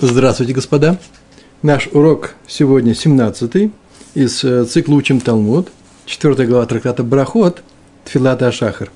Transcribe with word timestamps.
Здравствуйте, 0.00 0.54
господа. 0.54 0.98
Наш 1.62 1.88
урок 1.92 2.34
сегодня 2.48 2.96
17 2.96 3.70
из 4.14 4.42
э, 4.42 4.64
цикла 4.64 4.94
«Учим 4.94 5.20
Талмуд», 5.20 5.68
4 6.06 6.48
глава 6.48 6.66
трактата 6.66 7.04
Брахот, 7.04 7.62
Тфилата 8.04 8.48
Ашахар. 8.48 8.90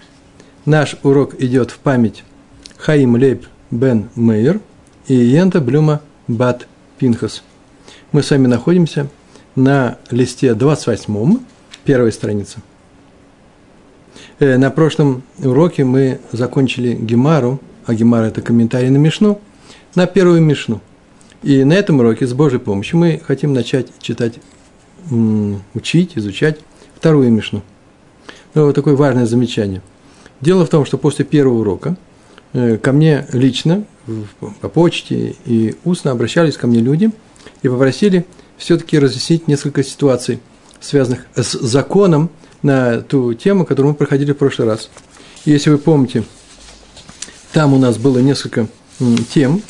Наш 0.64 0.96
урок 1.04 1.40
идет 1.40 1.71
в 1.71 1.79
память 1.79 2.24
Хаим 2.79 3.14
Лейб 3.14 3.46
Бен 3.71 4.11
Мейер 4.16 4.61
и 5.06 5.14
Йента 5.14 5.61
Блюма 5.61 6.00
Бат 6.26 6.66
Пинхас. 6.98 7.44
Мы 8.10 8.24
с 8.24 8.32
вами 8.32 8.48
находимся 8.48 9.06
на 9.54 9.98
листе 10.10 10.52
28, 10.52 11.38
первой 11.84 12.10
странице. 12.10 12.58
Э, 14.40 14.56
на 14.56 14.72
прошлом 14.72 15.22
уроке 15.38 15.84
мы 15.84 16.18
закончили 16.32 16.92
Гемару, 16.94 17.60
а 17.86 17.94
Гемара– 17.94 18.24
это 18.26 18.42
комментарий 18.42 18.90
на 18.90 18.96
Мишну, 18.96 19.40
на 19.94 20.06
первую 20.06 20.42
Мишну– 20.42 20.80
и 21.43 21.62
на 21.64 21.75
этом 21.75 22.00
уроке 22.00 22.26
с 22.26 22.32
Божьей 22.32 22.58
помощью 22.58 22.99
мы 22.99 23.21
хотим 23.25 23.53
начать 23.53 23.89
читать, 24.00 24.35
учить, 25.75 26.12
изучать 26.17 26.58
вторую 26.96 27.31
Мишну. 27.31 27.62
Ну, 28.54 28.67
вот 28.67 28.75
такое 28.75 28.96
важное 28.96 29.26
замечание. 29.26 29.82
Дело 30.40 30.67
в 30.67 30.68
том, 30.68 30.85
что 30.85 30.98
после 30.98 31.25
первого 31.25 31.61
урока 31.61 31.96
э, 32.53 32.77
ко 32.77 32.92
мне 32.92 33.27
лично, 33.33 33.84
по 34.61 34.69
почте 34.69 35.36
и 35.45 35.77
устно 35.84 36.11
обращались 36.11 36.56
ко 36.56 36.67
мне 36.67 36.81
люди 36.81 37.11
и 37.62 37.69
попросили 37.69 38.27
все-таки 38.56 38.98
разъяснить 38.98 39.47
несколько 39.47 39.84
ситуаций, 39.84 40.41
связанных 40.81 41.27
с 41.36 41.53
законом 41.53 42.31
на 42.62 43.00
ту 43.00 43.34
тему, 43.34 43.64
которую 43.64 43.92
мы 43.92 43.97
проходили 43.97 44.33
в 44.33 44.36
прошлый 44.36 44.67
раз. 44.67 44.91
Если 45.45 45.70
вы 45.70 45.78
помните, 45.78 46.25
там 47.53 47.75
у 47.75 47.78
нас 47.78 47.97
было 47.97 48.19
несколько 48.19 48.67
тем, 49.31 49.62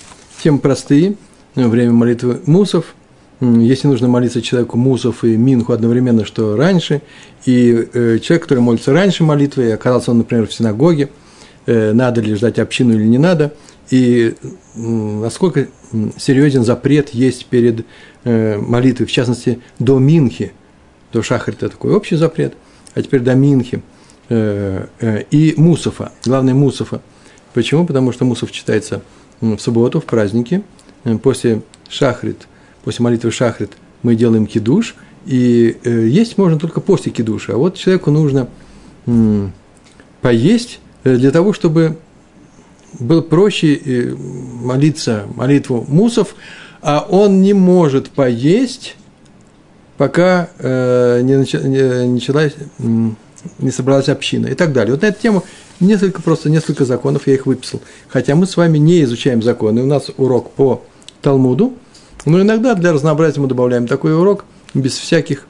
темы 0.43 0.61
простые– 0.61 1.17
время 1.67 1.93
молитвы 1.93 2.41
мусов. 2.47 2.95
Если 3.41 3.87
нужно 3.87 4.09
молиться 4.09 4.43
человеку 4.43 4.77
мусов 4.77 5.25
и 5.25 5.37
минху 5.37 5.73
одновременно, 5.73 6.25
что 6.25 6.57
раньше, 6.57 7.03
и 7.45 7.89
э, 7.93 8.19
человек, 8.19 8.43
который 8.43 8.61
молится 8.61 8.93
раньше 8.93 9.23
молитвы, 9.23 9.67
и 9.67 9.71
оказался 9.71 10.11
он, 10.11 10.19
например, 10.19 10.47
в 10.47 10.53
синагоге, 10.53 11.09
э, 11.67 11.93
надо 11.93 12.21
ли 12.21 12.35
ждать 12.35 12.59
общину 12.59 12.95
или 12.95 13.05
не 13.05 13.19
надо, 13.19 13.55
и 13.91 14.35
насколько 14.75 15.69
серьезен 16.17 16.65
запрет 16.65 17.11
есть 17.11 17.47
перед 17.47 17.87
э, 18.25 18.59
молитвой, 18.59 19.07
в 19.07 19.13
частности, 19.13 19.61
до 19.79 19.99
Минхи, 19.99 20.53
до 21.13 21.23
Шахрита 21.23 21.69
такой 21.69 21.95
общий 21.95 22.17
запрет, 22.17 22.55
а 22.95 23.03
теперь 23.03 23.21
до 23.21 23.35
Минхи, 23.35 23.83
и 24.31 25.55
Мусофа, 25.57 26.13
главное 26.27 26.53
Мусофа. 26.53 27.01
Почему? 27.55 27.87
Потому 27.87 28.13
что 28.13 28.27
Мусов 28.27 28.53
читается 28.53 29.01
в 29.41 29.59
субботу, 29.59 30.01
в 30.01 30.05
праздники– 30.05 30.63
Э, 30.73 30.78
после 31.23 31.63
шахрит, 31.89 32.49
после 32.85 33.03
молитвы 33.03 33.31
шахрит 33.31 33.73
мы 34.03 34.15
делаем 34.15 34.47
кидуш, 34.47 34.95
и 35.27 35.77
э, 35.85 36.07
есть 36.07 36.39
можно 36.39 36.59
только 36.59 36.81
после 36.81 37.13
кидуша. 37.13 37.55
А 37.55 37.57
вот 37.57 37.77
человеку 37.77 38.11
нужно 38.11 38.49
поесть 40.21 40.81
э, 41.05 41.17
для 41.17 41.31
того, 41.31 41.53
чтобы 41.53 41.99
было 42.99 43.21
проще 43.21 43.75
э, 43.75 44.15
молиться 44.15 45.25
молитву 45.35 45.85
мусов, 45.89 46.35
а 46.81 47.07
он 47.09 47.43
не 47.43 47.53
может 47.53 48.11
поесть, 48.11 48.97
пока 49.97 50.49
э, 50.59 51.21
не, 51.23 51.37
началась, 51.37 52.55
не 52.79 53.71
собралась 53.71 54.09
община 54.09 54.47
и 54.47 54.55
так 54.55 54.73
далее. 54.73 54.95
Вот 54.95 55.03
на 55.03 55.07
эту 55.07 55.21
тему 55.21 55.45
несколько, 55.81 56.23
просто 56.23 56.51
несколько 56.51 56.85
законов 56.85 57.27
я 57.27 57.35
их 57.35 57.47
выписал. 57.47 57.81
Хотя 58.09 58.35
мы 58.35 58.47
с 58.47 58.57
вами 58.57 58.79
не 58.79 59.03
изучаем 59.03 59.43
законы, 59.43 59.83
у 59.83 59.87
нас 59.87 60.11
урок 60.17 60.51
по 60.53 60.83
Талмуду, 61.23 61.75
но 62.25 62.41
иногда 62.41 62.75
для 62.75 62.93
разнообразия 62.93 63.41
мы 63.41 63.49
добавляем 63.49 63.87
такой 63.87 64.15
урок 64.19 64.45
без 64.75 64.97
всяких 64.97 65.47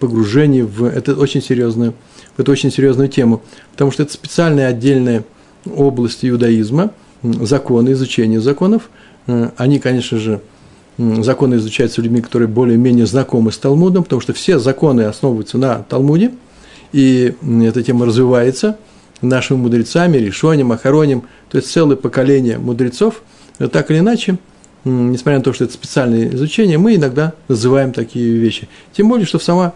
погружений 0.00 0.62
в 0.62 0.84
это 0.84 1.14
очень 1.14 1.40
серьезную, 1.40 1.94
в 2.36 2.40
эту 2.40 2.50
очень 2.50 2.72
серьезную 2.72 3.08
тему, 3.08 3.42
потому 3.72 3.92
что 3.92 4.02
это 4.02 4.12
специальная 4.12 4.66
отдельная 4.66 5.24
область 5.64 6.24
иудаизма, 6.24 6.92
законы, 7.22 7.92
изучение 7.92 8.40
законов. 8.40 8.90
Э, 9.26 9.50
они, 9.56 9.78
конечно 9.78 10.18
же, 10.18 10.40
законы 10.98 11.56
изучаются 11.56 12.02
людьми, 12.02 12.20
которые 12.20 12.48
более-менее 12.48 13.06
знакомы 13.06 13.52
с 13.52 13.58
Талмудом, 13.58 14.02
потому 14.02 14.20
что 14.20 14.32
все 14.32 14.58
законы 14.58 15.02
основываются 15.02 15.56
на 15.56 15.84
Талмуде, 15.84 16.32
и 16.92 17.34
эта 17.62 17.82
тема 17.82 18.06
развивается 18.06 18.78
нашими 19.20 19.58
мудрецами, 19.58 20.16
решением, 20.16 20.72
охороним, 20.72 21.24
то 21.50 21.58
есть 21.58 21.70
целое 21.70 21.96
поколение 21.96 22.58
мудрецов– 22.58 23.22
так 23.66 23.90
или 23.90 23.98
иначе, 23.98 24.38
несмотря 24.84 25.38
на 25.38 25.44
то, 25.44 25.52
что 25.52 25.64
это 25.64 25.72
специальное 25.72 26.28
изучение, 26.34 26.78
мы 26.78 26.94
иногда 26.94 27.32
называем 27.48 27.92
такие 27.92 28.36
вещи. 28.36 28.68
Тем 28.92 29.08
более, 29.08 29.26
что 29.26 29.38
сама 29.38 29.72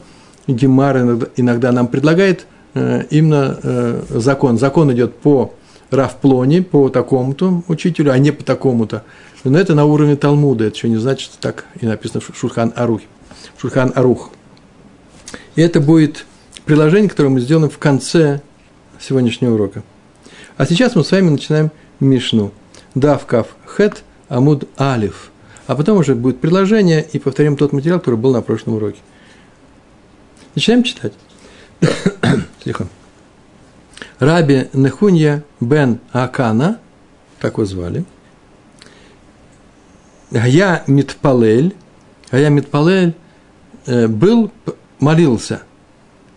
Гемара 0.47 1.01
иногда, 1.01 1.27
иногда 1.37 1.73
нам 1.73 1.89
предлагает 1.89 2.47
э, 2.75 3.05
именно 3.11 3.59
э, 3.63 4.03
закон. 4.11 4.59
Закон 4.59 4.93
идет 4.93 5.17
по 5.17 5.55
Равплоне, 5.91 6.63
по 6.63 6.89
такому-то 6.89 7.63
учителю, 7.69 8.13
а 8.13 8.19
не 8.19 8.31
по 8.31 8.45
такому-то. 8.45 9.03
Но 9.45 9.59
это 9.59 9.75
на 9.75 9.85
уровне 9.85 10.15
Талмуда, 10.15 10.67
это 10.67 10.77
еще 10.77 10.89
не 10.89 10.97
значит, 10.97 11.33
что 11.33 11.39
так 11.41 11.67
и 11.81 11.87
написано 11.87 12.21
в 12.21 12.39
Шурхан 12.39 12.73
Арух. 12.77 13.03
Шурхан 13.61 13.93
Арух. 13.95 14.31
И 15.57 15.61
это 15.61 15.81
будет 15.81 16.25
приложение, 16.65 17.09
которое 17.09 17.31
мы 17.31 17.41
сделаем 17.41 17.71
в 17.71 17.79
конце 17.79 18.41
сегодняшнего 19.01 19.55
урока. 19.55 19.83
А 20.57 20.67
сейчас 20.67 20.95
мы 20.95 21.05
с 21.05 21.11
вами 21.11 21.31
начинаем 21.31 21.71
Мишну– 22.01 22.53
Давкав 22.95 23.49
Хет 23.67 24.05
Амуд 24.29 24.69
Алиф. 24.79 25.31
А 25.67 25.77
потом 25.77 25.99
уже 25.99 26.15
будет 26.15 26.41
предложение 26.41 27.07
и 27.13 27.19
повторим 27.19 27.57
тот 27.57 27.73
материал, 27.73 27.99
который 27.99 28.17
был 28.17 28.33
на 28.33 28.43
прошлом 28.43 28.75
уроке. 28.75 28.99
Начинаем 30.55 30.83
читать. 30.83 31.13
Тихо. 32.65 32.89
Раби 34.19 34.69
Нехунья 34.73 35.45
бен 35.61 35.99
Акана, 36.13 36.79
так 37.41 37.55
его 37.55 37.65
звали, 37.65 38.05
Гая 40.31 40.85
Митпалель, 40.87 41.75
Гая 42.31 42.49
Митпалель 42.51 43.15
э, 43.87 44.07
был, 44.07 44.53
молился, 45.01 45.63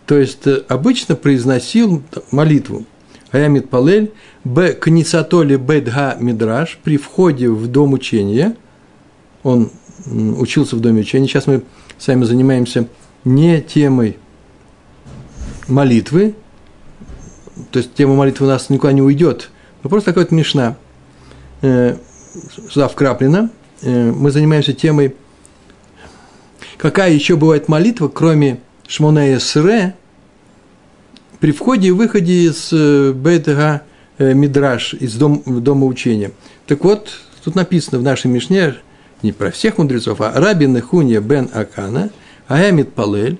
то 0.06 0.16
есть 0.16 0.46
э, 0.46 0.62
обычно 0.68 1.16
произносил 1.16 2.02
молитву. 2.30 2.84
Гая 3.32 3.60
Палель, 3.60 4.12
Б. 4.44 4.72
Книсатоли 4.72 5.56
Бедга 5.56 6.16
Мидраш, 6.18 6.78
при 6.82 6.96
входе 6.96 7.50
в 7.50 7.66
дом 7.66 7.92
учения, 7.92 8.56
он 9.42 9.70
учился 10.06 10.76
в 10.76 10.80
доме 10.80 11.00
учения, 11.00 11.26
сейчас 11.26 11.46
мы 11.46 11.62
с 11.98 12.06
вами 12.06 12.24
занимаемся 12.24 12.88
не 13.24 13.60
темой 13.60 14.16
молитвы, 15.66 16.34
то 17.72 17.78
есть 17.78 17.94
тема 17.94 18.14
молитвы 18.14 18.46
у 18.46 18.48
нас 18.48 18.70
никуда 18.70 18.92
не 18.92 19.02
уйдет, 19.02 19.50
но 19.82 19.90
просто 19.90 20.10
такая 20.10 20.24
вот 20.24 20.30
мешна, 20.30 20.76
э, 21.62 21.96
сюда 22.70 22.88
вкраплена, 22.88 23.50
э, 23.82 24.12
мы 24.12 24.30
занимаемся 24.30 24.72
темой, 24.72 25.16
какая 26.78 27.12
еще 27.12 27.36
бывает 27.36 27.68
молитва, 27.68 28.08
кроме 28.08 28.60
Шмонея 28.86 29.38
Сре, 29.38 29.94
при 31.40 31.52
входе 31.52 31.88
и 31.88 31.90
выходе 31.90 32.46
из 32.46 32.70
э, 32.72 33.12
Бейтага 33.12 33.82
э, 34.18 34.32
Мидраш, 34.32 34.94
из 34.94 35.14
дом, 35.14 35.42
дома 35.46 35.86
учения. 35.86 36.32
Так 36.66 36.84
вот, 36.84 37.10
тут 37.44 37.54
написано 37.54 37.98
в 37.98 38.02
нашей 38.02 38.28
Мишне, 38.28 38.74
не 39.22 39.32
про 39.32 39.50
всех 39.50 39.78
мудрецов, 39.78 40.20
а 40.20 40.32
Раби 40.34 40.66
Нехунья 40.66 41.20
бен 41.20 41.50
Акана, 41.52 42.10
Аямид 42.48 42.92
Палель, 42.92 43.38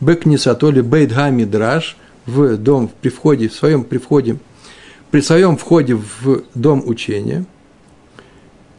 Бекнисатоли 0.00 0.80
Бейтга 0.80 1.30
Мидраш, 1.30 1.96
в 2.26 2.56
дом, 2.56 2.90
при 3.00 3.08
входе, 3.08 3.48
в 3.48 3.54
своем 3.54 3.84
при 3.84 3.98
входе, 3.98 4.38
при 5.10 5.20
своем 5.20 5.56
входе 5.56 5.94
в 5.94 6.44
дом 6.54 6.82
учения, 6.86 7.44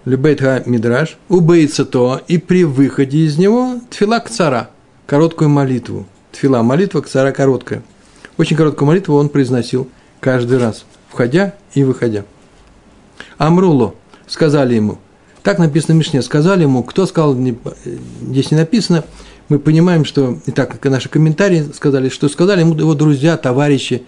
Лебейтга 0.06 0.64
Мидраш, 0.66 1.18
убейца 1.30 1.86
то, 1.86 2.22
и 2.28 2.38
при 2.38 2.66
выходе 2.66 3.20
из 3.20 3.38
него 3.38 3.80
тфила 3.90 4.20
к 4.20 4.30
цара, 4.30 4.70
короткую 5.06 5.50
молитву. 5.50 6.06
Тфила, 6.32 6.62
молитва 6.64 7.02
цара 7.02 7.32
короткая– 7.32 7.84
очень 8.38 8.58
короткую 8.58 8.88
молитву 8.88 9.16
он 9.16 9.30
произносил 9.30 9.88
каждый 10.20 10.58
раз, 10.58 10.86
входя 11.10 11.54
и 11.74 11.84
выходя. 11.84 12.26
Амруло, 13.38 13.94
сказали 14.28 14.76
ему, 14.76 14.98
так 15.44 15.60
написано 15.60 15.94
в 15.94 15.98
Мишне, 15.98 16.22
сказали 16.22 16.64
ему, 16.64 16.84
кто 16.84 17.06
сказал, 17.06 17.36
здесь 17.36 18.52
не 18.52 18.58
написано, 18.58 19.04
мы 19.50 19.60
понимаем, 19.60 20.04
что, 20.04 20.40
и 20.46 20.52
так 20.52 20.84
наши 20.86 21.10
комментарии 21.10 21.70
сказали, 21.74 22.10
что 22.10 22.28
сказали 22.28 22.62
ему 22.62 22.76
его 22.76 22.96
друзья, 22.96 23.38
товарищи, 23.38 24.04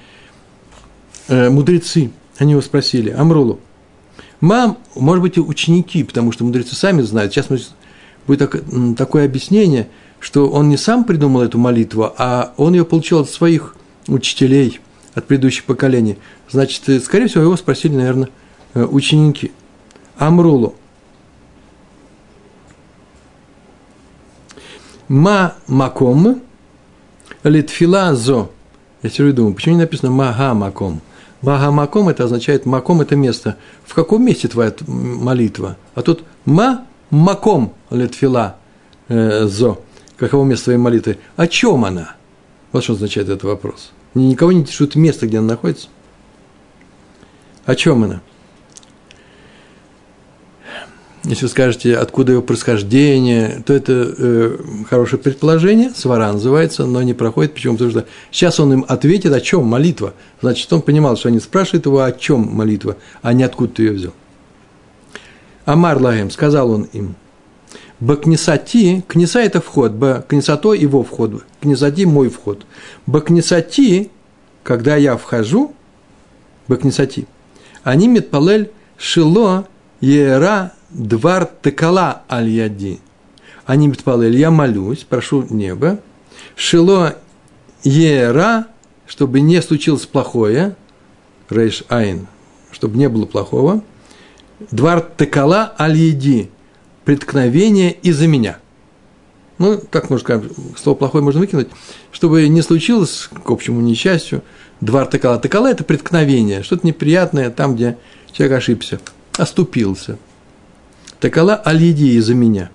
э, 1.27 1.50
мудрецы, 1.50 2.12
они 2.38 2.51
его 2.51 2.62
спросили, 2.62 3.12
Амрулу, 3.12 3.59
мам, 4.39 4.80
может 4.95 5.21
быть, 5.21 5.38
ученики, 5.38 6.03
потому 6.03 6.31
что 6.31 6.45
мудрецы 6.45 6.75
сами 6.75 7.01
знают, 7.03 7.33
сейчас 7.33 7.48
будет 8.25 8.98
такое 8.98 9.25
объяснение, 9.25 9.88
что 10.25 10.50
он 10.50 10.69
не 10.69 10.77
сам 10.77 11.04
придумал 11.04 11.44
эту 11.44 11.60
молитву, 11.60 12.12
а 12.18 12.51
он 12.57 12.74
ее 12.74 12.83
получил 12.83 13.19
от 13.19 13.30
своих 13.30 13.75
учителей, 14.07 14.80
от 15.13 15.27
предыдущих 15.27 15.66
поколений. 15.66 16.18
Значит, 16.50 16.89
э, 16.89 17.00
скорее 17.00 17.27
всего, 17.27 17.44
его 17.44 17.56
спросили, 17.56 17.95
наверное, 17.95 18.30
э, 18.74 18.83
ученики. 18.86 19.51
Амрулу. 20.18 20.74
Ма 25.10 25.54
маком 25.68 26.42
литфилазо. 27.44 28.50
Я 29.04 29.10
все 29.12 29.31
думаю, 29.31 29.54
почему 29.54 29.75
не 29.75 29.81
написано 29.81 30.10
мага 30.10 30.56
маком? 30.56 31.01
Мага 31.44 31.69
маком 31.69 32.10
это 32.10 32.24
означает 32.24 32.66
маком 32.66 33.01
это 33.01 33.16
место. 33.16 33.57
В 33.86 33.94
каком 33.94 34.25
месте 34.25 34.48
твоя 34.48 34.74
молитва? 34.88 35.77
А 35.94 36.01
тут 36.01 36.24
ма 36.45 36.86
маком 37.12 37.75
литфила 37.92 38.56
зо. 39.07 39.77
Каково 40.17 40.45
место 40.45 40.65
твоей 40.65 40.79
молитвы? 40.79 41.17
О 41.35 41.47
чем 41.47 41.85
она? 41.85 42.15
Вот 42.71 42.83
что 42.83 42.94
означает 42.94 43.27
этот 43.27 43.44
вопрос. 43.44 43.91
Никого 44.13 44.51
не 44.51 44.62
интересует 44.62 44.95
место, 44.95 45.27
где 45.27 45.39
она 45.39 45.50
находится. 45.50 45.88
О 47.65 47.75
чем 47.75 48.03
она? 48.03 48.21
Если 51.25 51.45
вы 51.45 51.50
скажете, 51.50 51.97
откуда 51.97 52.33
его 52.33 52.44
происхождение, 52.44 53.63
то 53.65 53.73
это 53.73 54.13
э, 54.15 54.57
хорошее 54.88 55.19
предположение, 55.19 55.89
свара 55.89 56.31
называется, 56.31 56.85
но 56.85 57.01
не 57.01 57.15
проходит. 57.15 57.56
Почему? 57.56 57.73
Потому 57.73 57.89
что 57.89 58.06
сейчас 58.29 58.59
он 58.59 58.73
им 58.73 58.85
ответит, 58.88 59.33
о 59.33 59.41
чем 59.41 59.65
молитва. 59.65 60.13
Значит, 60.41 60.71
он 60.71 60.83
понимал, 60.83 61.17
что 61.17 61.29
они 61.29 61.39
спрашивают 61.39 61.88
его, 61.88 62.03
о 62.03 62.12
чем 62.12 62.41
молитва, 62.41 62.97
а 63.23 63.33
не 63.33 63.44
откуда 63.44 63.73
ты 63.73 63.83
ее 63.83 63.91
взял. 63.94 64.13
Амар 65.65 66.00
Лагем, 66.00 66.29
сказал 66.29 66.69
он 66.69 66.83
им, 66.94 67.15
Бакнисати, 68.05 69.03
книса 69.07 69.39
это 69.39 69.59
вход, 69.61 69.93
бакнисато 69.93 70.75
его 70.75 71.01
вход, 71.01 71.43
книсати 71.59 72.05
мой 72.05 72.29
вход. 72.29 72.63
Бакнисати, 73.07 74.11
когда 74.61 74.95
я 74.95 75.15
вхожу, 75.15 75.71
бакнисати, 76.67 77.25
они 77.83 78.07
метпалель 78.07 78.69
шило 78.95 79.65
ера 80.01 80.73
двар 80.91 81.49
текала 81.63 82.21
аль-яди. 82.29 82.99
Они 83.65 83.87
метпалель, 83.87 84.37
я 84.37 84.51
молюсь, 84.51 85.03
прошу 85.03 85.47
небо, 85.49 85.97
шило 86.55 87.15
ера, 87.83 88.67
чтобы 89.07 89.41
не 89.41 89.59
случилось 89.63 90.05
плохое, 90.05 90.75
рейш 91.49 91.83
айн, 91.89 92.27
чтобы 92.71 92.99
не 92.99 93.09
было 93.09 93.25
плохого, 93.25 93.81
двар 94.69 95.03
текала 95.17 95.73
аль-яди, 95.79 96.51
преткновение 97.05 97.93
из-за 97.93 98.27
меня. 98.27 98.57
Ну, 99.57 99.77
так 99.77 100.09
можно 100.09 100.23
сказать, 100.23 100.51
слово 100.75 100.97
плохое 100.97 101.23
можно 101.23 101.39
выкинуть, 101.39 101.69
чтобы 102.11 102.47
не 102.49 102.61
случилось, 102.61 103.29
к 103.45 103.49
общему 103.49 103.79
несчастью, 103.79 104.43
двар 104.81 105.07
текала. 105.07 105.39
Текала– 105.39 105.67
это 105.71 105.85
преткновение, 105.85 106.61
что-то 106.63 106.85
неприятное 106.85 107.49
там, 107.51 107.75
где 107.75 107.97
человек 108.33 108.57
ошибся, 108.57 108.99
оступился. 109.37 110.17
Текала 111.21 111.61
аль-еди 111.65 112.17
из-за 112.17 112.33
меня. 112.33 112.69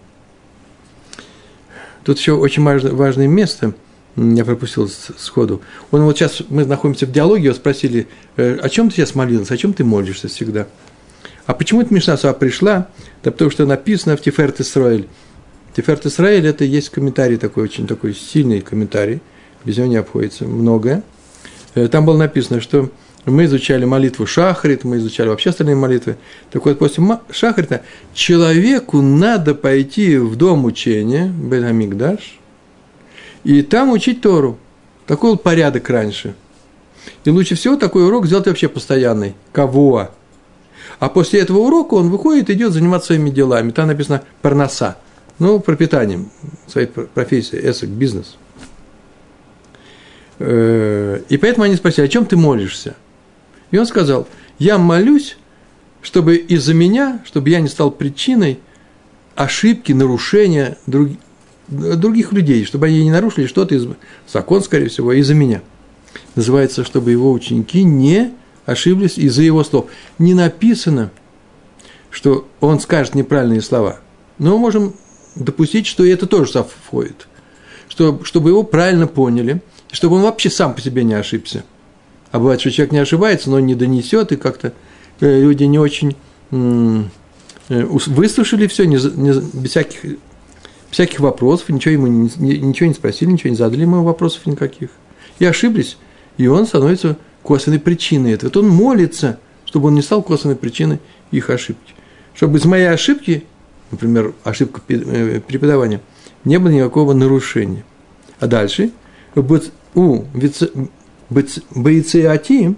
Тут 2.04 2.18
еще 2.18 2.32
очень 2.32 2.62
важное, 2.62 2.92
важное 2.92 3.28
место, 3.28 3.74
я 4.16 4.44
пропустил 4.44 4.88
сходу. 4.88 5.60
Он 5.90 6.02
вот 6.02 6.16
сейчас, 6.16 6.42
мы 6.48 6.64
находимся 6.64 7.06
в 7.06 7.12
диалоге, 7.12 7.44
его 7.44 7.54
спросили, 7.54 8.08
«Э, 8.36 8.56
о 8.56 8.68
чем 8.70 8.88
ты 8.88 8.96
сейчас 8.96 9.14
молился, 9.14 9.54
о 9.54 9.56
чем 9.56 9.74
ты 9.74 9.84
молишься 9.84 10.28
всегда? 10.28 10.66
А 11.46 11.54
почему 11.54 11.82
эта 11.82 11.92
Мишна 11.92 12.16
сюда 12.16 12.32
пришла? 12.32 12.88
Да 13.22 13.30
потому 13.30 13.50
что 13.50 13.66
написано 13.66 14.16
в 14.16 14.22
Тиферт 14.22 14.60
Исраэль. 14.60 15.08
Тиферт 15.74 16.06
Исраэль– 16.06 16.46
это 16.48 16.64
есть 16.64 16.90
комментарий 16.90 17.36
такой, 17.36 17.64
очень 17.64 17.86
такой 17.86 18.14
сильный 18.14 18.60
комментарий, 18.60 19.20
без 19.64 19.76
него 19.78 19.86
не 19.86 19.96
обходится 19.96 20.44
многое. 20.44 21.02
Э, 21.74 21.88
там 21.88 22.04
было 22.04 22.16
написано, 22.16 22.60
что 22.60 22.90
мы 23.26 23.44
изучали 23.44 23.84
молитву 23.84 24.26
Шахрит, 24.26 24.84
мы 24.84 24.96
изучали 24.96 25.28
вообще 25.28 25.50
остальные 25.50 25.76
молитвы. 25.76 26.16
Так 26.50 26.64
вот, 26.64 26.78
после 26.78 27.04
Шахрита 27.30 27.82
человеку 28.14 29.00
надо 29.02 29.54
пойти 29.54 30.16
в 30.16 30.36
дом 30.36 30.64
учения, 30.64 31.26
Бен-Амигдаш, 31.26 32.38
и 33.44 33.62
там 33.62 33.90
учить 33.90 34.20
Тору. 34.20 34.58
Такой 35.06 35.32
был 35.32 35.38
порядок 35.38 35.88
раньше. 35.90 36.34
И 37.24 37.30
лучше 37.30 37.54
всего 37.54 37.76
такой 37.76 38.06
урок 38.06 38.26
сделать 38.26 38.46
вообще 38.46 38.68
постоянный. 38.68 39.34
Кого? 39.52 40.10
А 41.00 41.08
после 41.08 41.40
этого 41.40 41.58
урока 41.58 41.94
он 41.94 42.10
выходит 42.10 42.50
и 42.50 42.52
идет 42.52 42.72
заниматься 42.72 43.08
своими 43.08 43.30
делами. 43.30 43.70
Там 43.70 43.88
написано 43.88 44.22
«парноса». 44.42 44.98
Ну, 45.38 45.58
пропитанием, 45.58 46.30
своей 46.66 46.86
профессией, 46.86 47.70
эсэк, 47.70 47.88
бизнес. 47.88 48.36
Э, 50.38 51.22
и 51.30 51.38
поэтому 51.38 51.64
они 51.64 51.76
спросили, 51.76 52.04
о 52.04 52.08
чем 52.08 52.26
ты 52.26 52.36
молишься? 52.36 52.94
И 53.70 53.78
он 53.78 53.86
сказал, 53.86 54.28
я 54.58 54.76
молюсь, 54.76 55.38
чтобы 56.02 56.36
из-за 56.36 56.74
меня, 56.74 57.22
чтобы 57.24 57.48
я 57.48 57.60
не 57.60 57.68
стал 57.68 57.90
причиной 57.90 58.60
ошибки, 59.34 59.92
нарушения 59.92 60.76
друг, 60.86 61.08
других 61.68 62.32
людей, 62.32 62.66
чтобы 62.66 62.88
они 62.88 63.04
не 63.04 63.10
нарушили 63.10 63.46
что-то 63.46 63.74
из 63.74 63.86
закон, 64.30 64.62
скорее 64.62 64.90
всего, 64.90 65.14
из-за 65.14 65.34
меня. 65.34 65.62
Называется, 66.34 66.84
чтобы 66.84 67.12
его 67.12 67.32
ученики 67.32 67.82
не 67.82 68.34
ошиблись 68.70 69.18
из-за 69.18 69.42
его 69.42 69.64
слов. 69.64 69.86
Не 70.18 70.34
написано, 70.34 71.10
что 72.10 72.48
он 72.60 72.80
скажет 72.80 73.14
неправильные 73.14 73.62
слова. 73.62 74.00
Но 74.38 74.52
мы 74.52 74.58
можем 74.58 74.94
допустить, 75.34 75.86
что 75.86 76.04
и 76.04 76.10
это 76.10 76.26
тоже 76.26 76.64
входит. 76.84 77.26
Что, 77.88 78.20
чтобы 78.24 78.50
его 78.50 78.62
правильно 78.62 79.06
поняли, 79.06 79.62
чтобы 79.90 80.16
он 80.16 80.22
вообще 80.22 80.50
сам 80.50 80.74
по 80.74 80.80
себе 80.80 81.02
не 81.02 81.14
ошибся. 81.14 81.64
А 82.30 82.38
бывает, 82.38 82.60
что 82.60 82.70
человек 82.70 82.92
не 82.92 82.98
ошибается, 82.98 83.50
но 83.50 83.58
не 83.58 83.74
донесет, 83.74 84.30
и 84.30 84.36
как-то 84.36 84.72
э, 85.20 85.40
люди 85.40 85.64
не 85.64 85.80
очень 85.80 86.14
э, 86.52 87.02
выслушали 87.68 88.68
все, 88.68 88.84
не, 88.84 88.96
не, 88.96 89.40
без 89.52 89.70
всяких, 89.70 90.18
всяких 90.90 91.18
вопросов, 91.18 91.70
ничего 91.70 91.92
ему 91.94 92.06
не, 92.06 92.58
ничего 92.58 92.88
не 92.88 92.94
спросили, 92.94 93.30
ничего 93.30 93.50
не 93.50 93.56
задали 93.56 93.80
ему 93.80 94.04
вопросов 94.04 94.46
никаких. 94.46 94.90
И 95.40 95.44
ошиблись, 95.44 95.96
и 96.36 96.46
он 96.46 96.66
становится 96.66 97.16
косвенной 97.42 97.80
причиной 97.80 98.32
этого. 98.32 98.50
Это 98.50 98.60
он 98.60 98.68
молится, 98.68 99.38
чтобы 99.64 99.88
он 99.88 99.94
не 99.94 100.02
стал 100.02 100.22
косвенной 100.22 100.56
причиной 100.56 101.00
их 101.30 101.50
ошибки. 101.50 101.94
Чтобы 102.34 102.58
из 102.58 102.64
моей 102.64 102.90
ошибки, 102.90 103.44
например, 103.90 104.34
ошибка 104.44 104.80
э, 104.88 105.40
преподавания, 105.40 106.00
не 106.44 106.58
было 106.58 106.70
никакого 106.70 107.12
нарушения. 107.12 107.84
А 108.38 108.46
дальше 108.46 108.92
у 109.34 110.24
бойцеати, 111.70 112.74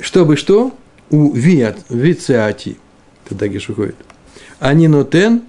чтобы 0.00 0.36
что? 0.36 0.74
У 1.10 1.32
виат, 1.32 1.78
вицеати, 1.88 2.78
тогда 3.28 3.48
геш 3.48 3.68
выходит. 3.68 3.96
Они 4.60 4.86
нотен 4.86 5.42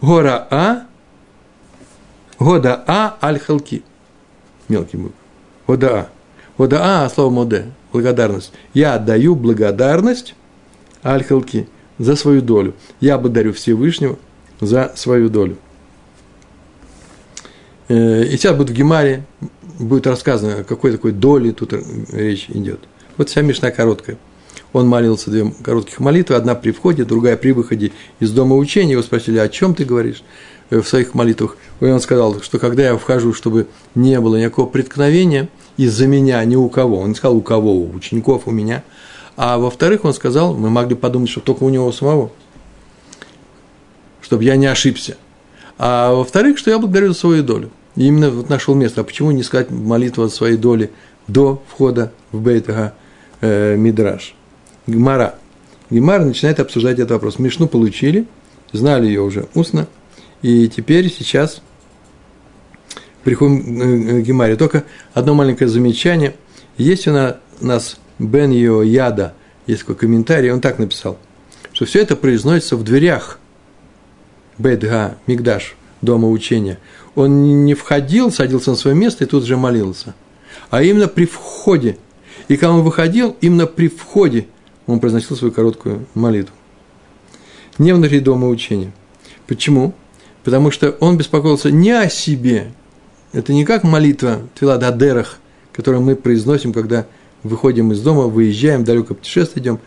гора 0.00 0.48
а, 0.50 0.86
года 2.38 2.82
а 2.86 3.18
аль 3.22 3.38
халки 3.38 3.84
мелкий 4.72 4.96
букв. 4.96 5.14
Одаа. 5.66 6.08
Одаа, 6.58 7.08
слово 7.08 7.30
моде, 7.30 7.66
благодарность. 7.92 8.52
Я 8.74 8.94
отдаю 8.94 9.34
благодарность 9.36 10.34
Альхалки 11.02 11.68
за 11.98 12.16
свою 12.16 12.42
долю. 12.42 12.74
Я 13.00 13.18
благодарю 13.18 13.52
Всевышнего 13.52 14.18
за 14.60 14.92
свою 14.96 15.28
долю. 15.28 15.56
Э, 17.88 18.24
и 18.24 18.36
сейчас 18.36 18.56
будет 18.56 18.70
в 18.70 18.72
Гемаре, 18.72 19.24
будет 19.78 20.06
рассказано, 20.06 20.60
о 20.60 20.64
какой 20.64 20.92
такой 20.92 21.12
доли 21.12 21.50
тут 21.50 21.74
речь 22.12 22.46
идет. 22.48 22.80
Вот 23.16 23.28
вся 23.28 23.42
Мишна 23.42 23.70
короткая. 23.70 24.16
Он 24.72 24.88
молился 24.88 25.30
две 25.30 25.52
коротких 25.62 26.00
молитвы, 26.00 26.36
одна 26.36 26.54
при 26.54 26.70
входе, 26.70 27.04
другая 27.04 27.36
при 27.36 27.52
выходе 27.52 27.92
из 28.20 28.30
дома 28.30 28.56
учения. 28.56 28.92
Его 28.92 29.02
спросили, 29.02 29.38
о 29.38 29.48
чем 29.48 29.74
ты 29.74 29.84
говоришь? 29.84 30.22
Э, 30.72 30.80
в 30.80 30.88
своих 30.88 31.12
молитвах. 31.12 31.58
И 31.80 31.84
он 31.84 32.00
сказал, 32.00 32.40
что 32.40 32.58
когда 32.58 32.82
я 32.82 32.96
вхожу, 32.96 33.34
чтобы 33.34 33.66
не 33.94 34.18
было 34.20 34.36
никакого 34.36 34.66
преткновения 34.66 35.50
из-за 35.76 36.06
меня 36.06 36.42
ни 36.46 36.56
у 36.56 36.68
кого. 36.70 37.00
Он 37.00 37.10
не 37.10 37.14
сказал, 37.14 37.36
у 37.36 37.42
кого, 37.42 37.74
у 37.74 37.92
учеников, 37.92 38.44
у 38.46 38.50
меня. 38.50 38.82
А 39.36 39.58
во-вторых, 39.58 40.06
он 40.06 40.14
сказал, 40.14 40.54
мы 40.54 40.70
могли 40.70 40.96
подумать, 40.96 41.28
что 41.28 41.40
только 41.40 41.64
у 41.64 41.68
него 41.68 41.92
самого, 41.92 42.30
чтобы 44.22 44.44
я 44.44 44.56
не 44.56 44.64
ошибся. 44.64 45.18
А 45.76 46.14
во-вторых, 46.14 46.56
что 46.56 46.70
я 46.70 46.78
благодарю 46.78 47.08
за 47.08 47.18
свою 47.18 47.42
долю. 47.42 47.70
И 47.94 48.06
именно 48.06 48.30
вот 48.30 48.48
нашел 48.48 48.74
место. 48.74 49.02
А 49.02 49.04
почему 49.04 49.30
не 49.30 49.42
сказать 49.42 49.70
молитву 49.70 50.24
от 50.24 50.32
своей 50.32 50.56
доли 50.56 50.90
до 51.28 51.62
входа 51.68 52.12
в 52.30 52.40
Бейтага 52.40 52.94
э, 53.42 53.76
Мидраш? 53.76 54.34
Гмара. 54.86 55.34
Гмара 55.90 56.24
начинает 56.24 56.60
обсуждать 56.60 56.98
этот 56.98 57.10
вопрос. 57.10 57.38
Мишну 57.38 57.68
получили, 57.68 58.26
знали 58.72 59.06
ее 59.06 59.20
уже 59.20 59.48
устно– 59.52 59.86
и 60.42 60.68
теперь 60.68 61.10
сейчас 61.10 61.62
приходим 63.24 64.20
к 64.20 64.24
Гемаре. 64.24 64.56
Только 64.56 64.84
одно 65.14 65.34
маленькое 65.34 65.68
замечание. 65.68 66.34
Есть 66.76 67.06
у 67.06 67.12
нас 67.60 67.96
Бен 68.18 68.50
Йо 68.50 68.82
Яда, 68.82 69.34
есть 69.66 69.82
такой 69.82 69.96
комментарий, 69.96 70.50
он 70.50 70.60
так 70.60 70.78
написал, 70.78 71.18
что 71.72 71.84
все 71.84 72.00
это 72.00 72.16
произносится 72.16 72.76
в 72.76 72.82
дверях 72.82 73.38
Бетга, 74.58 75.16
Мигдаш, 75.26 75.76
дома 76.00 76.28
учения. 76.28 76.78
Он 77.14 77.64
не 77.64 77.74
входил, 77.74 78.30
садился 78.30 78.70
на 78.70 78.76
свое 78.76 78.96
место 78.96 79.24
и 79.24 79.26
тут 79.26 79.44
же 79.44 79.56
молился. 79.56 80.14
А 80.70 80.82
именно 80.82 81.08
при 81.08 81.26
входе. 81.26 81.98
И 82.48 82.56
когда 82.56 82.72
он 82.72 82.82
выходил, 82.82 83.36
именно 83.40 83.66
при 83.66 83.88
входе 83.88 84.46
он 84.86 84.98
произносил 84.98 85.36
свою 85.36 85.52
короткую 85.52 86.06
молитву. 86.14 86.54
Не 87.78 87.92
внутри 87.92 88.20
дома 88.20 88.48
учения. 88.48 88.92
Почему? 89.46 89.94
Потому 90.44 90.70
что 90.70 90.90
он 91.00 91.16
беспокоился 91.16 91.70
не 91.70 91.90
о 91.90 92.08
себе. 92.08 92.72
Это 93.32 93.52
не 93.52 93.64
как 93.64 93.84
молитва 93.84 94.40
Твилад 94.54 94.82
Адерах, 94.82 95.38
которую 95.72 96.02
мы 96.02 96.16
произносим, 96.16 96.72
когда 96.72 97.06
выходим 97.42 97.92
из 97.92 98.00
дома, 98.00 98.24
выезжаем, 98.24 98.84
далеко 98.84 99.14
путешествие 99.14 99.62
идем 99.62 99.80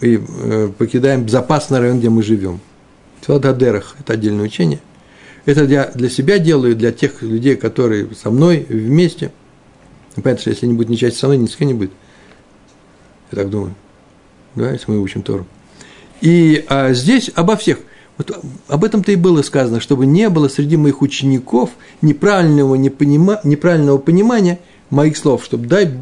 и 0.00 0.18
э, 0.18 0.70
покидаем 0.76 1.24
безопасный 1.24 1.78
район, 1.78 1.98
где 1.98 2.08
мы 2.08 2.22
живем. 2.22 2.60
Твилад 3.24 3.44
Адерах– 3.46 3.96
это 4.00 4.14
отдельное 4.14 4.44
учение. 4.44 4.80
Это 5.44 5.64
я 5.64 5.90
для 5.94 6.08
себя 6.08 6.38
делаю, 6.38 6.74
для 6.74 6.92
тех 6.92 7.22
людей, 7.22 7.56
которые 7.56 8.08
со 8.14 8.30
мной 8.30 8.66
вместе. 8.68 9.32
Понятно, 10.16 10.40
что 10.40 10.50
если 10.50 10.66
они 10.66 10.74
будут 10.74 10.90
нечасть 10.90 11.18
со 11.18 11.26
мной, 11.26 11.38
ни 11.38 11.46
с 11.46 11.54
кем 11.54 11.68
не 11.68 11.74
будет. 11.74 11.92
Я 13.30 13.38
так 13.38 13.50
думаю. 13.50 13.74
Да, 14.54 14.72
если 14.72 14.90
мы 14.90 15.00
учим 15.00 15.22
Тору. 15.22 15.46
И 16.20 16.64
а 16.68 16.92
здесь 16.94 17.30
обо 17.34 17.56
всех. 17.56 17.78
Вот 18.18 18.44
об 18.68 18.84
этом-то 18.84 19.12
и 19.12 19.16
было 19.16 19.42
сказано, 19.42 19.80
чтобы 19.80 20.06
не 20.06 20.28
было 20.30 20.48
среди 20.48 20.76
моих 20.76 21.02
учеников 21.02 21.70
неправильного, 22.00 22.74
непонима, 22.74 23.40
неправильного 23.44 23.98
понимания 23.98 24.58
моих 24.88 25.16
слов, 25.16 25.44
чтобы 25.44 25.66
дай, 25.66 25.92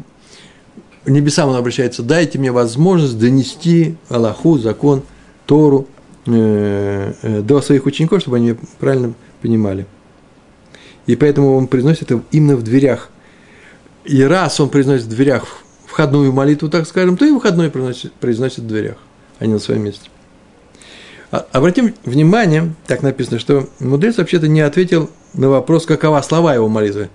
небесам 1.05 1.49
он 1.49 1.55
обращается, 1.55 2.03
дайте 2.03 2.39
мне 2.39 2.51
возможность 2.51 3.19
донести 3.19 3.97
Аллаху, 4.09 4.57
закон, 4.57 5.03
Тору 5.45 5.87
э, 6.25 7.13
э, 7.21 7.41
до 7.41 7.61
своих 7.61 7.85
учеников, 7.85 8.21
чтобы 8.21 8.37
они 8.37 8.55
правильно 8.79 9.13
понимали. 9.41 9.85
И 11.07 11.15
поэтому 11.15 11.55
он 11.55 11.67
произносит 11.67 12.03
это 12.03 12.23
именно 12.31 12.55
в 12.55 12.63
дверях. 12.63 13.09
И 14.05 14.23
раз 14.23 14.59
он 14.59 14.69
произносит 14.69 15.05
в 15.05 15.09
дверях 15.09 15.45
входную 15.85 16.31
молитву, 16.31 16.69
так 16.69 16.87
скажем, 16.87 17.17
то 17.17 17.25
и 17.25 17.31
выходной 17.31 17.69
произносит, 17.69 18.13
произносит 18.13 18.59
в 18.59 18.67
дверях, 18.67 18.97
а 19.39 19.45
не 19.45 19.53
на 19.53 19.59
своем 19.59 19.83
месте. 19.83 20.09
А, 21.31 21.45
обратим 21.51 21.93
внимание, 22.03 22.73
так 22.87 23.01
написано, 23.01 23.39
что 23.39 23.69
мудрец 23.79 24.17
вообще-то 24.17 24.47
не 24.47 24.61
ответил 24.61 25.09
на 25.33 25.49
вопрос, 25.49 25.85
какова 25.85 26.21
слова 26.21 26.53
его 26.53 26.69
молитвы. 26.69 27.09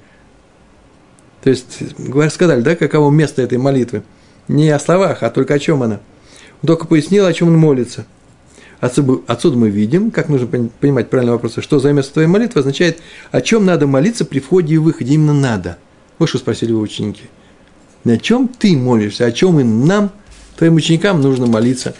То 1.42 1.50
есть, 1.50 1.82
сказали, 2.30 2.60
да, 2.60 2.76
каково 2.76 3.10
место 3.10 3.42
этой 3.42 3.58
молитвы. 3.58 4.02
Не 4.48 4.68
о 4.70 4.78
словах, 4.78 5.22
а 5.22 5.30
только 5.30 5.54
о 5.54 5.58
чем 5.58 5.82
она. 5.82 6.00
Он 6.62 6.66
только 6.66 6.86
пояснил, 6.86 7.24
о 7.26 7.32
чем 7.32 7.48
он 7.48 7.56
молится. 7.56 8.04
Отсюда, 8.80 9.56
мы 9.56 9.68
видим, 9.68 10.10
как 10.10 10.28
нужно 10.28 10.46
понимать 10.46 11.10
правильный 11.10 11.32
вопрос, 11.32 11.56
что 11.58 11.78
за 11.78 11.92
место 11.92 12.14
твоей 12.14 12.28
молитвы 12.28 12.60
означает, 12.60 12.98
о 13.30 13.40
чем 13.42 13.66
надо 13.66 13.86
молиться 13.86 14.24
при 14.24 14.40
входе 14.40 14.74
и 14.74 14.78
выходе. 14.78 15.14
Именно 15.14 15.34
надо. 15.34 15.78
Вот 16.18 16.28
что 16.28 16.38
спросили 16.38 16.70
его 16.70 16.80
ученики. 16.80 17.24
На 18.04 18.18
чем 18.18 18.48
ты 18.48 18.76
молишься, 18.76 19.26
о 19.26 19.32
чем 19.32 19.60
и 19.60 19.64
нам, 19.64 20.10
твоим 20.56 20.76
ученикам, 20.76 21.20
нужно 21.20 21.46
молиться, 21.46 21.94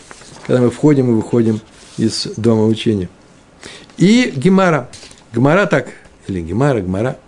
когда 0.47 0.63
мы 0.63 0.71
входим 0.71 1.11
и 1.11 1.15
выходим 1.15 1.61
из 2.01 2.27
дома 2.37 2.65
учения. 2.65 3.09
И 3.97 4.33
Гемара. 4.35 4.89
Гемара 5.35 5.67
так, 5.67 5.89
или 6.27 6.41
Гемара, 6.41 6.81
Гемара. 6.81 7.19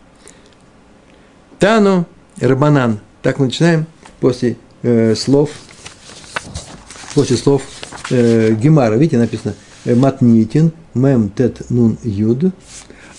Тану 1.59 2.07
Рабанан. 2.41 3.01
Так 3.23 3.39
мы 3.39 3.47
начинаем 3.47 3.87
после 4.21 4.57
э, 4.83 5.15
слов, 5.15 5.51
после 7.15 7.37
слов 7.37 7.63
э, 8.11 8.53
Гемара. 8.55 8.97
Видите, 8.97 9.19
написано 9.19 9.55
э, 9.85 9.95
Матнитин, 9.95 10.73
Мем 10.95 11.29
Тет 11.31 11.71
Нун 11.71 11.99
Юд. 12.03 12.53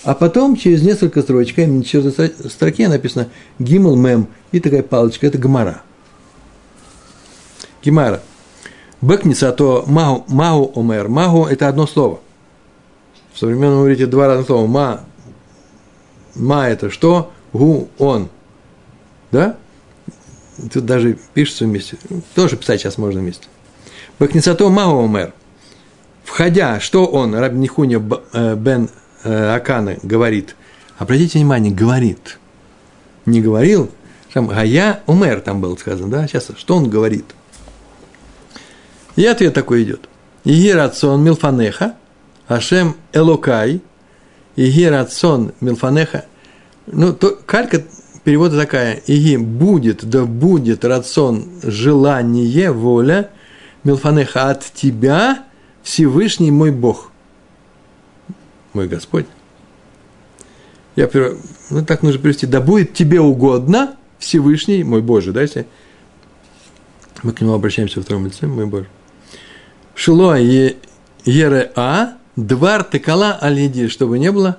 А 0.02 0.14
потом 0.14 0.56
через 0.56 0.82
несколько 0.82 1.22
строчек, 1.22 1.60
именно 1.60 1.82
через 1.82 2.14
строке 2.52 2.88
написано 2.88 3.28
Гимл 3.58 3.96
Мем 3.96 4.28
и 4.52 4.60
такая 4.60 4.82
палочка, 4.82 5.26
это 5.26 5.38
Гемара. 5.38 5.82
Гемара– 9.04 9.18
Бекница, 9.18 9.52
то 9.52 9.84
магу, 9.86 10.24
магу 10.28 10.72
омер. 10.74 11.08
Магу– 11.08 11.44
это 11.50 11.68
одно 11.68 11.86
слово. 11.86 12.20
В 13.32 13.38
современном 13.38 13.82
иврите 13.84 14.06
два 14.06 14.26
разных 14.26 14.46
слова. 14.46 14.66
Ма, 14.66 15.00
ма– 16.34 16.68
это 16.68 16.90
что? 16.90 17.30
Гу– 17.52 17.88
он. 17.98 18.28
Да? 19.30 19.56
Тут 20.72 20.86
даже 20.86 21.18
пишется 21.34 21.64
вместе. 21.64 21.98
Тоже 22.34 22.56
писать 22.56 22.80
сейчас 22.80 22.98
можно 22.98 23.20
вместе. 23.20 23.46
Бекницато 24.18 24.68
магу 24.68 25.04
омер. 25.04 25.32
Входя, 26.24 26.80
что 26.80 27.06
он, 27.06 27.34
Раби 27.34 27.58
Нихуня 27.58 28.02
э, 28.32 28.54
бен 28.56 28.88
э, 29.24 29.54
Акана 29.54 29.98
говорит. 30.02 30.56
Обратите 30.96 31.38
внимание, 31.38 31.72
говорит. 31.72 32.38
Не 33.26 33.42
говорил, 33.42 33.90
там 34.32 34.46
Гая 34.46 35.02
умер 35.06 35.40
там 35.40 35.60
был 35.60 35.76
сказано, 35.76 36.08
да? 36.08 36.26
Сейчас, 36.26 36.50
что 36.56 36.76
он 36.76 36.88
говорит– 36.88 37.26
и 39.16 39.24
ответ 39.24 39.54
такой 39.54 39.84
идет. 39.84 40.08
Иги 40.44 40.70
рацион 40.70 41.22
милфанеха, 41.22 41.94
Ашем 42.46 42.96
элокай, 43.12 43.80
Иги 44.56 44.84
рацион 44.84 45.52
милфанеха. 45.60 46.26
Ну, 46.86 47.12
то, 47.12 47.38
калька 47.46 47.82
перевода 48.24 48.58
такая. 48.58 48.94
Иги 49.06 49.36
будет, 49.36 50.04
да 50.04 50.24
будет 50.24 50.84
рацион, 50.84 51.48
желание, 51.62 52.72
воля, 52.72 53.30
милфанеха 53.84 54.50
от 54.50 54.64
тебя, 54.74 55.44
Всевышний 55.82 56.50
мой 56.50 56.70
Бог. 56.70 57.10
Мой 58.72 58.88
Господь. 58.88 59.26
Я, 60.96 61.08
ну, 61.70 61.84
так 61.84 62.02
нужно 62.02 62.20
перевести. 62.20 62.46
Да 62.46 62.60
будет 62.60 62.94
тебе 62.94 63.20
угодно, 63.20 63.96
Всевышний 64.18 64.84
мой 64.84 65.02
Боже, 65.02 65.32
да, 65.32 65.42
если 65.42 65.66
мы 67.22 67.32
к 67.32 67.40
нему 67.40 67.52
обращаемся 67.52 67.98
во 67.98 68.04
втором 68.04 68.26
лице, 68.26 68.46
мой 68.46 68.66
Боже. 68.66 68.86
Шило 69.94 70.36
ере 70.36 71.72
а, 71.76 72.14
двар 72.36 72.84
текала 72.84 73.32
алиди, 73.40 73.88
чтобы 73.88 74.18
не 74.18 74.30
было, 74.32 74.58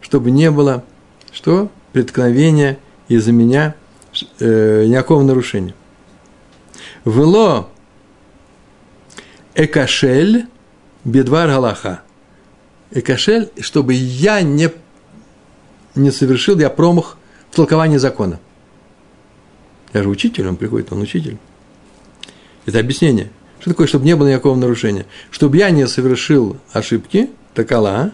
чтобы 0.00 0.30
не 0.30 0.50
было, 0.50 0.84
что? 1.32 1.70
Преткновения 1.92 2.78
из-за 3.08 3.32
меня 3.32 3.74
э, 4.38 4.84
никакого 4.86 5.22
нарушения. 5.22 5.74
Вело 7.04 7.70
экашель 9.54 10.46
бедвар 11.04 11.48
галаха. 11.48 12.02
Экашель, 12.90 13.50
чтобы 13.60 13.94
я 13.94 14.42
не, 14.42 14.70
не 15.94 16.10
совершил, 16.10 16.58
я 16.58 16.70
промах 16.70 17.16
в 17.50 17.56
толковании 17.56 17.96
закона. 17.96 18.38
Я 19.92 20.02
же 20.02 20.08
учитель, 20.08 20.46
он 20.46 20.56
приходит, 20.56 20.92
он 20.92 21.00
учитель. 21.00 21.38
Это 22.66 22.78
объяснение. 22.78 23.30
Что 23.66 23.72
такое, 23.72 23.88
чтобы 23.88 24.04
не 24.04 24.14
было 24.14 24.28
никакого 24.28 24.54
нарушения? 24.54 25.06
Чтобы 25.32 25.56
я 25.56 25.70
не 25.70 25.88
совершил 25.88 26.56
ошибки, 26.72 27.30
такала, 27.52 28.12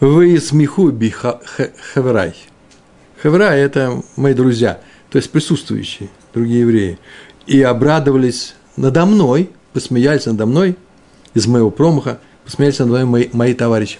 вы 0.00 0.40
смеху 0.40 0.88
би 0.88 1.10
хаврай. 1.10 2.34
Хаврай– 3.20 3.60
это 3.60 4.02
мои 4.16 4.32
друзья, 4.32 4.80
то 5.10 5.18
есть 5.18 5.30
присутствующие, 5.30 6.08
другие 6.32 6.60
евреи. 6.60 6.98
И 7.46 7.60
обрадовались 7.60 8.54
надо 8.78 9.04
мной, 9.04 9.50
посмеялись 9.74 10.24
надо 10.24 10.46
мной 10.46 10.78
из 11.34 11.46
моего 11.46 11.70
промаха, 11.70 12.18
посмеялись 12.46 12.78
надо 12.78 12.92
мной 12.92 13.04
мои, 13.04 13.28
мои 13.34 13.52
товарищи. 13.52 13.98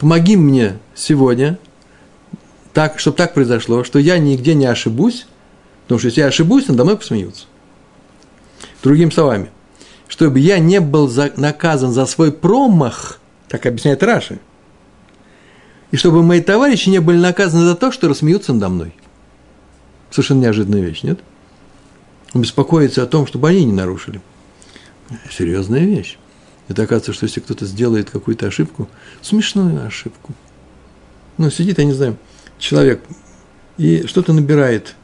Помоги 0.00 0.36
мне 0.36 0.80
сегодня, 0.96 1.56
так, 2.72 2.98
чтобы 2.98 3.16
так 3.16 3.32
произошло, 3.32 3.84
что 3.84 4.00
я 4.00 4.18
нигде 4.18 4.54
не 4.54 4.66
ошибусь, 4.66 5.28
потому 5.84 6.00
что 6.00 6.08
если 6.08 6.22
я 6.22 6.26
ошибусь, 6.26 6.66
надо 6.66 6.82
мной 6.82 6.96
посмеются. 6.96 7.44
Другими 8.86 9.10
словами, 9.10 9.50
чтобы 10.06 10.38
я 10.38 10.60
не 10.60 10.78
был 10.78 11.08
за, 11.08 11.32
наказан 11.36 11.90
за 11.90 12.06
свой 12.06 12.30
промах, 12.30 13.18
так 13.48 13.66
объясняет 13.66 14.00
Раши, 14.04 14.38
и 15.90 15.96
чтобы 15.96 16.22
мои 16.22 16.40
товарищи 16.40 16.88
не 16.88 17.00
были 17.00 17.18
наказаны 17.18 17.64
за 17.64 17.74
то, 17.74 17.90
что 17.90 18.08
рассмеются 18.08 18.52
надо 18.52 18.68
мной. 18.68 18.94
Совершенно 20.12 20.42
неожиданная 20.42 20.82
вещь, 20.82 21.02
нет? 21.02 21.18
Он 22.32 22.42
беспокоится 22.42 23.02
о 23.02 23.06
том, 23.06 23.26
чтобы 23.26 23.48
они 23.48 23.64
не 23.64 23.72
нарушили. 23.72 24.20
Серьезная 25.32 25.84
вещь. 25.84 26.16
Это 26.68 26.84
оказывается, 26.84 27.12
что 27.12 27.24
если 27.26 27.40
кто-то 27.40 27.66
сделает 27.66 28.08
какую-то 28.08 28.46
ошибку, 28.46 28.88
смешную 29.20 29.84
ошибку, 29.84 30.32
ну, 31.38 31.50
сидит, 31.50 31.78
я 31.78 31.84
не 31.86 31.92
знаю, 31.92 32.18
человек 32.60 33.02
и 33.78 34.06
что-то 34.06 34.32
набирает. 34.32 34.94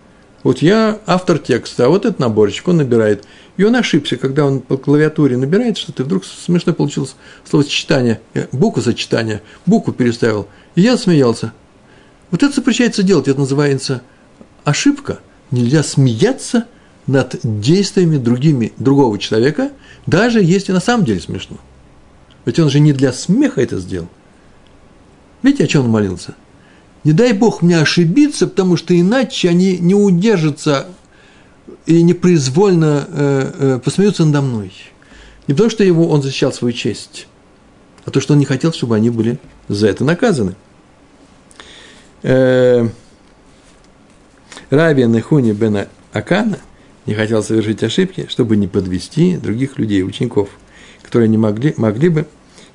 Вот 0.42 0.60
я 0.60 0.98
автор 1.06 1.38
текста, 1.38 1.86
а 1.86 1.88
вот 1.88 2.04
этот 2.04 2.18
наборчик 2.18 2.68
он 2.68 2.78
набирает– 2.78 3.24
и 3.56 3.64
он 3.64 3.76
ошибся, 3.76 4.16
когда 4.16 4.46
он 4.46 4.60
по 4.60 4.76
клавиатуре 4.76 5.36
набирает 5.36 5.76
что-то, 5.76 6.04
вдруг 6.04 6.24
смешно 6.24 6.72
получилось 6.72 7.14
словосочетание, 7.48 8.20
букву 8.50 8.82
сочетания, 8.82 9.42
букву 9.66 9.92
переставил. 9.92 10.48
И 10.74 10.80
я 10.80 10.96
смеялся. 10.96 11.52
Вот 12.30 12.42
это 12.42 12.54
запрещается 12.54 13.02
делать, 13.02 13.28
это 13.28 13.40
называется 13.40 14.02
ошибка. 14.64 15.20
Нельзя 15.50 15.82
смеяться 15.82 16.66
над 17.06 17.38
действиями 17.42 18.16
другими, 18.16 18.72
другого 18.78 19.18
человека, 19.18 19.70
даже 20.06 20.42
если 20.42 20.72
на 20.72 20.80
самом 20.80 21.04
деле 21.04 21.20
смешно. 21.20 21.58
Ведь 22.46 22.58
он 22.58 22.70
же 22.70 22.80
не 22.80 22.94
для 22.94 23.12
смеха 23.12 23.60
это 23.60 23.78
сделал. 23.78 24.08
Видите, 25.42 25.64
о 25.64 25.66
чем 25.66 25.84
он 25.84 25.90
молился? 25.90 26.34
Не 27.04 27.12
дай 27.12 27.32
Бог 27.32 27.62
мне 27.62 27.80
ошибиться, 27.80 28.46
потому 28.46 28.76
что 28.76 28.98
иначе 28.98 29.48
они 29.48 29.78
не 29.78 29.94
удержатся 29.94 30.86
и 31.84 32.02
непроизвольно 32.02 33.06
э, 33.08 33.52
э, 33.58 33.80
посмеются 33.82 34.24
надо 34.24 34.42
мной. 34.42 34.72
Не 35.48 35.54
потому, 35.54 35.70
что 35.70 35.82
его, 35.82 36.08
он 36.08 36.22
защищал 36.22 36.52
свою 36.52 36.72
честь, 36.72 37.26
а 38.04 38.10
то, 38.10 38.20
что 38.20 38.34
он 38.34 38.38
не 38.38 38.44
хотел, 38.44 38.72
чтобы 38.72 38.94
они 38.94 39.10
были 39.10 39.38
за 39.68 39.88
это 39.88 40.04
наказаны. 40.04 40.54
Э, 42.22 42.88
Раби 44.70 45.04
Нехуни 45.04 45.52
бен 45.52 45.88
Акана 46.12 46.58
не 47.06 47.14
хотел 47.14 47.42
совершить 47.42 47.82
ошибки, 47.82 48.26
чтобы 48.28 48.56
не 48.56 48.68
подвести 48.68 49.36
других 49.36 49.76
людей, 49.78 50.04
учеников, 50.04 50.50
которые 51.02 51.28
не 51.28 51.38
могли, 51.38 51.74
могли 51.76 52.08
бы 52.08 52.26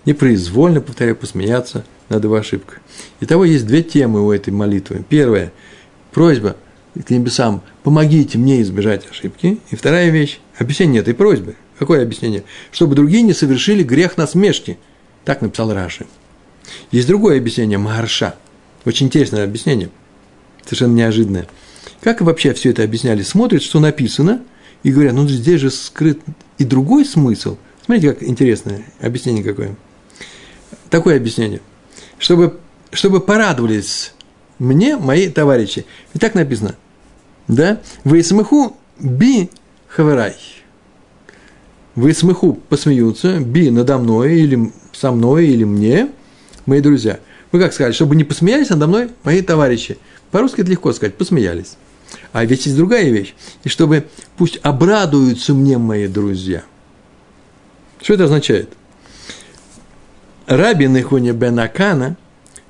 непроизвольно, 0.05 0.81
повторяю, 0.81 1.15
посмеяться 1.15 1.85
над 2.09 2.23
его 2.23 2.35
ошибкой. 2.35 2.79
Итого 3.19 3.45
есть 3.45 3.65
две 3.65 3.83
темы 3.83 4.25
у 4.25 4.31
этой 4.31 4.51
молитвы. 4.51 5.03
Первая– 5.07 5.51
просьба 6.11 6.55
к 6.93 7.09
небесам 7.09 7.61
«помогите 7.83 8.37
мне 8.37 8.61
избежать 8.61 9.09
ошибки». 9.09 9.59
И 9.69 9.75
вторая 9.75 10.09
вещь– 10.09 10.39
объяснение 10.57 11.01
этой 11.01 11.13
просьбы. 11.13 11.55
Какое 11.77 12.01
объяснение? 12.01 12.43
Чтобы 12.71 12.95
другие 12.95 13.21
не 13.21 13.33
совершили 13.33 13.83
грех 13.83 14.17
насмешки. 14.17 14.77
Так 15.25 15.41
написал 15.41 15.73
Раши. 15.73 16.07
Есть 16.91 17.07
другое 17.07 17.37
объяснение– 17.37 17.77
Маharша. 17.79 18.35
Очень 18.85 19.07
интересное 19.07 19.43
объяснение, 19.43 19.89
совершенно 20.63 20.93
неожиданное. 20.93 21.47
Как 22.01 22.21
вообще 22.21 22.53
все 22.53 22.69
это 22.69 22.83
объясняли? 22.83 23.21
Смотрят, 23.21 23.61
что 23.61 23.79
написано, 23.79 24.41
и 24.83 24.91
говорят, 24.91 25.13
ну 25.13 25.27
здесь 25.27 25.61
же 25.61 25.71
скрыт 25.71 26.19
и 26.57 26.63
другой 26.63 27.05
смысл. 27.05 27.57
Смотрите, 27.83 28.13
как 28.13 28.23
интересное 28.23 28.85
объяснение 29.01 29.43
какое. 29.43 29.75
Такое 30.89 31.17
объяснение. 31.17 31.61
Чтобы, 32.19 32.59
чтобы 32.91 33.19
порадовались 33.19 34.13
мне 34.59 34.97
мои 34.97 35.29
товарищи. 35.29 35.85
И 36.13 36.19
так 36.19 36.35
написано. 36.35 36.75
Да? 37.47 37.79
Вы 38.03 38.23
смеху 38.23 38.75
би 38.99 39.49
хаверай. 39.87 40.35
Вы 41.95 42.13
смеху 42.13 42.53
посмеются, 42.53 43.39
би 43.39 43.71
надо 43.71 43.97
мной, 43.97 44.39
или 44.39 44.71
со 44.93 45.11
мной, 45.11 45.47
или 45.47 45.63
мне, 45.63 46.09
мои 46.65 46.79
друзья. 46.79 47.19
Вы 47.51 47.59
как 47.59 47.73
сказали, 47.73 47.93
чтобы 47.93 48.15
не 48.15 48.23
посмеялись 48.23 48.69
надо 48.69 48.87
мной 48.87 49.09
мои 49.23 49.41
товарищи. 49.41 49.97
По-русски 50.31 50.61
это 50.61 50.69
легко 50.69 50.93
сказать, 50.93 51.15
посмеялись. 51.15 51.77
А 52.33 52.45
ведь 52.45 52.65
есть 52.65 52.77
другая 52.77 53.09
вещь. 53.09 53.33
И 53.63 53.69
чтобы 53.69 54.05
пусть 54.37 54.59
обрадуются 54.61 55.53
мне 55.53 55.77
мои 55.77 56.07
друзья. 56.07 56.63
Что 58.01 58.13
это 58.13 58.25
означает? 58.25 58.69
Раби 60.47 60.87
Нехуня 60.87 61.33
бен 61.33 61.59
Акана 61.59 62.17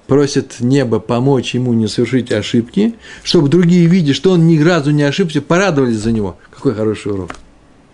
просит 0.08 0.60
небо 0.60 1.00
помочь 1.00 1.54
ему 1.54 1.74
не 1.74 1.88
совершить 1.88 2.32
ошибки, 2.32 2.96
чтобы 3.24 3.50
другие, 3.50 3.88
видя, 3.88 4.14
что 4.14 4.32
он 4.32 4.48
ни 4.48 4.62
разу 4.62 4.92
не 4.92 5.04
ошибся, 5.04 5.42
порадовались 5.42 5.98
за 5.98 6.12
него. 6.12 6.38
Какой 6.52 6.76
хороший 6.76 7.14
урок. 7.14 7.36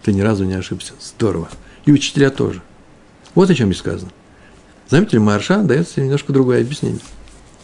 Ты 0.02 0.14
ни 0.14 0.22
разу 0.22 0.46
не 0.46 0.56
ошибся. 0.56 0.94
Здорово. 1.00 1.50
И 1.86 1.92
учителя 1.92 2.30
тоже. 2.30 2.62
Вот 3.36 3.50
о 3.50 3.56
чем 3.56 3.68
здесь 3.68 3.80
сказано. 3.80 4.12
Заметили, 4.90 5.20
Марша 5.20 5.62
дается 5.64 6.02
немножко 6.02 6.34
другое 6.34 6.62
объяснение. 6.62 7.00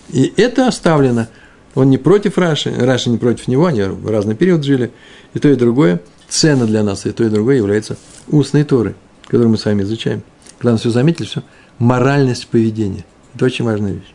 И 0.09 0.33
это 0.37 0.67
оставлено– 0.67 1.27
он 1.75 1.89
не 1.89 1.97
против 1.97 2.37
Раши, 2.37 2.73
Раши 2.75 3.09
не 3.09 3.17
против 3.17 3.47
него, 3.47 3.67
они 3.67 3.83
в 3.83 4.09
разный 4.09 4.35
период 4.35 4.63
жили. 4.63 4.91
И 5.33 5.39
то, 5.39 5.49
и 5.49 5.55
другое 5.55 6.01
ценно 6.27 6.65
для 6.65 6.83
нас, 6.83 7.05
и 7.05 7.11
то, 7.11 7.23
и 7.23 7.29
другое 7.29 7.57
является 7.57 7.97
устной 8.27 8.63
Торой, 8.63 8.95
которую 9.25 9.49
мы 9.49 9.57
с 9.57 9.65
вами 9.65 9.83
изучаем. 9.83 10.23
Главное, 10.61 10.79
все 10.79 10.89
заметили, 10.89 11.27
все. 11.27 11.43
Моральность 11.79 12.47
поведения. 12.47 13.05
Это 13.33 13.45
очень 13.45 13.65
важная 13.65 13.93
вещь. 13.93 14.13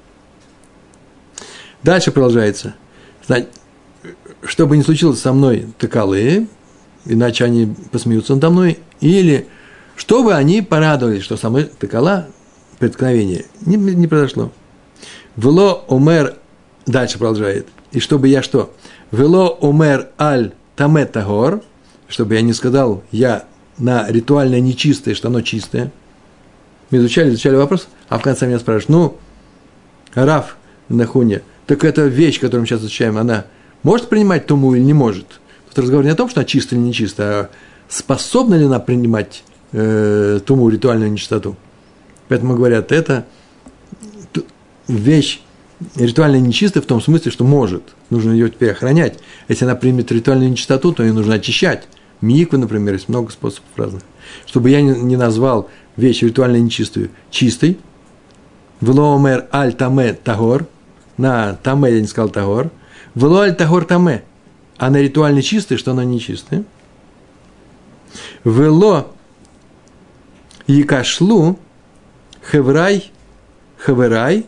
Дальше 1.82 2.12
продолжается. 2.12 2.74
Чтобы 4.42 4.76
не 4.76 4.82
случилось 4.82 5.20
со 5.20 5.32
мной 5.32 5.68
такалы, 5.78 6.46
иначе 7.06 7.44
они 7.44 7.74
посмеются 7.90 8.34
надо 8.34 8.50
мной, 8.50 8.78
или 9.00 9.48
чтобы 9.96 10.34
они 10.34 10.62
порадовались, 10.62 11.22
что 11.22 11.36
со 11.36 11.48
мной 11.50 11.64
такала 11.64 12.28
преткновение 12.78 13.46
не, 13.64 13.76
не 13.76 14.06
произошло. 14.06 14.52
Вело 15.36 15.84
омер 15.88 16.36
Дальше 16.86 17.18
продолжает. 17.18 17.66
И 17.92 18.00
чтобы 18.00 18.28
я 18.28 18.42
что? 18.42 18.74
Вело 19.10 19.56
умер 19.60 20.08
аль 20.18 20.52
таметагор, 20.76 21.62
чтобы 22.08 22.34
я 22.34 22.42
не 22.42 22.52
сказал, 22.52 23.02
я 23.10 23.46
на 23.78 24.08
ритуальное 24.08 24.60
нечистое, 24.60 25.14
что 25.14 25.28
оно 25.28 25.40
чистое. 25.40 25.92
Мы 26.90 26.98
изучали, 26.98 27.30
изучали 27.30 27.56
вопрос, 27.56 27.88
а 28.08 28.18
в 28.18 28.22
конце 28.22 28.46
меня 28.46 28.58
спрашивают, 28.58 28.88
ну, 28.88 29.18
Раф 30.14 30.56
Нахуня, 30.88 31.42
так 31.66 31.84
эта 31.84 32.02
вещь, 32.02 32.40
которую 32.40 32.62
мы 32.62 32.66
сейчас 32.66 32.80
изучаем, 32.80 33.18
она 33.18 33.46
может 33.82 34.08
принимать 34.08 34.46
туму 34.46 34.74
или 34.74 34.82
не 34.82 34.92
может? 34.92 35.40
Тут 35.68 35.78
разговор 35.78 36.04
не 36.04 36.10
о 36.10 36.14
том, 36.14 36.28
что 36.28 36.40
она 36.40 36.44
чистая 36.44 36.78
или 36.78 36.86
нечистая, 36.86 37.32
а 37.32 37.50
способна 37.88 38.54
ли 38.54 38.66
она 38.66 38.78
принимать 38.78 39.42
э, 39.72 40.40
туму, 40.44 40.68
ритуальную 40.68 41.10
нечистоту. 41.10 41.56
Поэтому 42.28 42.54
говорят, 42.54 42.92
это 42.92 43.26
вещь 44.88 45.40
ритуально 45.96 46.36
нечистая 46.36 46.82
в 46.82 46.86
том 46.86 47.00
смысле, 47.00 47.30
что 47.30 47.44
может. 47.44 47.82
Нужно 48.10 48.32
ее 48.32 48.48
теперь 48.50 48.70
охранять. 48.70 49.18
Если 49.48 49.64
она 49.64 49.74
примет 49.74 50.12
ритуальную 50.12 50.50
нечистоту, 50.50 50.92
то 50.92 51.02
ее 51.02 51.12
нужно 51.12 51.34
очищать. 51.34 51.88
Миквы, 52.24 52.56
например, 52.58 52.94
есть 52.94 53.08
много 53.08 53.30
способов 53.30 53.68
разных. 53.76 54.02
Чтобы 54.46 54.70
я 54.70 54.80
не 54.80 55.16
назвал 55.16 55.68
вещь 55.96 56.22
ритуально 56.22 56.56
нечистую 56.56 57.10
чистой, 57.30 57.78
Влоомер 58.80 59.46
аль 59.52 59.74
таме 59.74 60.14
тагор, 60.14 60.66
на 61.16 61.54
таме 61.54 61.92
я 61.92 62.00
не 62.00 62.06
сказал 62.06 62.30
тагор, 62.30 62.70
вло 63.14 63.40
аль 63.40 63.54
тагор 63.54 63.84
таме, 63.84 64.24
а 64.78 64.90
на 64.90 64.96
ритуально 65.00 65.42
чистой, 65.42 65.76
что 65.76 65.90
она 65.92 66.04
нечистая. 66.04 66.64
Вело 68.44 69.12
якашлу 70.66 71.58
хеврай 72.50 73.12
хеверай 73.84 74.46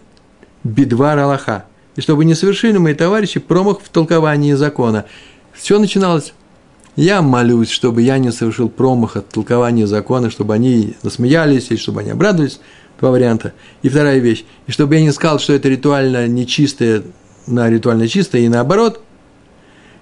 бедвар 0.65 1.19
Аллаха. 1.19 1.67
И 1.95 2.01
чтобы 2.01 2.25
не 2.25 2.35
совершили 2.35 2.79
мои 2.79 2.95
товарищи 2.95 3.41
промах 3.41 3.81
в 3.81 3.89
толковании 3.89 4.53
закона. 4.55 5.05
Все 5.53 5.79
начиналось. 5.79 6.33
Я 6.97 7.21
молюсь, 7.21 7.71
чтобы 7.71 8.03
я 8.03 8.19
не 8.19 8.33
совершил 8.33 8.69
промаха 8.69 9.21
в 9.21 9.33
толковании 9.33 9.85
закона, 9.85 10.31
чтобы 10.31 10.55
они 10.55 10.97
насмеялись 11.03 11.71
или 11.71 11.77
чтобы 11.77 12.01
они 12.01 12.11
обрадовались. 12.11 12.59
Два 12.99 13.11
варианта. 13.11 13.53
И 13.83 13.91
вторая 13.91 14.19
вещь. 14.19 14.45
И 14.67 14.73
чтобы 14.73 14.95
я 14.95 15.03
не 15.03 15.13
сказал, 15.13 15.39
что 15.39 15.53
это 15.53 15.69
ритуально 15.69 16.27
нечистое 16.27 17.03
на 17.47 17.71
ритуально 17.71 18.09
чистое 18.09 18.43
и 18.43 18.49
наоборот. 18.49 19.01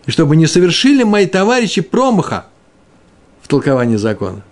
И 0.07 0.11
чтобы 0.11 0.37
не 0.37 0.47
совершили 0.47 1.03
мои 1.03 1.27
товарищи 1.27 1.81
промаха 1.81 2.47
в 3.43 3.49
толковании 3.49 3.97
закона. 3.97 4.43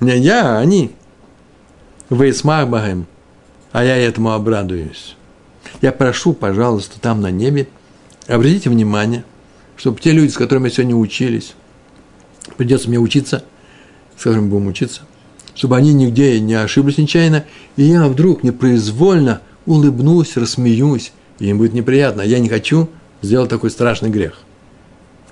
Не 0.00 0.18
я, 0.18 0.56
а 0.56 0.58
они. 0.58 0.92
Вейсмах 2.10 2.68
Багем. 2.68 3.06
А 3.72 3.84
я 3.84 3.96
этому 3.96 4.32
обрадуюсь. 4.32 5.16
Я 5.80 5.92
прошу, 5.92 6.32
пожалуйста, 6.32 7.00
там 7.00 7.20
на 7.20 7.30
небе, 7.30 7.68
обратите 8.28 8.70
внимание, 8.70 9.24
чтобы 9.84 10.00
те 10.00 10.12
люди, 10.12 10.30
с 10.30 10.38
которыми 10.38 10.70
сегодня 10.70 10.96
учились, 10.96 11.52
придется 12.56 12.88
мне 12.88 12.98
учиться, 12.98 13.44
с 14.16 14.22
которыми 14.22 14.48
будем 14.48 14.68
учиться, 14.68 15.02
чтобы 15.54 15.76
они 15.76 15.92
нигде 15.92 16.40
не 16.40 16.54
ошиблись 16.54 16.96
нечаянно, 16.96 17.44
и 17.76 17.82
я 17.82 18.08
вдруг 18.08 18.42
непроизвольно 18.42 19.42
улыбнусь, 19.66 20.38
рассмеюсь, 20.38 21.12
и 21.38 21.48
им 21.48 21.58
будет 21.58 21.74
неприятно. 21.74 22.22
Я 22.22 22.38
не 22.38 22.48
хочу 22.48 22.88
сделать 23.20 23.50
такой 23.50 23.70
страшный 23.70 24.08
грех. 24.08 24.38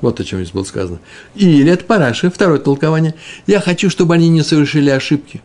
Вот 0.02 0.20
о 0.20 0.24
чем 0.24 0.40
здесь 0.40 0.52
было 0.52 0.64
сказано. 0.64 0.98
Или 1.34 1.72
это 1.72 1.86
параши, 1.86 2.30
второе 2.30 2.58
толкование. 2.58 3.14
Я 3.46 3.58
хочу, 3.58 3.88
чтобы 3.88 4.12
они 4.12 4.28
не 4.28 4.42
совершили 4.42 4.90
ошибки. 4.90 5.40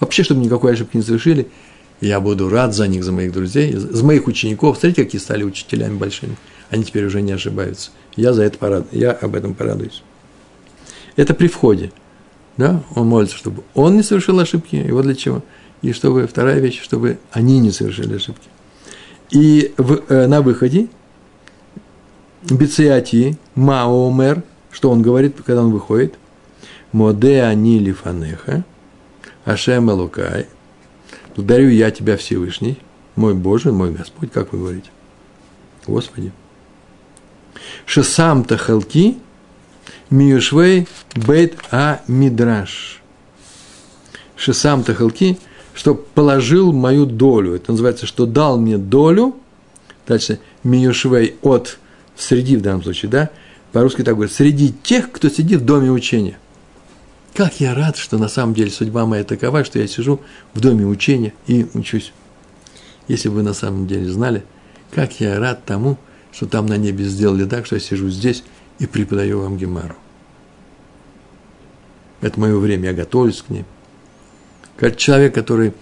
Вообще, 0.00 0.22
чтобы 0.22 0.40
никакой 0.40 0.72
ошибки 0.72 0.96
не 0.96 1.02
совершили– 1.02 1.48
я 2.00 2.20
буду 2.20 2.48
рад 2.50 2.74
за 2.74 2.86
них, 2.88 3.04
за 3.04 3.12
моих 3.12 3.32
друзей, 3.32 3.72
за 3.72 4.04
моих 4.04 4.26
учеников. 4.26 4.76
Смотрите, 4.78 5.04
какие 5.04 5.20
стали 5.20 5.44
учителями 5.44 5.96
большими. 5.96 6.36
Они 6.70 6.84
теперь 6.84 7.04
уже 7.04 7.22
не 7.22 7.32
ошибаются. 7.32 7.90
Я 8.16 8.32
за 8.32 8.42
это 8.42 8.58
порад... 8.58 8.86
я 8.92 9.12
об 9.12 9.34
этом 9.34 9.54
порадуюсь. 9.54 10.02
Это 11.16 11.34
при 11.34 11.48
входе. 11.48 11.92
Да? 12.56 12.82
Он 12.94 13.06
молится, 13.06 13.36
чтобы 13.36 13.62
он 13.74 13.96
не 13.96 14.02
совершил 14.02 14.38
ошибки. 14.40 14.76
И 14.76 14.90
вот 14.90 15.02
для 15.02 15.14
чего. 15.14 15.42
И 15.82 15.92
чтобы, 15.92 16.26
вторая 16.26 16.58
вещь, 16.58 16.82
чтобы 16.82 17.18
они 17.30 17.60
не 17.60 17.70
совершили 17.70 18.16
ошибки. 18.16 18.48
И 19.30 19.74
в, 19.76 20.02
э, 20.08 20.26
на 20.26 20.40
выходе 20.40 20.88
Бециати 22.42 23.38
Маомер, 23.54 24.42
что 24.70 24.90
он 24.90 25.02
говорит, 25.02 25.36
когда 25.44 25.62
он 25.62 25.72
выходит, 25.72 26.14
Моде 26.92 27.42
они 27.42 27.78
лифанеха, 27.78 28.64
Ашем 29.44 29.90
Элукай, 29.90 30.46
Благодарю 31.34 31.68
я 31.68 31.90
Тебя, 31.90 32.16
Всевышний, 32.16 32.78
мой 33.14 33.34
Боже, 33.34 33.72
мой 33.72 33.92
Господь, 33.92 34.32
как 34.32 34.52
вы 34.52 34.58
говорите? 34.58 34.90
Господи. 35.86 36.32
Шесам 37.86 38.44
тахалки 38.44 39.18
миюшвей 40.10 40.88
бейт 41.14 41.56
а 41.70 42.00
мидраш. 42.08 43.02
Шесам 44.36 44.84
тахалки, 44.84 45.38
что 45.74 45.94
положил 45.94 46.72
мою 46.72 47.06
долю. 47.06 47.54
Это 47.54 47.72
называется, 47.72 48.06
что 48.06 48.26
дал 48.26 48.58
мне 48.58 48.78
долю. 48.78 49.36
Дальше 50.06 50.38
миюшвей 50.62 51.36
от, 51.42 51.78
среди 52.16 52.56
в 52.56 52.62
данном 52.62 52.82
случае, 52.82 53.10
да, 53.10 53.30
по-русски 53.72 54.02
так 54.02 54.14
говорят, 54.14 54.32
среди 54.32 54.72
тех, 54.72 55.10
кто 55.10 55.28
сидит 55.28 55.62
в 55.62 55.64
доме 55.64 55.90
учения. 55.90 56.38
Как 57.34 57.60
я 57.60 57.74
рад, 57.74 57.96
что 57.96 58.16
на 58.16 58.28
самом 58.28 58.54
деле 58.54 58.70
судьба 58.70 59.04
моя 59.04 59.24
такова, 59.24 59.64
что 59.64 59.78
я 59.78 59.86
сижу 59.86 60.20
в 60.54 60.60
доме 60.60 60.86
учения 60.86 61.34
и 61.46 61.66
учусь. 61.74 62.12
Если 63.08 63.28
бы 63.28 63.36
вы 63.36 63.42
на 63.42 63.52
самом 63.52 63.86
деле 63.86 64.08
знали, 64.08 64.44
как 64.90 65.20
я 65.20 65.38
рад 65.38 65.64
тому, 65.64 65.98
что 66.36 66.46
там 66.46 66.66
на 66.66 66.76
небе 66.76 67.02
сделали 67.06 67.46
так, 67.46 67.64
что 67.64 67.76
я 67.76 67.80
сижу 67.80 68.10
здесь 68.10 68.44
и 68.78 68.86
преподаю 68.86 69.40
вам 69.40 69.56
Гемару. 69.56 69.96
Это 72.20 72.38
мое 72.38 72.58
время, 72.58 72.90
я 72.90 72.92
готовлюсь 72.92 73.40
к 73.40 73.48
ней. 73.48 73.64
Как 74.76 74.98
человек, 74.98 75.34
который 75.34 75.72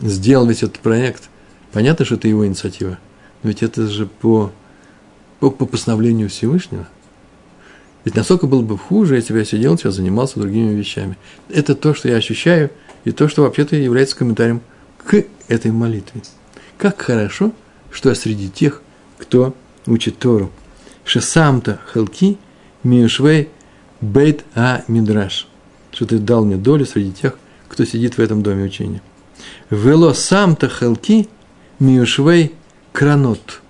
сделал 0.00 0.48
весь 0.48 0.64
этот 0.64 0.80
проект, 0.80 1.30
понятно, 1.72 2.04
что 2.04 2.16
это 2.16 2.26
его 2.26 2.44
инициатива, 2.44 2.98
но 3.44 3.50
ведь 3.50 3.62
это 3.62 3.86
же 3.86 4.06
по, 4.06 4.50
по, 5.38 5.52
по 5.52 5.66
постановлению 5.66 6.30
Всевышнего. 6.30 6.88
Ведь 8.04 8.16
насколько 8.16 8.48
было 8.48 8.62
бы 8.62 8.76
хуже, 8.76 9.14
если 9.14 9.34
бы 9.34 9.38
я 9.38 9.44
сидел, 9.44 9.78
сейчас 9.78 9.94
занимался 9.94 10.40
другими 10.40 10.74
вещами. 10.74 11.16
Это 11.48 11.76
то, 11.76 11.94
что 11.94 12.08
я 12.08 12.16
ощущаю, 12.16 12.70
и 13.04 13.12
то, 13.12 13.28
что 13.28 13.42
вообще-то 13.42 13.76
является 13.76 14.16
комментарием 14.16 14.62
к 14.98 15.24
этой 15.46 15.70
молитве. 15.70 16.22
Как 16.76 17.00
хорошо, 17.00 17.52
что 17.92 18.08
я 18.08 18.16
среди 18.16 18.50
тех, 18.50 18.82
кто 19.18 19.54
учит 19.86 20.18
Тору. 20.18 20.50
Шесамта 21.04 21.80
халки 21.86 22.38
миушвей 22.82 23.50
бейт 24.00 24.44
а 24.54 24.84
мидраш. 24.88 25.48
Что 25.92 26.06
ты 26.06 26.18
дал 26.18 26.44
мне 26.44 26.56
долю 26.56 26.86
среди 26.86 27.12
тех, 27.12 27.38
кто 27.68 27.84
сидит 27.84 28.16
в 28.16 28.20
этом 28.20 28.42
доме 28.42 28.64
учения. 28.64 29.02
Вело 29.70 30.12
самта 30.12 30.68
халки 30.68 31.28
миушвей 31.78 32.52
кранот 32.92 33.60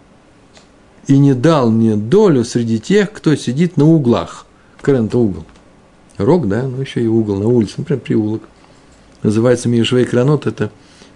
и 1.07 1.19
не 1.19 1.35
дал 1.35 1.71
мне 1.71 1.97
долю 1.97 2.45
среди 2.45 2.79
тех, 2.79 3.13
кто 3.13 3.35
сидит 3.37 3.77
на 3.77 3.87
углах. 3.87 4.47
Крен– 4.81 5.07
это 5.07 5.19
угол. 5.19 5.45
Рог, 6.19 6.49
да, 6.49 6.63
ну 6.63 6.81
еще 6.81 7.03
и 7.03 7.07
угол 7.07 7.39
на 7.39 7.49
улице, 7.49 7.75
например, 7.79 8.01
приулок. 8.03 8.43
Называется 9.23 9.69
Миешвей 9.69 10.05
Кранот– 10.05 10.47
это 10.47 10.71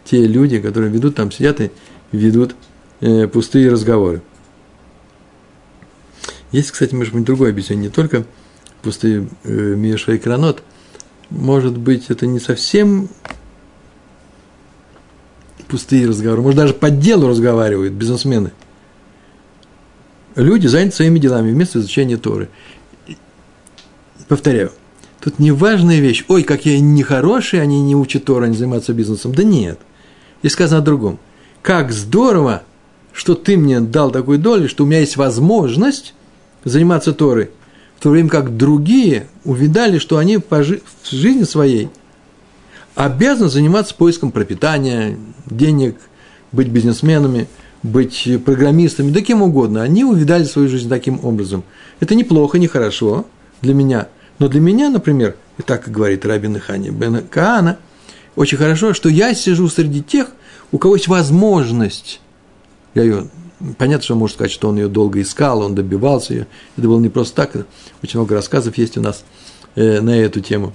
те 0.04 0.26
люди, 0.26 0.60
которые 0.60 0.90
ведут, 0.90 1.16
там 1.16 1.30
сидят 1.30 1.60
и 1.60 1.70
ведут 2.12 2.54
пустые 3.32 3.70
разговоры. 3.70 4.22
Есть, 6.52 6.70
кстати, 6.70 6.94
может 6.94 7.14
быть, 7.14 7.24
другое 7.24 7.50
объяснение, 7.50 7.88
не 7.88 7.94
только 7.94 8.24
пустые 8.82 9.28
э, 9.44 9.50
Миешвей 9.50 10.18
Кранот, 10.18 10.62
может 11.30 11.76
быть, 11.76 12.06
это 12.08 12.26
не 12.26 12.40
совсем 12.40 13.08
пустые 15.68 16.08
разговоры, 16.08 16.40
может, 16.40 16.56
даже 16.56 16.74
по 16.74 16.90
делу 16.90 17.28
разговаривают 17.28 17.92
бизнесмены– 17.92 18.52
люди 20.38 20.66
заняты 20.66 20.96
своими 20.96 21.18
делами 21.18 21.50
вместо 21.50 21.78
изучения 21.78 22.16
Торы. 22.16 22.48
Повторяю, 24.28 24.72
тут 25.20 25.38
не 25.38 25.52
важная 25.52 26.00
вещь, 26.00 26.24
ой, 26.28 26.42
какие 26.42 26.76
они 26.76 26.92
нехорошие, 26.92 27.62
они 27.62 27.80
не 27.80 27.96
учат 27.96 28.24
Тору, 28.24 28.44
они 28.44 28.56
занимаются 28.56 28.92
бизнесом. 28.92 29.32
Да 29.32 29.42
нет. 29.42 29.78
И 30.42 30.48
сказано 30.48 30.80
о 30.80 30.84
другом. 30.84 31.18
Как 31.62 31.92
здорово, 31.92 32.62
что 33.12 33.34
ты 33.34 33.56
мне 33.56 33.80
дал 33.80 34.10
такую 34.10 34.38
долю, 34.38 34.68
что 34.68 34.84
у 34.84 34.86
меня 34.86 35.00
есть 35.00 35.16
возможность 35.16 36.14
заниматься 36.64 37.12
Торой, 37.12 37.50
в 37.96 38.02
то 38.02 38.10
время 38.10 38.28
как 38.28 38.56
другие 38.56 39.28
увидали, 39.44 39.98
что 39.98 40.18
они 40.18 40.38
в 40.38 40.76
жизни 41.10 41.44
своей 41.44 41.88
обязаны 42.94 43.48
заниматься 43.48 43.94
поиском 43.94 44.32
пропитания, 44.32 45.16
денег, 45.46 45.96
быть 46.52 46.68
бизнесменами– 46.68 47.48
быть 47.82 48.28
программистами, 48.44 49.10
да 49.10 49.20
кем 49.20 49.42
угодно. 49.42 49.82
Они 49.82 50.04
увидали 50.04 50.44
свою 50.44 50.68
жизнь 50.68 50.88
таким 50.88 51.24
образом. 51.24 51.64
Это 52.00 52.14
неплохо, 52.14 52.58
нехорошо 52.58 53.26
для 53.62 53.74
меня. 53.74 54.08
Но 54.38 54.48
для 54.48 54.60
меня, 54.60 54.90
например, 54.90 55.36
и 55.58 55.62
так 55.62 55.90
говорит 55.90 56.24
Рабин 56.24 56.58
Хани 56.60 56.90
Бен 56.90 57.26
Каана, 57.28 57.78
очень 58.36 58.58
хорошо, 58.58 58.94
что 58.94 59.08
я 59.08 59.34
сижу 59.34 59.68
среди 59.68 60.02
тех, 60.02 60.28
у 60.70 60.78
кого 60.78 60.96
есть 60.96 61.08
возможность. 61.08 62.20
Я 62.94 63.02
ее, 63.02 63.28
понятно, 63.76 64.04
что 64.04 64.14
может 64.14 64.36
сказать, 64.36 64.52
что 64.52 64.68
он 64.68 64.76
ее 64.76 64.88
долго 64.88 65.20
искал, 65.20 65.60
он 65.60 65.74
добивался 65.74 66.34
ее. 66.34 66.46
Это 66.76 66.86
было 66.86 67.00
не 67.00 67.08
просто 67.08 67.34
так. 67.36 67.66
Очень 68.02 68.20
много 68.20 68.34
рассказов 68.34 68.78
есть 68.78 68.96
у 68.96 69.00
нас 69.00 69.24
э, 69.74 70.00
на 70.00 70.16
эту 70.16 70.40
тему. 70.40 70.72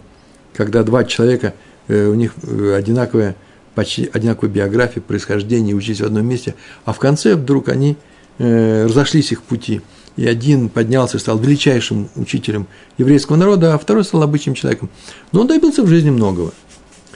Когда 0.53 0.83
два 0.83 1.03
человека, 1.03 1.53
э, 1.87 2.07
у 2.07 2.13
них 2.13 2.33
э, 2.43 2.75
одинаковая 2.75 3.35
почти 3.75 4.09
одинаковой 4.11 4.49
биографии, 4.49 4.99
происхождения, 4.99 5.73
учились 5.73 6.01
в 6.01 6.05
одном 6.05 6.25
месте, 6.25 6.55
а 6.85 6.93
в 6.93 6.99
конце 6.99 7.35
вдруг 7.35 7.69
они 7.69 7.97
э, 8.37 8.85
разошлись 8.85 9.31
их 9.31 9.41
пути. 9.43 9.81
И 10.15 10.27
один 10.27 10.69
поднялся 10.69 11.17
и 11.17 11.19
стал 11.19 11.39
величайшим 11.39 12.07
учителем 12.15 12.67
еврейского 12.99 13.35
народа, 13.35 13.73
а 13.73 13.79
второй 13.79 14.03
стал 14.03 14.21
обычным 14.21 14.53
человеком. 14.53 14.89
Но 15.31 15.41
он 15.41 15.47
добился 15.47 15.81
в 15.81 15.87
жизни 15.87 16.11
многого. 16.11 16.53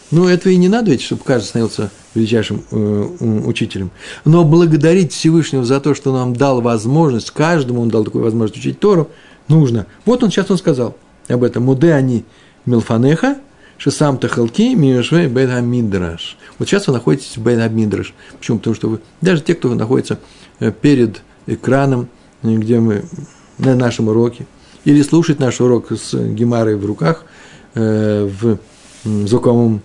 Но 0.09 0.29
этого 0.29 0.53
и 0.53 0.57
не 0.57 0.69
надо 0.69 0.91
ведь, 0.91 1.01
чтобы 1.01 1.23
каждый 1.23 1.47
становился 1.47 1.91
величайшим 2.15 2.63
э, 2.71 2.75
учителем. 3.45 3.91
Но 4.23 4.45
благодарить 4.45 5.11
Всевышнего 5.11 5.65
за 5.65 5.79
то, 5.81 5.93
что 5.93 6.13
нам 6.13 6.33
дал 6.35 6.61
возможность, 6.61 7.31
каждому 7.31 7.81
он 7.81 7.89
дал 7.89 8.05
такую 8.05 8.23
возможность 8.23 8.59
учить 8.59 8.79
Тору, 8.79 9.09
нужно. 9.47 9.85
Вот 10.05 10.23
он 10.23 10.31
сейчас 10.31 10.49
он 10.49 10.57
сказал 10.57 10.95
об 11.27 11.43
этом. 11.43 11.63
Муде 11.63 11.93
они 11.93 12.23
милфанеха, 12.65 13.37
Шисам 13.77 14.17
Тахалки 14.17 14.73
Миошвей 14.73 15.27
Бейт 15.27 15.61
Мидраш. 15.61 16.37
Вот 16.57 16.67
сейчас 16.67 16.87
вы 16.87 16.93
находитесь 16.93 17.37
в 17.37 17.41
Бейт 17.41 17.71
Мидраш. 17.71 18.13
Почему? 18.37 18.57
Потому 18.59 18.75
что 18.75 18.89
вы, 18.89 18.99
даже 19.21 19.41
те, 19.41 19.55
кто 19.55 19.73
находится 19.75 20.19
э, 20.59 20.71
перед 20.71 21.21
экраном, 21.45 22.07
э, 22.43 22.55
где 22.55 22.79
мы 22.79 23.03
на 23.57 23.75
нашем 23.75 24.07
уроке, 24.07 24.47
или 24.85 25.01
слушать 25.01 25.39
наш 25.39 25.59
урок 25.59 25.91
с 25.91 26.13
гемарой 26.13 26.75
в 26.75 26.85
руках, 26.85 27.25
э, 27.75 28.29
в 28.41 28.57
звуковом 29.03 29.81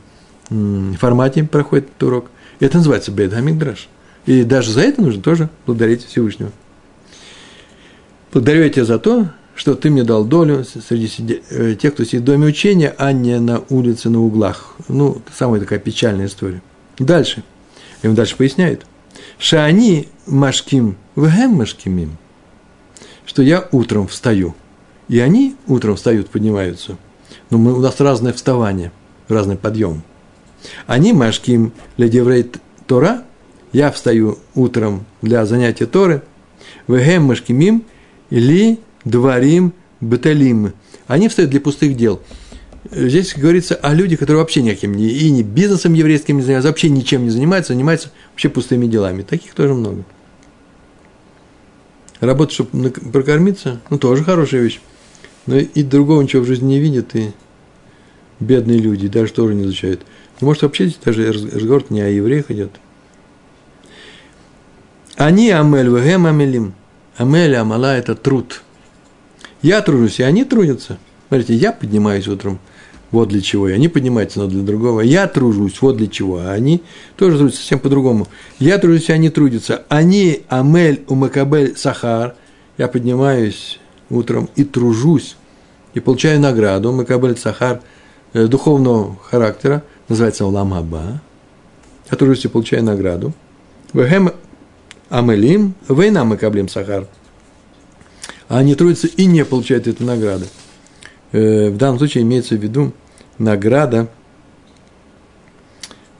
формате 0.99 1.45
проходит 1.45 1.89
этот 1.89 2.03
урок. 2.03 2.31
Это 2.61 2.79
называется 2.79 3.13
Бейт 3.13 3.33
Мидраш. 3.41 3.89
И 4.27 4.45
даже 4.45 4.71
за 4.73 4.83
это 4.83 5.03
нужно 5.03 5.23
тоже 5.23 5.51
благодарить 5.67 6.05
Всевышнего. 6.05 6.53
Благодарю 8.33 8.63
я 8.63 8.71
тебя 8.71 8.85
за 8.85 8.99
то, 8.99 9.29
что 9.55 9.75
ты 9.75 9.91
мне 9.91 10.05
дал 10.05 10.25
долю 10.25 10.65
среди 10.65 11.43
э, 11.51 11.75
тех, 11.75 11.95
кто 11.95 12.05
сидит 12.05 12.23
в 12.23 12.25
доме 12.25 12.47
учения, 12.47 12.95
а 12.97 13.13
не 13.13 13.39
на 13.39 13.63
улице, 13.69 14.09
на 14.09 14.21
углах. 14.21 14.75
Ну, 14.89 15.21
самая 15.37 15.61
такая 15.61 15.79
печальная 15.79 16.27
история. 16.27 16.63
Дальше. 16.99 17.43
И 18.03 18.09
он 18.09 18.15
дальше 18.15 18.37
поясняет. 18.37 18.87
Шани 19.39 20.09
машким, 20.27 20.97
вгем 21.15 21.51
машкимим. 21.51 22.17
Что 23.27 23.43
я 23.43 23.69
утром 23.73 24.07
встаю. 24.07 24.55
И 25.09 25.19
они 25.19 25.57
утром 25.67 25.97
встают, 25.97 26.31
поднимаются. 26.31 26.97
Но 27.51 27.59
мы, 27.59 27.75
у 27.75 27.81
нас 27.81 28.01
разное 28.01 28.33
вставание, 28.33 28.93
разный 29.29 29.57
подъем. 29.57 30.03
Они 30.87 31.13
машким 31.13 31.73
для 31.97 32.09
деврей 32.09 32.51
Тора. 32.87 33.25
Я 33.73 33.91
встаю 33.91 34.39
утром 34.55 35.05
для 35.23 35.47
занятия 35.47 35.87
Торы. 35.87 36.23
Вгем 36.87 37.25
машкимим 37.25 37.85
или 38.31 38.79
дворим, 39.05 39.73
баталим. 40.01 40.73
Они 41.07 41.29
встают 41.29 41.51
для 41.51 41.61
пустых 41.61 41.97
дел. 41.97 42.21
Здесь 42.91 43.35
говорится 43.37 43.77
о 43.77 43.95
людях, 43.95 44.19
которые 44.19 44.41
вообще 44.41 44.61
никаким 44.61 44.95
не, 44.95 45.09
и 45.09 45.31
не 45.31 45.43
бизнесом 45.43 45.95
еврейским 45.95 46.37
не 46.37 46.43
занимаются, 46.43 46.69
вообще 46.69 46.89
ничем 46.89 47.25
не 47.25 47.31
занимаются, 47.31 47.73
занимаются 47.73 48.11
вообще 48.31 48.49
пустыми 48.49 48.87
делами. 48.87 49.23
Таких 49.23 49.55
тоже 49.55 49.75
много. 49.75 50.05
Работать, 52.21 52.55
чтобы 52.55 52.91
прокормиться, 52.91 53.81
ну, 53.91 53.99
тоже 53.99 54.25
хорошая 54.25 54.63
вещь. 54.63 54.81
Но 55.47 55.57
и 55.57 55.83
другого 55.83 56.23
ничего 56.23 56.43
в 56.43 56.47
жизни 56.47 56.75
не 56.75 56.81
видят, 56.81 57.15
и 57.15 57.33
бедные 58.41 58.79
люди 58.79 59.09
даже 59.09 59.33
тоже 59.33 59.55
не 59.55 59.65
изучают. 59.65 60.03
Ну, 60.43 60.49
может, 60.49 60.63
вообще 60.63 60.93
даже 61.03 61.33
разговор 61.33 61.85
не 61.89 62.03
о 62.03 62.09
евреях 62.09 62.51
идет. 62.51 62.73
Они 65.17 65.51
амель 65.51 65.89
вегем 65.89 66.27
амелим. 66.27 66.75
Амель 67.17 67.57
амала– 67.57 67.97
это 67.97 68.15
труд– 68.15 68.63
я 69.63 69.81
тружусь, 69.81 70.19
и 70.19 70.25
они 70.25 70.45
трудятся. 70.45 70.99
Смотрите, 71.29 71.55
я 71.55 71.73
поднимаюсь 71.73 72.27
утром, 72.27 72.59
вот 73.13 73.29
для 73.29 73.41
чего. 73.41 73.69
И 73.69 73.73
они 73.73 73.87
поднимаются, 73.87 74.41
но 74.41 74.49
для 74.49 74.63
другого. 74.63 75.01
Я 75.01 75.29
тружусь, 75.29 75.81
вот 75.81 75.97
для 75.97 76.09
чего. 76.09 76.39
А 76.39 76.51
они 76.51 76.83
тоже 77.17 77.39
трудятся 77.39 77.61
совсем 77.61 77.79
по-другому. 77.79 78.27
Я 78.59 78.79
тружусь, 78.79 79.09
и 79.09 79.13
они 79.13 79.31
трудятся. 79.31 79.85
Они, 79.89 80.43
Амель, 80.49 81.05
Умакабель, 81.07 81.77
Сахар. 81.77 82.35
Я 82.77 82.89
поднимаюсь 82.89 83.79
утром 84.11 84.49
и 84.57 84.65
тружусь, 84.65 85.37
и 85.95 86.01
получаю 86.01 86.41
награду. 86.41 86.91
Умакабель, 86.91 87.39
Сахар 87.39 87.83
э, 88.33 88.47
духовного 88.49 89.17
характера, 89.23 89.85
называется 90.13 90.47
Ламаба. 90.47 91.21
Я 92.11 92.17
тружусь 92.17 92.45
и 92.45 92.49
получаю 92.49 92.85
награду. 92.85 93.33
Вехем 93.93 94.33
Амелим, 95.09 95.75
Вейна 95.89 96.25
Макаблим 96.25 96.69
Сахар– 96.69 97.07
а 98.53 98.59
они 98.59 98.75
трудятся 98.75 99.07
и 99.07 99.25
не 99.25 99.47
получают 99.47 99.87
эту 99.87 100.05
награду. 100.05 100.45
Э, 101.33 101.71
в 101.71 101.79
данном 101.79 101.97
случае 101.97 102.23
имеется 102.23 102.55
в 102.55 102.59
виду 102.59 102.93
награда 103.39 104.09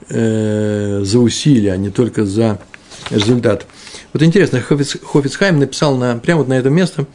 э, 0.09 1.01
за 1.03 1.19
усилия, 1.19 1.73
а 1.73 1.77
не 1.77 1.91
только 1.91 2.25
за 2.25 2.59
результат. 3.11 3.67
Вот 4.13 4.23
интересно, 4.23 4.61
Хофицхайм 4.61 5.59
написал 5.59 5.95
на, 5.95 6.17
прямо 6.17 6.39
вот 6.39 6.47
на 6.47 6.53
это 6.53 6.71
место 6.71 7.05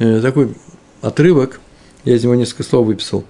э, 0.00 0.20
такой 0.20 0.56
отрывок, 1.02 1.60
я 2.02 2.16
из 2.16 2.24
него 2.24 2.34
несколько 2.34 2.64
слов 2.64 2.88
выписал. 2.88 3.24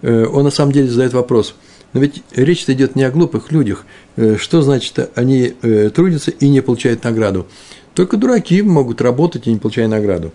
он 0.00 0.44
на 0.44 0.50
самом 0.50 0.70
деле 0.70 0.88
задает 0.88 1.12
вопрос. 1.12 1.56
Но 1.94 2.00
ведь 2.00 2.22
речь 2.34 2.64
идет 2.68 2.96
не 2.96 3.04
о 3.04 3.10
глупых 3.10 3.50
людях. 3.50 3.86
Э, 4.16 4.36
что 4.36 4.60
значит, 4.62 5.10
они 5.14 5.54
э, 5.62 5.90
трудятся 5.90 6.32
и 6.32 6.48
не 6.48 6.60
получают 6.60 7.04
награду? 7.04 7.46
Только 7.94 8.16
дураки 8.16 8.60
могут 8.60 9.00
работать 9.00 9.46
и 9.46 9.52
не 9.52 9.58
получая 9.58 9.86
награду. 9.88 10.32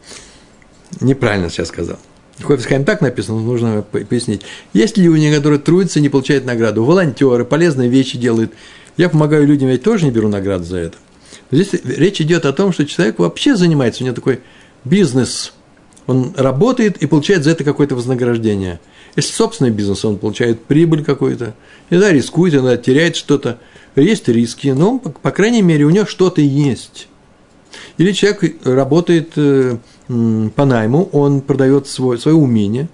Неправильно 1.02 1.50
сейчас 1.50 1.68
сказал. 1.68 2.00
Хофисхайм 2.42 2.86
так 2.86 3.02
написано, 3.02 3.42
нужно 3.42 3.82
пояснить. 3.82 4.44
Есть 4.74 4.98
люди, 4.98 5.34
которые 5.36 5.60
трудятся 5.60 6.00
и 6.00 6.02
не 6.02 6.08
получают 6.08 6.46
награду. 6.46 6.86
Волонтеры, 6.86 7.44
полезные 7.44 7.90
вещи 7.90 8.18
делают. 8.18 8.54
Я 8.96 9.10
помогаю 9.10 9.46
людям, 9.46 9.70
я 9.70 9.78
тоже 9.78 10.06
не 10.06 10.12
беру 10.12 10.30
награду 10.30 10.64
за 10.64 10.78
это. 10.78 10.98
Здесь 11.52 11.74
речь 11.84 12.22
идет 12.22 12.46
о 12.46 12.54
том, 12.54 12.72
что 12.72 12.86
человек 12.86 13.20
вообще 13.20 13.58
занимается, 13.58 14.04
у 14.04 14.06
него 14.06 14.16
такой 14.16 14.40
бизнес. 14.86 15.54
Он 16.10 16.34
работает 16.36 16.98
и 17.04 17.06
получает 17.06 17.44
за 17.44 17.52
это 17.52 17.64
какое-то 17.64 17.94
вознаграждение. 17.94 18.80
Если 19.16 19.32
собственный 19.32 19.70
бизнес, 19.70 20.04
он 20.04 20.18
получает 20.18 20.60
прибыль 20.64 21.04
какую-то. 21.04 21.54
Иногда 21.92 22.12
рискует, 22.12 22.56
иногда 22.56 22.78
теряет 22.78 23.16
что-то. 23.16 23.60
Есть 23.96 24.28
риски, 24.28 24.70
но, 24.70 24.98
по 24.98 25.30
крайней 25.30 25.62
мере, 25.62 25.86
у 25.86 25.92
него 25.92 26.08
что-то 26.08 26.42
есть. 26.42 27.08
Или 28.00 28.12
человек 28.14 28.66
работает 28.66 29.34
э, 29.36 29.78
по 30.08 30.66
найму, 30.66 31.08
он 31.12 31.42
продает 31.42 31.86
свой, 31.86 32.18
свое 32.18 32.36
умение, 32.36 32.90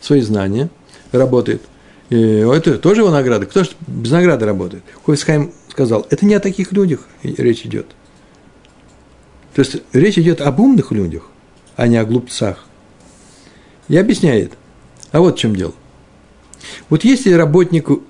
свои 0.00 0.22
знания, 0.22 0.70
работает. 1.12 1.60
И 2.08 2.16
это 2.16 2.78
тоже 2.78 3.02
его 3.02 3.10
награда. 3.10 3.44
Кто 3.44 3.64
же 3.64 3.72
без 3.86 4.10
награды 4.10 4.46
работает? 4.46 4.84
Хойсхайм 5.04 5.52
сказал, 5.68 6.06
это 6.08 6.24
не 6.24 6.32
о 6.32 6.40
таких 6.40 6.72
людях 6.72 7.00
речь 7.22 7.66
идет. 7.66 7.88
То 9.54 9.60
есть 9.60 9.82
речь 9.92 10.16
идет 10.16 10.40
об 10.40 10.60
умных 10.60 10.92
людях, 10.92 11.28
а 11.76 11.86
не 11.86 11.96
о 11.96 12.04
глупцах. 12.04 12.64
И 13.88 13.96
объясняет. 13.96 14.52
А 15.12 15.20
вот 15.20 15.36
в 15.36 15.38
чем 15.38 15.54
дело. 15.54 15.72
Вот 16.88 17.04
если 17.04 17.32
работнику 17.32 18.02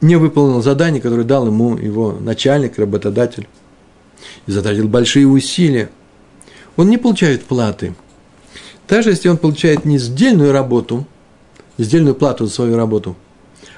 не 0.00 0.16
выполнил 0.16 0.62
задание, 0.62 1.00
которое 1.00 1.24
дал 1.24 1.46
ему 1.46 1.76
его 1.76 2.12
начальник, 2.12 2.78
работодатель, 2.78 3.48
и 4.46 4.52
затратил 4.52 4.88
большие 4.88 5.26
усилия, 5.26 5.90
он 6.76 6.88
не 6.88 6.98
получает 6.98 7.44
платы. 7.44 7.94
Даже 8.88 9.10
если 9.10 9.28
он 9.28 9.38
получает 9.38 9.84
не 9.84 9.98
сдельную 9.98 10.52
работу, 10.52 11.06
сдельную 11.78 12.14
плату 12.14 12.46
за 12.46 12.52
свою 12.52 12.76
работу, 12.76 13.16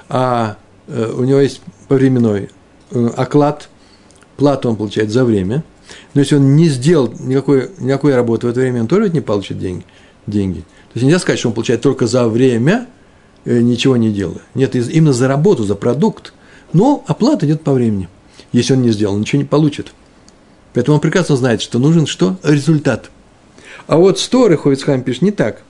а 0.09 0.57
э, 0.89 1.13
у 1.17 1.25
него 1.25 1.41
есть 1.41 1.61
повременной 1.89 2.51
э, 2.91 3.11
оклад, 3.17 3.69
плату 4.37 4.69
он 4.69 4.77
получает 4.77 5.11
за 5.11 5.25
время, 5.25 5.63
но 6.15 6.21
если 6.21 6.37
он 6.37 6.57
не 6.57 6.69
сделал 6.69 7.13
никакой, 7.19 7.71
никакой 7.79 8.15
работы 8.15 8.47
в 8.47 8.51
это 8.51 8.61
время, 8.61 8.83
он 8.83 8.89
тоже 8.89 9.11
не 9.11 9.21
получит 9.21 9.59
деньги. 9.59 9.85
деньги. 10.27 10.61
То 10.61 10.93
есть 10.95 11.05
нельзя 11.05 11.19
сказать, 11.19 11.39
что 11.39 11.49
он 11.49 11.55
получает 11.55 11.83
только 11.83 12.07
за 12.07 12.29
время, 12.29 12.87
э, 13.45 13.61
ничего 13.61 13.97
не 13.97 14.11
делая. 14.11 14.43
Нет, 14.55 14.75
именно 14.75 15.13
за 15.13 15.29
работу, 15.29 15.65
за 15.65 15.75
продукт. 15.75 16.33
Но 16.73 17.05
оплата 17.07 17.47
идет 17.47 17.63
по 17.63 17.73
времени. 17.73 18.09
Если 18.53 18.73
он 18.73 18.83
не 18.83 18.91
сделал, 18.91 19.17
ничего 19.17 19.41
не 19.41 19.47
получит. 19.47 19.93
Поэтому 20.75 20.97
он 20.97 21.01
прекрасно 21.01 21.37
знает, 21.37 21.63
что 21.63 21.79
нужен 21.79 22.07
что? 22.07 22.39
Результат. 22.43 23.11
А 23.87 23.99
вот 23.99 24.19
Сторы, 24.19 24.57
Ховицхайм 24.57 25.03
пишет, 25.03 25.23
не 25.23 25.31
так. 25.31 25.63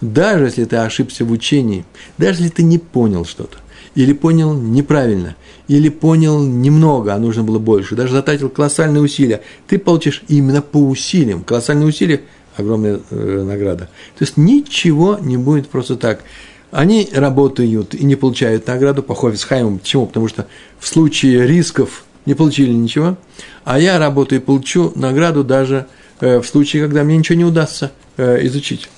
Даже 0.00 0.44
если 0.44 0.64
ты 0.64 0.76
ошибся 0.76 1.24
в 1.24 1.30
учении, 1.30 1.84
даже 2.18 2.42
если 2.42 2.56
ты 2.56 2.62
не 2.62 2.78
понял 2.78 3.24
что-то, 3.24 3.58
или 3.94 4.12
понял 4.12 4.52
неправильно, 4.54 5.36
или 5.68 5.88
понял 5.88 6.42
немного, 6.42 7.14
а 7.14 7.18
нужно 7.18 7.42
было 7.42 7.58
больше, 7.58 7.96
даже 7.96 8.12
затратил 8.12 8.48
колоссальные 8.48 9.02
усилия, 9.02 9.42
ты 9.66 9.78
получишь 9.78 10.22
именно 10.28 10.62
по 10.62 10.78
усилиям. 10.78 11.42
Колоссальные 11.42 11.88
усилия– 11.88 12.20
огромная 12.56 13.00
э, 13.10 13.42
награда. 13.42 13.88
То 14.18 14.24
есть 14.24 14.36
ничего 14.36 15.18
не 15.20 15.36
будет 15.36 15.68
просто 15.68 15.96
так. 15.96 16.22
Они 16.70 17.08
работают 17.12 17.94
и 17.94 18.04
не 18.04 18.16
получают 18.16 18.66
награду 18.66 19.02
по 19.02 19.14
Хофисхайму. 19.14 19.78
Почему? 19.78 20.06
Потому 20.06 20.28
что 20.28 20.46
в 20.78 20.86
случае 20.86 21.46
рисков 21.46 22.04
не 22.26 22.34
получили 22.34 22.72
ничего, 22.72 23.16
а 23.64 23.78
я 23.78 23.98
работаю 23.98 24.40
и 24.40 24.44
получу 24.44 24.92
награду 24.96 25.44
даже 25.44 25.86
э, 26.20 26.40
в 26.40 26.46
случае, 26.46 26.82
когда 26.82 27.04
мне 27.04 27.16
ничего 27.16 27.38
не 27.38 27.44
удастся 27.44 27.92
э, 28.16 28.44
изучить. 28.46 28.88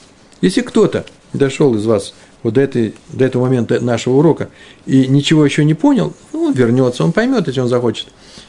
Если 0.40 0.62
кто-то 0.62 1.04
дошел 1.32 1.74
из 1.74 1.84
вас 1.84 2.14
вот 2.42 2.54
до, 2.54 2.60
этой, 2.60 2.94
до 3.12 3.24
этого 3.24 3.44
момента 3.44 3.80
нашего 3.80 4.16
урока 4.16 4.48
и 4.86 5.06
ничего 5.06 5.44
еще 5.44 5.64
не 5.64 5.74
понял, 5.74 6.14
ну, 6.32 6.44
он 6.44 6.52
вернется, 6.52 7.04
он 7.04 7.12
поймет, 7.12 7.46
если 7.46 7.60
он 7.60 7.68
захочет, 7.68 8.08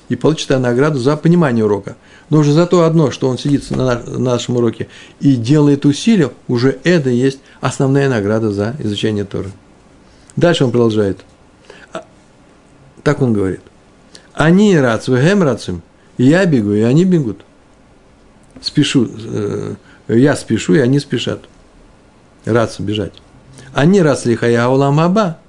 и 0.09 0.15
получит 0.15 0.49
награду 0.49 0.99
за 0.99 1.17
понимание 1.17 1.65
урока. 1.65 1.95
Но 2.29 2.39
уже 2.39 2.53
за 2.53 2.67
то 2.67 2.83
одно, 2.83 3.11
что 3.11 3.27
он 3.27 3.37
сидит 3.37 3.69
на 3.71 4.01
нашем 4.05 4.57
уроке 4.57 4.87
и 5.19 5.35
делает 5.35 5.85
усилия, 5.85 6.31
уже 6.47 6.79
это 6.83 7.09
есть 7.09 7.39
основная 7.61 8.09
награда 8.09 8.51
за 8.51 8.75
изучение 8.79 9.25
Торы. 9.25 9.51
Дальше 10.35 10.65
он 10.65 10.71
продолжает. 10.71 11.19
А, 11.91 12.05
так 13.03 13.21
он 13.21 13.33
говорит. 13.33 13.61
Они 14.33 14.77
рацу, 14.77 15.17
гем 15.17 15.43
рацим. 15.43 15.81
Я 16.17 16.45
бегу, 16.45 16.73
и 16.73 16.81
они 16.81 17.05
бегут. 17.05 17.41
Спешу, 18.61 19.09
э, 19.09 19.75
я 20.07 20.35
спешу, 20.35 20.75
и 20.75 20.79
они 20.79 20.99
спешат. 20.99 21.41
Рацу 22.45 22.83
бежать. 22.83 23.13
Они 23.73 24.01
расли 24.01 24.35
хая 24.35 24.65
аба. 24.65 25.39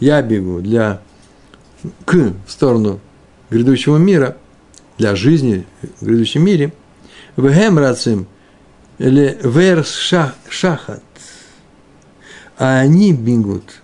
Я 0.00 0.22
бегу 0.22 0.60
для 0.60 1.00
к 2.04 2.14
в 2.14 2.50
сторону 2.50 3.00
грядущего 3.50 3.96
мира, 3.96 4.36
для 4.96 5.16
жизни 5.16 5.66
в 6.00 6.06
грядущем 6.06 6.44
мире. 6.44 6.72
Вегем 7.36 7.78
рацим 7.78 8.26
или 8.98 9.38
вер 9.42 9.84
шахат. 10.48 11.02
А 12.58 12.80
они 12.80 13.12
бегут. 13.12 13.80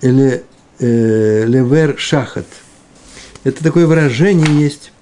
Или 0.00 0.44
э, 0.78 1.44
левер 1.46 1.98
шахат– 1.98 2.46
это 3.44 3.64
такое 3.64 3.86
выражение 3.86 4.60
есть. 4.60 4.92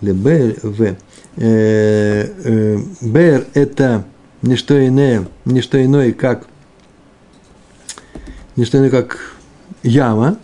Лебер, 0.00 0.56
в. 0.62 0.96
Бер– 3.00 3.46
это 3.54 4.04
не 4.42 4.56
что 4.56 4.86
иное, 4.86 5.26
не 5.44 5.60
что 5.60 5.82
иное, 5.82 6.12
как 6.12 6.46
не 8.56 8.64
что 8.64 8.78
иное, 8.78 8.90
как 8.90 9.18
яма, 9.82 10.38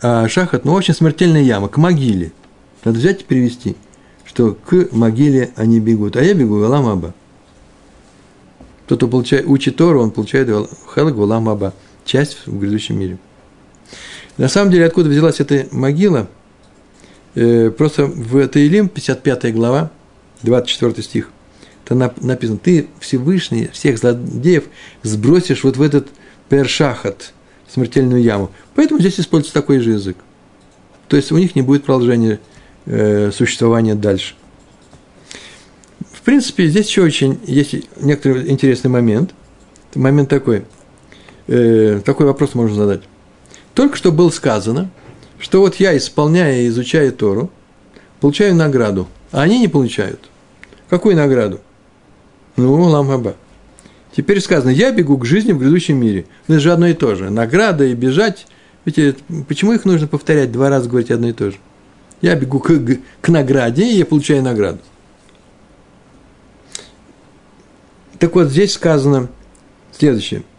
а 0.00 0.28
шахат, 0.28 0.64
ну, 0.64 0.72
очень 0.72 0.94
смертельная 0.94 1.42
яма, 1.42 1.68
к 1.68 1.78
могиле. 1.78 2.32
Надо 2.84 2.98
взять 2.98 3.22
и 3.22 3.24
перевести, 3.24 3.76
что 4.24 4.54
к 4.54 4.88
могиле 4.92 5.50
они 5.56 5.80
бегут, 5.80 6.16
а 6.16 6.22
я 6.22 6.34
бегу 6.34 6.58
в 6.58 6.64
Аламаба. 6.64 7.14
Тот, 8.86 8.98
кто 8.98 9.08
получает, 9.08 9.46
учит 9.46 9.76
Тору, 9.76 10.02
он 10.02 10.10
получает 10.10 10.48
Хелак 10.94 11.14
в 11.14 11.22
Аламаба, 11.22 11.72
часть 12.04 12.46
в 12.46 12.58
грядущем 12.58 12.98
мире. 12.98 13.18
На 14.36 14.48
самом 14.48 14.70
деле, 14.70 14.84
откуда 14.84 15.08
взялась 15.08 15.40
эта 15.40 15.66
могила? 15.70 16.28
Э, 17.34 17.70
просто 17.70 18.04
в 18.06 18.46
Таилим, 18.48 18.88
55 18.88 19.54
глава, 19.54 19.90
24 20.42 21.02
стих, 21.02 21.30
там 21.84 21.98
написано, 22.20 22.58
ты 22.58 22.88
Всевышний 23.00 23.68
всех 23.72 23.98
злодеев 23.98 24.64
сбросишь 25.02 25.64
вот 25.64 25.76
в 25.76 25.82
этот 25.82 26.08
першахат, 26.48 27.32
смертельную 27.68 28.22
яму. 28.22 28.50
Поэтому 28.74 29.00
здесь 29.00 29.20
используется 29.20 29.54
такой 29.54 29.80
же 29.80 29.90
язык. 29.92 30.16
То 31.08 31.16
есть 31.16 31.32
у 31.32 31.38
них 31.38 31.54
не 31.54 31.62
будет 31.62 31.84
продолжения 31.84 32.40
э, 32.86 33.30
существования 33.32 33.94
дальше. 33.94 34.34
В 36.12 36.22
принципе, 36.22 36.66
здесь 36.68 36.88
еще 36.88 37.02
очень 37.02 37.38
есть 37.44 37.74
некоторый 38.00 38.50
интересный 38.50 38.88
момент. 38.88 39.34
Момент 39.94 40.30
такой. 40.30 40.64
Э, 41.46 42.00
такой 42.04 42.26
вопрос 42.26 42.54
можно 42.54 42.74
задать. 42.74 43.02
Только 43.74 43.96
что 43.96 44.10
было 44.10 44.30
сказано, 44.30 44.90
что 45.38 45.60
вот 45.60 45.76
я, 45.76 45.96
исполняя 45.96 46.62
и 46.62 46.68
изучая 46.68 47.10
Тору, 47.10 47.50
получаю 48.20 48.54
награду, 48.54 49.06
а 49.32 49.42
они 49.42 49.58
не 49.58 49.68
получают. 49.68 50.30
Какую 50.88 51.16
награду? 51.16 51.60
Ну, 52.56 52.74
ламаба. 52.74 53.36
Теперь 54.16 54.40
сказано, 54.40 54.70
я 54.70 54.92
бегу 54.92 55.18
к 55.18 55.24
жизни 55.24 55.52
в 55.52 55.58
грядущем 55.58 55.96
мире. 55.98 56.26
Ну, 56.46 56.54
это 56.54 56.62
же 56.62 56.72
одно 56.72 56.86
и 56.86 56.94
то 56.94 57.14
же. 57.14 57.30
Награда 57.30 57.84
и 57.84 57.94
бежать. 57.94 58.46
Видите, 58.84 59.16
почему 59.48 59.72
их 59.72 59.84
нужно 59.84 60.06
повторять 60.06 60.52
два 60.52 60.68
раза, 60.68 60.88
говорить 60.88 61.10
одно 61.10 61.28
и 61.28 61.32
то 61.32 61.50
же? 61.50 61.56
Я 62.20 62.36
бегу 62.36 62.60
к, 62.60 62.72
к 63.20 63.28
награде, 63.28 63.84
и 63.84 63.96
я 63.96 64.06
получаю 64.06 64.42
награду. 64.42 64.78
Так 68.18 68.34
вот, 68.34 68.48
здесь 68.48 68.72
сказано 68.72 69.28
следующее– 69.92 70.42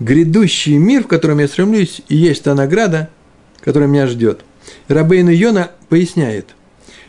грядущий 0.00 0.76
мир, 0.76 1.04
в 1.04 1.08
котором 1.08 1.38
я 1.38 1.48
стремлюсь, 1.48 2.02
и 2.08 2.16
есть 2.16 2.42
та 2.44 2.54
награда, 2.54 3.10
которая 3.60 3.88
меня 3.88 4.06
ждет. 4.06 4.40
Рабейн 4.88 5.28
Йона 5.28 5.70
поясняет, 5.88 6.54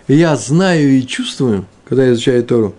я 0.08 0.36
знаю 0.36 0.98
и 0.98 1.06
чувствую, 1.06 1.66
когда 1.88 2.06
я 2.06 2.14
изучаю 2.14 2.44
Тору, 2.44 2.76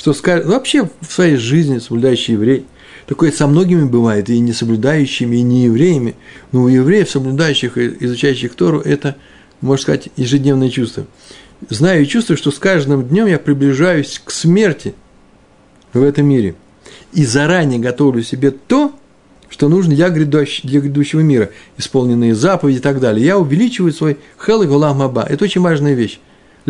что 0.00 0.14
вообще 0.44 0.88
в 1.00 1.12
своей 1.12 1.36
жизни 1.36 1.78
соблюдающий 1.78 2.34
еврей, 2.34 2.66
такое 3.06 3.30
со 3.30 3.46
многими 3.46 3.84
бывает, 3.84 4.28
и 4.30 4.38
не 4.38 4.52
соблюдающими, 4.52 5.36
и 5.36 5.42
не 5.42 5.64
евреями, 5.64 6.16
но 6.52 6.62
у 6.62 6.68
евреев, 6.68 7.08
соблюдающих 7.08 7.78
и 7.78 7.96
изучающих 8.00 8.54
Тору, 8.54 8.80
это, 8.80 9.16
можно 9.60 9.82
сказать, 9.82 10.08
ежедневное 10.16 10.70
чувство. 10.70 11.06
Знаю 11.68 12.02
и 12.02 12.06
чувствую, 12.06 12.36
что 12.36 12.50
с 12.50 12.58
каждым 12.58 13.06
днем 13.06 13.26
я 13.26 13.38
приближаюсь 13.38 14.20
к 14.24 14.30
смерти 14.30 14.94
в 15.92 16.02
этом 16.02 16.26
мире– 16.26 16.56
и 17.12 17.24
заранее 17.24 17.80
готовлю 17.80 18.22
себе 18.22 18.50
то, 18.50 18.92
что 19.48 19.68
нужно 19.68 19.94
для, 19.94 20.10
грядущ, 20.10 20.62
для 20.62 20.80
грядущего 20.80 21.20
мира, 21.20 21.50
исполненные 21.76 22.34
заповеди 22.34 22.78
и 22.78 22.80
так 22.80 23.00
далее. 23.00 23.24
Я 23.24 23.38
увеличиваю 23.38 23.92
свой 23.92 24.18
хел 24.44 24.62
и 24.62 24.66
гулам 24.66 25.02
аба. 25.02 25.26
Это 25.28 25.44
очень 25.44 25.60
важная 25.60 25.94
вещь. 25.94 26.20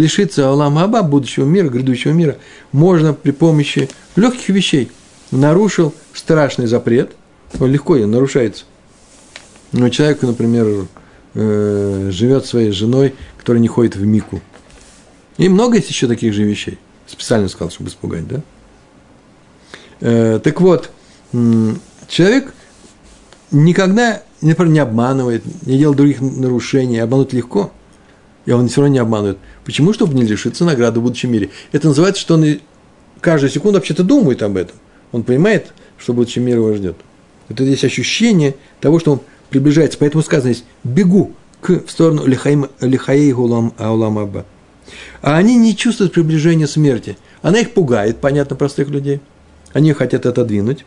Лишиться 0.01 0.49
Алам 0.49 0.79
Аба, 0.79 1.03
будущего 1.03 1.45
мира, 1.45 1.69
грядущего 1.69 2.13
мира, 2.13 2.39
можно 2.73 3.13
при 3.13 3.33
помощи 3.33 3.91
легких 4.17 4.49
вещей. 4.49 4.91
Нарушил 5.31 5.93
страшный 6.15 6.67
запрет, 6.67 7.13
он 7.59 7.71
легко 7.71 7.97
нарушается. 7.97 8.65
Но 9.73 9.91
человек, 9.91 10.23
например, 10.23 10.87
э, 11.35 12.09
живет 12.11 12.47
своей 12.47 12.71
женой, 12.71 13.15
которая 13.37 13.61
не 13.61 13.69
ходит 13.69 13.95
в 13.95 14.03
мику. 14.07 14.41
И 15.37 15.51
много 15.51 15.77
есть 15.77 15.91
еще 15.91 16.09
таких 16.09 16.33
же 16.33 16.45
вещей. 16.45 16.79
Специально 17.07 17.49
сказал, 17.49 17.71
чтобы 17.71 17.91
испугать, 17.91 18.27
да? 18.27 18.41
Э, 20.01 20.41
так 20.43 20.63
вот, 20.63 20.91
человек 22.09 22.55
никогда, 23.51 24.23
например, 24.41 24.73
не 24.73 24.79
обманывает, 24.79 25.45
не 25.67 25.77
делает 25.77 25.99
других 25.99 26.23
нарушений, 26.23 27.01
обмануть 27.01 27.35
легко, 27.35 27.71
и 28.47 28.53
он 28.53 28.69
все 28.69 28.81
равно 28.81 28.95
не 28.95 28.99
обманывает. 28.99 29.39
Почему? 29.65 29.93
Чтобы 29.93 30.15
не 30.15 30.25
лишиться 30.25 30.65
награды 30.65 31.01
в 31.01 31.03
будущем 31.03 31.33
мире. 31.33 31.51
Это 31.73 31.89
называется, 31.89 32.21
что 32.21 32.35
он 32.35 32.47
каждую 33.21 33.51
секунду 33.51 33.79
вообще-то 33.79 34.03
думает 34.03 34.43
об 34.43 34.57
этом. 34.57 34.77
Он 35.13 35.23
понимает, 35.23 35.73
что 35.99 36.13
будущий 36.13 36.41
мир 36.41 36.57
его 36.57 36.75
ждет. 36.75 36.97
Это 37.49 37.65
здесь 37.65 37.85
ощущение 37.85 38.55
того, 38.81 38.99
что 38.99 39.13
он 39.13 39.21
приближается. 39.51 39.99
Поэтому 39.99 40.23
сказано 40.23 40.53
здесь 40.53 40.65
«бегу 40.85 41.33
к, 41.61 41.85
в 41.87 41.91
сторону 41.91 42.25
лихаей 42.27 43.33
гулам 43.33 43.75
аулам 43.79 44.19
аба». 44.19 44.47
А 45.23 45.37
они 45.37 45.57
не 45.57 45.77
чувствуют 45.77 46.13
приближения 46.13 46.67
смерти. 46.67 47.17
Она 47.43 47.61
их 47.61 47.73
пугает, 47.73 48.19
понятно, 48.19 48.57
простых 48.57 48.89
людей. 48.89 49.21
Они 49.73 49.93
хотят 49.93 50.27
отодвинуть. 50.27 50.85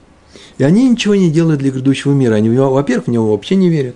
И 0.57 0.63
они 0.63 0.89
ничего 0.89 1.15
не 1.15 1.31
делают 1.31 1.59
для 1.59 1.71
грядущего 1.71 2.13
мира. 2.13 2.35
Они, 2.35 2.49
во-первых, 2.49 3.07
в 3.07 3.11
него 3.11 3.31
вообще 3.31 3.55
не 3.55 3.69
верят. 3.69 3.95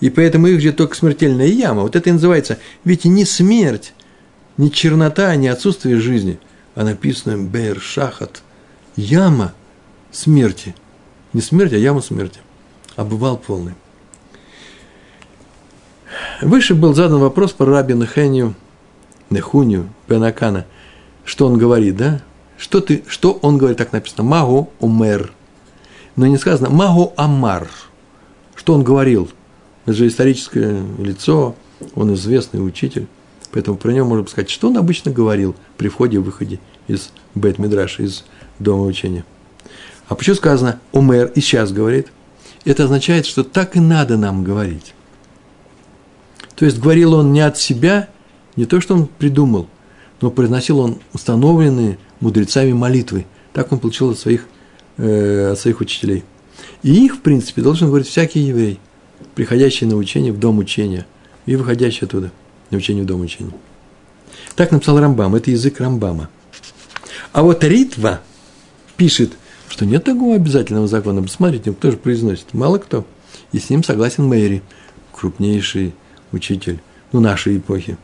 И 0.00 0.10
поэтому 0.10 0.46
их 0.46 0.60
ждет 0.60 0.76
только 0.76 0.94
смертельная 0.94 1.46
яма. 1.46 1.82
Вот 1.82 1.96
это 1.96 2.10
и 2.10 2.12
называется, 2.12 2.58
ведь 2.84 3.04
не 3.04 3.24
смерть, 3.24 3.92
не 4.56 4.70
чернота, 4.70 5.34
не 5.36 5.48
отсутствие 5.48 6.00
жизни, 6.00 6.38
а 6.74 6.84
написано 6.84 7.38
Бейр 7.38 7.80
Шахат, 7.80 8.42
яма 8.96 9.54
смерти. 10.12 10.74
Не 11.32 11.40
смерть, 11.40 11.72
а 11.72 11.76
яма 11.76 12.00
смерти. 12.00 12.40
Обывал 12.96 13.36
полный. 13.36 13.74
Выше 16.40 16.74
был 16.74 16.94
задан 16.94 17.18
вопрос 17.18 17.52
про 17.52 17.66
раби 17.66 17.94
Нехению, 17.94 18.54
Нехунию, 19.30 19.88
Бенакана. 20.08 20.66
Что 21.24 21.46
он 21.46 21.58
говорит, 21.58 21.96
да? 21.96 22.22
Что, 22.56 22.80
ты, 22.80 23.04
что 23.06 23.32
он 23.42 23.58
говорит, 23.58 23.78
так 23.78 23.92
написано, 23.92 24.24
Магу 24.24 24.72
Умер. 24.80 25.32
Но 26.16 26.26
не 26.26 26.38
сказано 26.38 26.70
Магу 26.70 27.12
Амар. 27.16 27.68
Что 28.54 28.74
он 28.74 28.82
говорил? 28.82 29.28
Это 29.88 29.96
же 29.96 30.06
историческое 30.06 30.84
лицо, 30.98 31.56
он 31.94 32.12
известный 32.12 32.58
учитель. 32.58 33.06
Поэтому 33.52 33.78
про 33.78 33.90
него 33.90 34.06
можно 34.06 34.28
сказать, 34.28 34.50
что 34.50 34.68
он 34.68 34.76
обычно 34.76 35.10
говорил 35.10 35.56
при 35.78 35.88
входе 35.88 36.16
и 36.16 36.20
выходе 36.20 36.60
из 36.88 37.10
бет 37.34 37.58
мидраша 37.58 38.02
из 38.02 38.26
дома 38.58 38.82
учения. 38.82 39.24
А 40.06 40.14
почему 40.14 40.36
сказано 40.36 40.78
«умер» 40.92 41.32
и 41.34 41.40
сейчас 41.40 41.72
говорит? 41.72 42.08
Это 42.66 42.84
означает, 42.84 43.24
что 43.24 43.44
так 43.44 43.76
и 43.76 43.80
надо 43.80 44.18
нам 44.18 44.44
говорить. 44.44 44.92
То 46.54 46.66
есть 46.66 46.78
говорил 46.78 47.14
он 47.14 47.32
не 47.32 47.40
от 47.40 47.56
себя, 47.56 48.10
не 48.56 48.66
то, 48.66 48.82
что 48.82 48.94
он 48.94 49.06
придумал, 49.06 49.70
но 50.20 50.30
произносил 50.30 50.80
он 50.80 50.98
установленные 51.14 51.96
мудрецами 52.20 52.74
молитвы. 52.74 53.24
Так 53.54 53.72
он 53.72 53.78
получил 53.78 54.10
от 54.10 54.18
своих, 54.18 54.48
э, 54.98 55.52
от 55.52 55.58
своих 55.58 55.80
учителей. 55.80 56.24
И 56.82 57.06
их, 57.06 57.16
в 57.16 57.20
принципе, 57.20 57.62
должен 57.62 57.88
говорить 57.88 58.08
всякий 58.08 58.40
еврей, 58.40 58.78
приходящий 59.34 59.86
на 59.86 59.96
учение 59.96 60.32
в 60.32 60.38
дом 60.38 60.58
учения 60.58 61.06
и 61.46 61.56
выходящий 61.56 62.04
оттуда 62.04 62.30
на 62.70 62.78
учение 62.78 63.04
в 63.04 63.06
дом 63.06 63.20
учения. 63.20 63.52
Так 64.56 64.72
написал 64.72 64.98
Рамбам, 64.98 65.34
это 65.34 65.50
язык 65.50 65.80
Рамбама. 65.80 66.28
А 67.32 67.42
вот 67.42 67.62
Ритва 67.64 68.20
пишет, 68.96 69.32
что 69.68 69.86
нет 69.86 70.04
такого 70.04 70.34
обязательного 70.34 70.88
закона. 70.88 71.22
Посмотрите, 71.22 71.72
кто 71.72 71.90
же 71.90 71.96
произносит? 71.96 72.52
Мало 72.52 72.78
кто. 72.78 73.06
И 73.52 73.58
с 73.58 73.70
ним 73.70 73.84
согласен 73.84 74.24
Мэри, 74.24 74.62
крупнейший 75.12 75.94
учитель, 76.32 76.80
ну, 77.12 77.20
нашей 77.20 77.58
эпохи. 77.58 77.96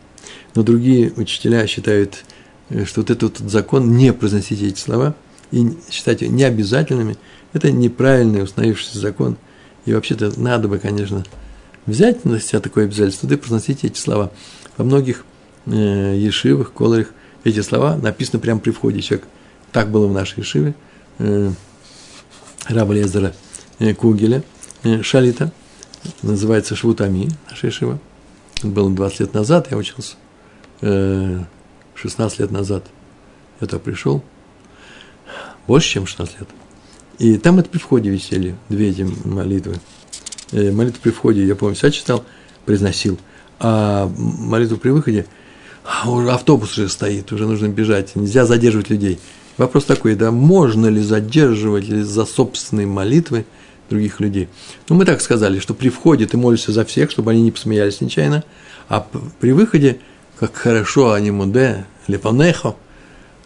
Но 0.55 0.62
другие 0.62 1.12
учителя 1.16 1.66
считают, 1.66 2.24
э, 2.70 2.85
что 2.85 3.00
вот 3.00 3.11
этот 3.11 3.38
закон, 3.38 3.96
не 3.96 4.12
произносить 4.12 4.62
эти 4.62 4.79
слова 4.79 5.14
и 5.50 5.77
считать 5.90 6.22
их 6.22 6.31
необязательными, 6.31 7.16
это 7.53 7.70
неправильный 7.72 8.42
установившийся 8.42 8.98
закон. 8.98 9.37
И 9.85 9.92
вообще-то 9.92 10.38
надо 10.40 10.68
бы, 10.68 10.79
конечно, 10.79 11.25
взять 11.87 12.25
на 12.25 12.40
себя 12.40 12.61
такое 12.61 12.85
обязательство, 12.85 13.29
да 13.29 13.35
и 13.35 13.38
произносить 13.38 13.85
эти 13.85 13.99
слова. 13.99 14.31
Во 14.77 14.85
многих 14.85 15.25
э, 15.66 16.14
ешивах, 16.16 16.73
колорах 16.73 17.09
эти 17.44 17.61
слова 17.61 17.97
написаны 17.97 18.40
прямо 18.40 18.61
при 18.61 18.70
входе. 18.70 19.01
Человек, 19.03 19.27
так 19.73 19.90
было 19.90 20.07
в 20.07 20.12
нашей 20.12 20.40
ешиве, 20.40 20.75
э, 21.18 21.51
раба 22.68 22.94
Лезера 22.94 23.35
э, 23.79 23.94
Кугеля, 23.94 24.42
э, 24.83 25.03
Шалита, 25.03 25.53
называется 26.23 26.77
Швутами, 26.77 27.31
наша 27.51 27.66
ешива. 27.66 27.99
Это 28.59 28.68
было 28.68 28.90
20 28.90 29.20
лет 29.20 29.35
назад, 29.35 29.68
я 29.70 29.77
учился, 29.77 30.16
э, 30.81 31.44
16 31.94 32.38
лет 32.40 32.51
назад 32.51 32.85
я 33.61 33.66
туда 33.66 33.79
пришел, 33.79 34.23
больше, 35.66 35.88
чем 35.90 36.07
16 36.07 36.40
лет. 36.40 36.49
И 37.18 37.37
там 37.38 37.59
это 37.59 37.68
при 37.68 37.79
входе 37.79 38.11
висели, 38.11 38.55
две 38.68 38.90
эти 38.90 39.07
молитвы. 39.24 39.77
Э, 40.53 40.72
молитву 40.72 41.00
при 41.03 41.11
входе, 41.11 41.46
я 41.46 41.55
помню, 41.55 41.74
вся 41.74 41.90
читал, 41.90 42.24
произносил. 42.64 43.18
А 43.61 44.11
молитву 44.18 44.77
при 44.77 44.90
выходе, 44.90 45.27
а 45.85 46.09
автобус 46.35 46.72
уже 46.77 46.88
стоит, 46.88 47.33
уже 47.33 47.46
нужно 47.46 47.68
бежать, 47.68 48.16
нельзя 48.16 48.46
задерживать 48.46 48.90
людей. 48.90 49.20
Вопрос 49.57 49.85
такой, 49.85 50.16
да, 50.16 50.33
можно 50.33 50.87
ли 50.87 51.00
задерживать 51.00 51.87
за 51.87 52.24
собственные 52.24 52.87
молитвы 52.87 53.46
других 53.88 54.18
людей? 54.18 54.48
Ну, 54.88 54.96
мы 54.96 55.05
так 55.05 55.20
сказали, 55.20 55.61
что 55.61 55.74
при 55.74 55.90
входе 55.90 56.27
ты 56.27 56.37
молишься 56.37 56.72
за 56.72 56.85
всех, 56.85 57.11
чтобы 57.11 57.31
они 57.31 57.42
не 57.42 57.53
посмеялись 57.53 58.00
нечаянно, 58.00 58.42
а 58.88 59.07
при 59.40 59.53
выходе, 59.53 60.00
как 60.38 60.57
хорошо 60.57 61.12
они 61.12 61.31
муде, 61.31 61.87
лепанехо, 62.09 62.74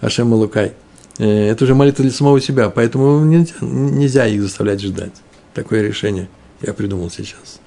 Ашем 0.01 0.33
Лукай, 0.33 0.73
это 1.19 1.65
уже 1.65 1.75
молитва 1.75 2.05
для 2.05 2.13
самого 2.13 2.41
себя, 2.41 2.71
поэтому 2.71 3.25
нельзя, 3.25 3.55
нельзя 3.61 4.27
их 4.27 4.43
заставлять 4.43 4.81
ждать. 4.81 5.13
Такое 5.55 5.83
решение 5.83 6.29
я 6.63 6.73
придумал 6.73 7.11
сейчас. 7.11 7.61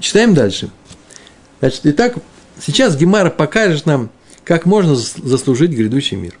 Читаем 0.00 0.34
дальше. 0.34 0.70
Значит, 1.60 1.80
итак, 1.84 2.14
сейчас 2.60 2.96
Гемара 2.96 3.30
покажет 3.30 3.86
нам, 3.86 4.10
как 4.44 4.64
можно 4.64 4.94
заслужить 4.94 5.72
грядущий 5.72 6.16
мир, 6.16 6.34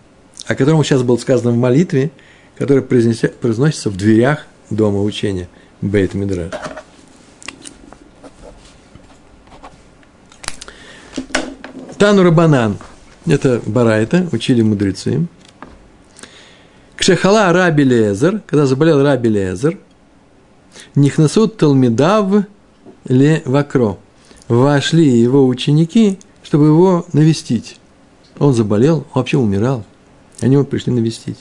о 0.46 0.54
котором 0.54 0.82
сейчас 0.82 1.02
было 1.02 1.18
сказано 1.18 1.50
в 1.50 1.56
молитве, 1.56 2.10
которая 2.56 2.82
произносится 2.82 3.90
в 3.90 3.96
дверях 3.96 4.46
дома 4.70 5.02
учения 5.02 5.48
Бейт 5.82 6.14
Мидраш. 6.14 6.52
Тану 11.98 12.22
Рабанан. 12.22 12.78
Это 13.26 13.60
Барайта, 13.66 14.28
учили 14.32 14.62
мудрецы. 14.62 15.26
Кшехала 16.98 17.52
Раби 17.52 17.84
Лезер, 17.84 18.42
когда 18.44 18.66
заболел 18.66 19.02
Раби 19.02 19.28
Лезер, 19.28 19.78
Нихнасут 20.96 21.56
Талмидав 21.56 22.44
Ле 23.04 23.40
Вакро. 23.44 23.98
Вошли 24.48 25.06
его 25.06 25.46
ученики, 25.46 26.18
чтобы 26.42 26.66
его 26.66 27.06
навестить. 27.12 27.78
Он 28.40 28.52
заболел, 28.52 28.98
он 28.98 29.04
вообще 29.14 29.38
умирал. 29.38 29.84
Они 30.40 30.54
его 30.54 30.64
пришли 30.64 30.92
навестить. 30.92 31.38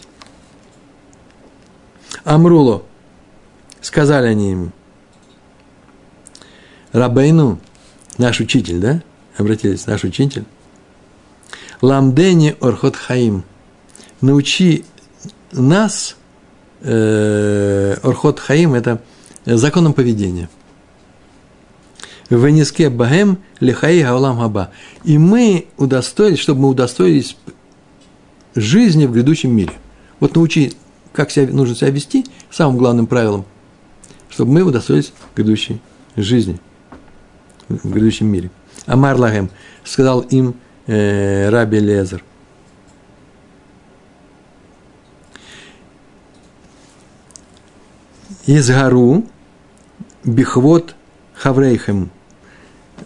Амруло. 2.23 2.83
Сказали 3.81 4.27
они 4.27 4.51
ему. 4.51 4.71
Рабейну, 6.91 7.59
наш 8.19 8.39
учитель, 8.39 8.79
да? 8.79 9.01
Обратились, 9.37 9.87
наш 9.87 10.03
учитель. 10.03 10.45
Ламдени 11.81 12.55
Орхот 12.61 12.95
Хаим. 12.95 13.43
Научи 14.21 14.85
нас, 15.51 16.15
э, 16.81 17.97
Орхот 18.03 18.39
Хаим– 18.39 18.73
это 18.75 19.01
законом 19.45 19.93
поведения. 19.93 20.49
Венеске 22.29 22.89
Багем 22.89 23.39
Лихаи 23.59 24.01
Гаулам 24.01 24.39
Хаба. 24.39 24.71
И 25.03 25.17
мы 25.17 25.67
удостоились, 25.77 26.39
чтобы 26.39 26.61
мы 26.61 26.69
удостоились 26.69 27.37
жизни 28.55 29.05
в 29.05 29.13
грядущем 29.13 29.55
мире. 29.55 29.71
Вот 30.19 30.35
научи, 30.35 30.73
как 31.13 31.31
себя, 31.31 31.53
нужно 31.53 31.75
себя 31.75 31.89
вести, 31.89 32.25
самым 32.51 32.77
главным 32.77 33.07
правилом, 33.07 33.45
чтобы 34.29 34.51
мы 34.51 34.61
удостоились 34.63 35.13
грядущей 35.35 35.81
жизни 36.15 36.59
в 37.69 37.91
грядущем 37.91 38.27
мире. 38.27 38.51
Амар 38.85 39.17
Лагем 39.17 39.49
сказал 39.83 40.21
им 40.21 40.55
э, 40.87 41.49
Раби 41.49 41.79
Лезер. 41.79 42.23
Изгару 48.47 49.25
бихвот 50.23 50.95
хаврейхем. 51.33 52.09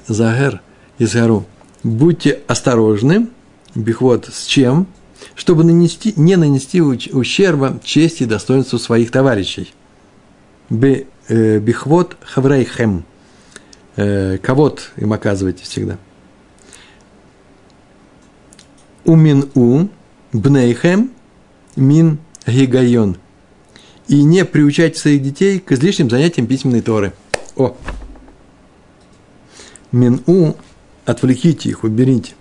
Загер 0.08 0.62
изгару. 1.00 1.46
Будьте 1.84 2.42
осторожны, 2.48 3.28
бихвот 3.74 4.30
с 4.32 4.46
чем? 4.46 4.86
Чтобы 5.34 5.64
нанести, 5.64 6.14
не 6.16 6.36
нанести 6.36 6.80
ущерба 6.80 7.80
чести 7.84 8.24
и 8.24 8.26
достоинству 8.28 8.78
своих 8.78 9.10
товарищей. 9.10 9.74
Э, 10.70 11.58
бихвот 11.60 12.18
хаврейхем. 12.22 13.04
Э, 13.96 14.38
Кого-то 14.38 14.84
им 14.98 15.12
оказывайте 15.12 15.64
всегда. 15.64 15.98
Умин 19.06 19.50
у 19.56 19.88
бнейхем 20.34 21.12
мин 21.76 22.20
гигайон. 22.46 23.18
И 24.12 24.24
не 24.24 24.44
приучайте 24.44 25.00
своих 25.00 25.24
детей 25.24 25.60
к 25.60 25.72
излишним 25.72 26.10
занятиям 26.10 26.46
письменной 26.46 26.82
Торы. 26.82 27.14
О! 27.56 27.78
Мин 29.94 30.22
у 30.28 30.52
отвлеките 31.06 31.70
их, 31.70 31.86
уберите. 31.86 32.34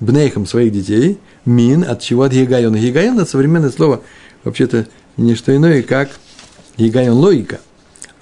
Бнейхом 0.00 0.46
своих 0.46 0.72
детей. 0.72 1.18
Мин 1.44 1.84
от 1.84 2.02
чего 2.02 2.24
от 2.24 2.32
гигайон. 2.32 2.74
Гигайон– 2.74 3.18
это 3.20 3.30
современное 3.30 3.70
слово, 3.70 4.02
вообще-то 4.42 4.88
не 5.16 5.36
что 5.36 5.54
иное, 5.54 5.84
как 5.84 6.10
гигайон– 6.76 7.14
логика. 7.18 7.60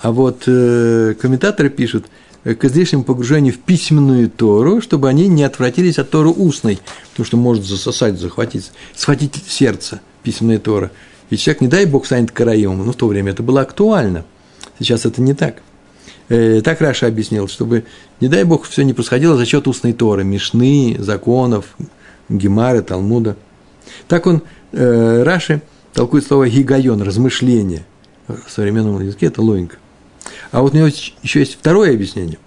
А 0.00 0.12
вот 0.12 0.42
э, 0.46 1.14
комментаторы 1.18 1.70
пишут– 1.70 2.04
к 2.44 2.62
излишнему 2.66 3.04
погружению 3.04 3.54
в 3.54 3.58
письменную 3.60 4.28
Тору, 4.28 4.82
чтобы 4.82 5.08
они 5.08 5.28
не 5.28 5.44
отвратились 5.44 5.98
от 5.98 6.10
Торы 6.10 6.28
устной, 6.28 6.78
потому 7.12 7.24
что 7.24 7.38
может 7.38 7.64
засосать, 7.64 8.20
захватить, 8.20 8.70
схватить 8.94 9.42
сердце 9.48 10.02
письменная 10.22 10.58
Тора. 10.58 10.90
И 11.30 11.36
человек, 11.36 11.60
не 11.60 11.68
дай 11.68 11.86
Бог, 11.86 12.06
станет 12.06 12.30
караем. 12.30 12.84
Но 12.84 12.92
в 12.92 12.96
то 12.96 13.06
время 13.06 13.32
это 13.32 13.42
было 13.42 13.62
актуально. 13.62 14.24
Сейчас 14.78 15.06
это 15.06 15.20
не 15.22 15.34
так. 15.34 15.62
Э, 16.28 16.60
так 16.62 16.80
Раша 16.80 17.06
объяснил, 17.06 17.48
чтобы, 17.48 17.84
не 18.20 18.28
дай 18.28 18.44
Бог, 18.44 18.64
все 18.64 18.82
не 18.82 18.92
происходило 18.92 19.36
за 19.36 19.44
счет 19.44 19.66
устной 19.66 19.92
Торы, 19.92 20.24
Мишны, 20.24 20.96
законов, 20.98 21.76
Гемары, 22.28 22.82
Талмуда. 22.82 23.36
Так 24.08 24.26
он, 24.26 24.42
э, 24.72 25.22
Раши, 25.22 25.62
толкует 25.92 26.26
слово 26.26 26.48
гигайон, 26.48 27.02
размышление. 27.02 27.84
В 28.26 28.50
современном 28.50 29.00
языке 29.02 29.26
это 29.26 29.42
логика. 29.42 29.76
А 30.50 30.62
вот 30.62 30.72
у 30.72 30.76
него 30.76 30.86
еще 30.86 31.40
есть 31.40 31.54
второе 31.54 31.92
объяснение. 31.92 32.38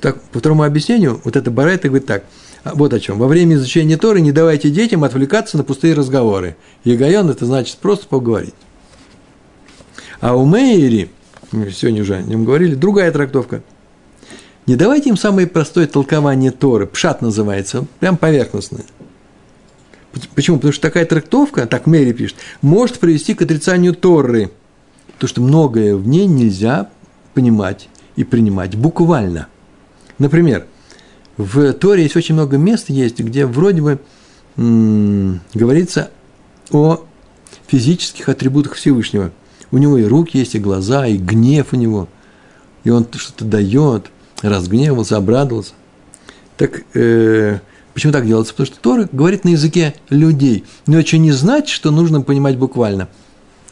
Так, 0.00 0.20
по 0.20 0.38
второму 0.38 0.62
объяснению, 0.62 1.20
вот 1.24 1.36
это 1.36 1.50
Барайта 1.50 1.88
говорит 1.88 2.06
так. 2.06 2.24
Вот 2.64 2.94
о 2.94 3.00
чем. 3.00 3.18
Во 3.18 3.26
время 3.26 3.56
изучения 3.56 3.96
Торы 3.96 4.20
не 4.20 4.30
давайте 4.30 4.70
детям 4.70 5.02
отвлекаться 5.04 5.56
на 5.56 5.64
пустые 5.64 5.94
разговоры. 5.94 6.56
Егайон– 6.84 7.28
это 7.30 7.44
значит 7.44 7.76
просто 7.78 8.06
поговорить. 8.06 8.54
А 10.20 10.36
у 10.36 10.44
Мейри, 10.44 11.10
сегодня 11.50 12.02
уже 12.02 12.16
о 12.16 12.22
нем 12.22 12.44
говорили, 12.44 12.76
другая 12.76 13.10
трактовка. 13.10 13.62
Не 14.66 14.76
давайте 14.76 15.08
им 15.08 15.16
самое 15.16 15.48
простое 15.48 15.88
толкование 15.88 16.52
Торы, 16.52 16.86
пшат 16.86 17.20
называется, 17.20 17.84
прям 17.98 18.16
поверхностное. 18.16 18.84
Почему? 20.36 20.58
Потому 20.58 20.72
что 20.72 20.82
такая 20.82 21.04
трактовка, 21.04 21.66
так 21.66 21.86
Мэри 21.86 22.12
пишет, 22.12 22.36
может 22.60 23.00
привести 23.00 23.34
к 23.34 23.42
отрицанию 23.42 23.94
Торы. 23.94 24.52
Потому 25.14 25.28
что 25.28 25.40
многое 25.40 25.96
в 25.96 26.06
ней 26.06 26.26
нельзя 26.26 26.90
понимать 27.34 27.88
и 28.14 28.22
принимать 28.22 28.76
буквально. 28.76 29.48
Например, 30.18 30.66
в 31.42 31.72
Торе 31.74 32.04
есть 32.04 32.16
очень 32.16 32.34
много 32.34 32.56
мест, 32.56 32.88
есть, 32.88 33.20
где 33.20 33.46
вроде 33.46 33.82
бы 33.82 33.98
говорится 34.56 36.10
о 36.70 37.04
физических 37.66 38.28
атрибутах 38.28 38.74
Всевышнего. 38.74 39.30
У 39.70 39.78
него 39.78 39.96
и 39.96 40.04
руки 40.04 40.38
есть, 40.38 40.54
и 40.54 40.58
глаза, 40.58 41.06
и 41.06 41.16
гнев 41.16 41.68
у 41.72 41.76
него. 41.76 42.08
И 42.84 42.90
он 42.90 43.06
что-то 43.10 43.44
дает, 43.44 44.06
разгневался, 44.42 45.16
обрадовался. 45.16 45.72
Так 46.58 46.82
э, 46.94 47.58
почему 47.94 48.12
так 48.12 48.26
делается? 48.26 48.52
Потому 48.52 48.66
что 48.66 48.80
Тора 48.80 49.08
говорит 49.10 49.44
на 49.44 49.50
языке 49.50 49.94
людей. 50.10 50.64
Но 50.86 50.98
это 50.98 51.16
не 51.16 51.32
значит, 51.32 51.70
что 51.70 51.90
нужно 51.90 52.20
понимать 52.20 52.58
буквально. 52.58 53.08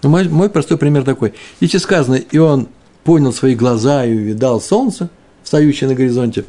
Мой, 0.03 0.29
мой 0.29 0.49
простой 0.49 0.79
пример 0.79 1.05
такой. 1.05 1.35
Если 1.61 1.77
сказано, 1.77 2.15
и 2.15 2.39
он 2.39 2.69
понял 3.05 3.33
свои 3.35 3.55
глаза 3.55 4.07
и 4.07 4.15
увидал 4.15 4.61
солнце, 4.61 5.11
встающее 5.43 5.89
на 5.89 5.95
горизонте, 5.95 6.47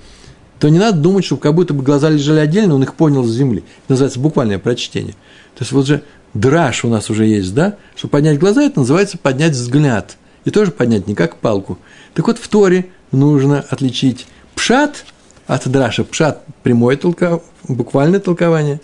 то 0.62 0.70
не 0.70 0.78
надо 0.78 1.00
думать, 1.00 1.26
что 1.26 1.38
как 1.38 1.56
будто 1.56 1.74
бы 1.74 1.82
глаза 1.82 2.08
лежали 2.08 2.40
отдельно, 2.40 2.76
он 2.76 2.84
их 2.84 2.94
понял 2.94 3.24
с 3.24 3.32
земли. 3.32 3.64
Это 3.86 3.94
называется 3.94 4.20
буквальное 4.20 4.60
прочтение. 4.60 5.14
То 5.56 5.64
есть 5.64 5.72
вот 5.72 5.88
же 5.88 6.04
драж 6.36 6.86
у 6.86 6.88
нас 6.88 7.10
уже 7.10 7.26
есть, 7.26 7.56
да? 7.56 7.78
Чтобы 7.96 8.12
поднять 8.12 8.38
глаза, 8.38 8.62
это 8.62 8.82
называется 8.82 9.18
поднять 9.18 9.54
взгляд. 9.54 10.18
И 10.46 10.52
тоже 10.52 10.70
поднять 10.70 11.08
не 11.08 11.16
как 11.16 11.38
палку. 11.38 11.80
Так 12.14 12.28
вот 12.28 12.38
в 12.38 12.48
Торе 12.48 12.90
нужно 13.12 13.66
отличить 13.72 14.28
пшат 14.54 15.04
от 15.48 15.68
драша. 15.68 16.04
Пшат– 16.04 16.44
прямое 16.62 16.96
толкование, 16.96 17.42
буквальное 17.68 18.20
толкование, 18.20 18.80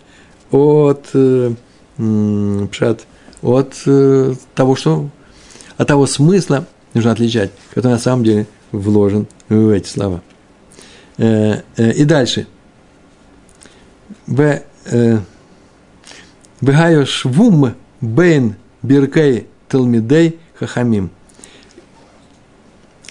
от 0.50 1.10
э, 1.14 1.52
пшат, 2.72 3.06
от 3.44 3.76
э, 3.86 4.34
того, 4.56 4.76
что, 4.76 5.10
от 5.78 5.88
того 5.88 6.08
смысла, 6.08 6.66
нужно 6.96 7.12
отличать, 7.12 7.52
который 7.76 7.92
на 7.92 8.00
самом 8.00 8.24
деле 8.24 8.48
вложен 8.72 9.28
в 9.48 9.70
эти 9.70 9.88
слова. 9.88 10.24
И 11.18 12.04
дальше. 12.06 12.48
В 14.26 14.62
Бегайош 16.62 17.26
вум 17.26 17.74
бейн 18.02 18.56
биркей 18.82 19.48
талмидей 19.68 20.40
хахамим. 20.56 21.12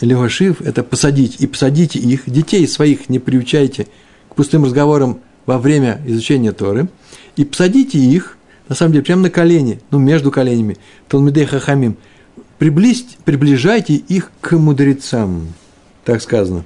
Легошив– 0.00 0.60
это 0.62 0.82
посадить, 0.82 1.40
и 1.40 1.46
посадите 1.46 1.98
их, 1.98 2.28
детей 2.28 2.66
своих 2.68 3.08
не 3.08 3.18
приучайте 3.18 3.86
к 4.28 4.34
пустым 4.34 4.64
разговорам 4.64 5.20
во 5.46 5.58
время 5.58 6.02
изучения 6.06 6.52
Торы, 6.52 6.88
и 7.36 7.44
посадите 7.44 7.98
их, 7.98 8.36
на 8.68 8.74
самом 8.74 8.92
деле, 8.92 9.04
прямо 9.04 9.22
на 9.22 9.30
колени, 9.30 9.80
ну, 9.90 9.98
между 9.98 10.30
коленями, 10.30 10.76
Талмидей 11.08 11.46
Хахамим– 11.46 11.96
приблизь, 12.58 13.06
приближайте 13.24 13.94
их 13.94 14.32
к 14.40 14.52
мудрецам, 14.56 15.54
так 16.04 16.20
сказано. 16.20 16.64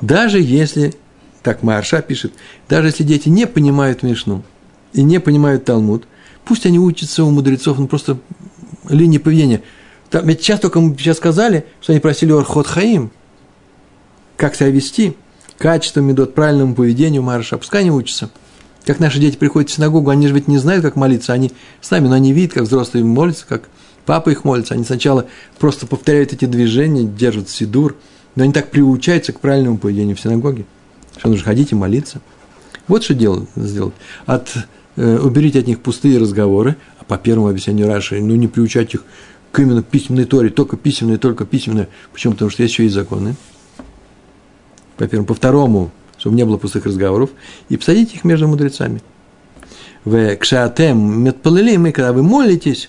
Даже 0.00 0.40
если, 0.40 0.94
так 1.42 1.62
Марша 1.62 2.02
пишет, 2.02 2.32
даже 2.68 2.88
если 2.88 3.04
дети 3.04 3.28
не 3.28 3.46
понимают 3.46 4.02
Мишну 4.02 4.42
и 4.92 5.02
не 5.02 5.20
понимают 5.20 5.64
Талмуд, 5.64 6.04
пусть 6.44 6.66
они 6.66 6.78
учатся 6.78 7.24
у 7.24 7.30
мудрецов, 7.30 7.78
ну 7.78 7.86
просто 7.86 8.18
линии 8.88 9.18
поведения. 9.18 9.62
Там, 10.10 10.26
ведь 10.26 10.42
сейчас 10.42 10.60
только 10.60 10.80
мы 10.80 10.96
сейчас 10.96 11.18
сказали, 11.18 11.66
что 11.80 11.92
они 11.92 12.00
просили 12.00 12.32
Орхот 12.32 12.66
Хаим, 12.66 13.10
как 14.36 14.54
себя 14.54 14.70
вести, 14.70 15.16
качеством 15.58 16.04
медот, 16.04 16.34
правильному 16.34 16.74
поведению 16.74 17.22
Марша, 17.22 17.58
пускай 17.58 17.82
они 17.82 17.90
учатся. 17.90 18.30
Как 18.86 18.98
наши 18.98 19.20
дети 19.20 19.36
приходят 19.36 19.70
в 19.70 19.74
синагогу, 19.74 20.08
они 20.08 20.26
же 20.26 20.34
ведь 20.34 20.48
не 20.48 20.56
знают, 20.56 20.82
как 20.82 20.96
молиться, 20.96 21.34
они 21.34 21.52
с 21.82 21.90
нами, 21.90 22.08
но 22.08 22.14
они 22.14 22.32
видят, 22.32 22.54
как 22.54 22.62
взрослые 22.64 23.04
молятся, 23.04 23.44
как 23.46 23.68
Папа 24.06 24.30
их 24.30 24.44
молится, 24.44 24.74
они 24.74 24.84
сначала 24.84 25.26
просто 25.60 25.86
повторяют 25.86 26.32
эти 26.32 26.44
движения, 26.44 27.04
держат 27.04 27.48
сидур, 27.48 27.96
но 28.40 28.44
они 28.44 28.54
так 28.54 28.70
приучаются 28.70 29.34
к 29.34 29.40
правильному 29.40 29.76
поведению 29.76 30.16
в 30.16 30.20
синагоге, 30.20 30.64
что 31.18 31.28
нужно 31.28 31.44
ходить 31.44 31.72
и 31.72 31.74
молиться. 31.74 32.22
Вот 32.88 33.04
что 33.04 33.12
делать, 33.12 33.46
сделать. 33.54 33.92
От, 34.24 34.50
э, 34.96 35.18
уберите 35.18 35.58
от 35.58 35.66
них 35.66 35.80
пустые 35.80 36.18
разговоры, 36.18 36.76
а 36.98 37.04
по 37.04 37.18
первому 37.18 37.48
объяснению 37.48 37.88
Раши, 37.88 38.18
ну 38.18 38.34
не 38.36 38.48
приучать 38.48 38.94
их 38.94 39.04
к 39.52 39.58
именно 39.58 39.82
письменной 39.82 40.24
торе, 40.24 40.48
только 40.48 40.78
письменной, 40.78 41.18
только 41.18 41.44
письменной. 41.44 41.88
Почему? 42.14 42.32
Потому 42.32 42.50
что 42.50 42.62
есть 42.62 42.72
еще 42.72 42.86
и 42.86 42.88
законы. 42.88 43.36
По 44.96 45.06
первому, 45.06 45.26
по 45.26 45.34
второму, 45.34 45.90
чтобы 46.16 46.34
не 46.34 46.46
было 46.46 46.56
пустых 46.56 46.86
разговоров, 46.86 47.28
и 47.68 47.76
посадите 47.76 48.16
их 48.16 48.24
между 48.24 48.48
мудрецами. 48.48 49.02
В 50.06 50.34
кшатем 50.36 51.24
метпалилим, 51.24 51.88
и 51.88 51.92
когда 51.92 52.14
вы 52.14 52.22
молитесь, 52.22 52.88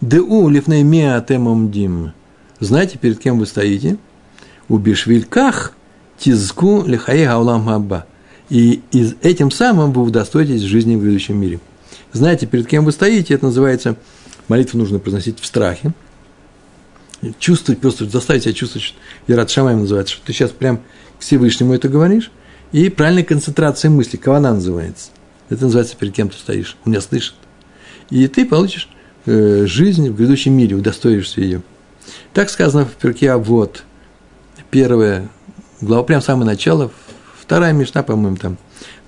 Деу 0.00 0.48
лифней 0.48 0.84
меа 0.84 1.20
темом 1.20 1.72
дим. 1.72 2.12
Знаете, 2.60 2.98
перед 2.98 3.18
кем 3.18 3.40
вы 3.40 3.46
стоите? 3.46 3.98
У 4.68 4.78
бишвильках 4.78 5.72
тизку 6.18 6.84
лихаи 6.86 7.24
гаулам 7.24 7.66
хаба. 7.66 8.06
И 8.48 8.82
этим 9.22 9.50
самым 9.50 9.92
вы 9.92 10.02
удостоитесь 10.02 10.62
жизни 10.62 10.96
в 10.96 11.02
грядущем 11.02 11.40
мире. 11.40 11.60
Знаете, 12.12 12.46
перед 12.46 12.66
кем 12.66 12.84
вы 12.84 12.92
стоите, 12.92 13.34
это 13.34 13.46
называется, 13.46 13.96
молитву 14.48 14.78
нужно 14.78 14.98
произносить 14.98 15.40
в 15.40 15.46
страхе. 15.46 15.92
Чувствовать, 17.38 17.80
просто 17.80 18.06
заставить 18.06 18.42
себя 18.42 18.52
чувствовать, 18.52 18.94
Ярат 19.26 19.48
Шамаем 19.50 19.80
называется, 19.80 20.14
что 20.14 20.26
ты 20.26 20.32
сейчас 20.32 20.50
прям 20.50 20.80
к 21.18 21.22
Всевышнему 21.22 21.72
это 21.72 21.88
говоришь, 21.88 22.30
и 22.72 22.88
правильная 22.88 23.22
концентрация 23.22 23.90
мысли, 23.90 24.16
кавана 24.16 24.54
называется. 24.54 25.10
Это 25.48 25.64
называется, 25.64 25.96
перед 25.96 26.14
кем 26.14 26.28
ты 26.28 26.36
стоишь, 26.36 26.76
он 26.84 26.92
меня 26.92 27.00
слышит. 27.00 27.34
И 28.10 28.26
ты 28.26 28.44
получишь 28.44 28.88
Э, 29.24 29.66
жизнь 29.66 30.10
в 30.10 30.16
грядущем 30.16 30.52
мире, 30.52 30.74
удостоишься 30.74 31.40
ее. 31.40 31.62
Так 32.32 32.50
сказано 32.50 32.84
в 32.84 32.92
перке 32.94 33.30
а 33.30 33.38
вот 33.38 33.84
первая 34.72 35.28
глава, 35.82 36.02
прям 36.02 36.22
самое 36.22 36.46
начало, 36.46 36.90
вторая 37.38 37.74
мечта, 37.74 38.02
по-моему, 38.02 38.38
там, 38.38 38.56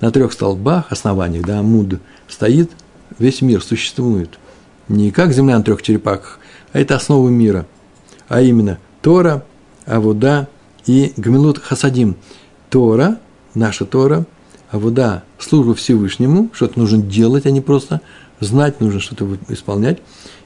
на 0.00 0.12
трех 0.12 0.34
столбах, 0.34 0.92
основаниях, 0.92 1.46
да, 1.46 1.60
Амуд, 1.60 2.00
стоит, 2.28 2.70
весь 3.18 3.40
мир 3.40 3.62
существует. 3.62 4.38
Не 4.88 5.10
как 5.10 5.32
земля 5.32 5.56
на 5.56 5.64
трех 5.64 5.80
черепахах, 5.80 6.38
а 6.72 6.78
это 6.78 6.94
основа 6.94 7.28
мира. 7.30 7.66
а 8.28 8.42
именно 8.42 8.78
Тора, 9.00 9.44
Авуда 9.86 10.48
и 10.86 11.14
Гмилут 11.16 11.58
Хасадим. 11.58 12.16
Тора, 12.68 13.18
наша 13.54 13.86
Тора, 13.86 14.26
Авуда– 14.70 15.24
служба 15.38 15.74
Всевышнему, 15.74 16.50
что-то 16.52 16.78
нужно 16.78 16.98
делать, 16.98 17.46
а 17.46 17.50
не 17.50 17.62
просто 17.62 18.02
знать, 18.38 18.80
нужно 18.80 19.00
что-то 19.00 19.38
исполнять. 19.48 20.00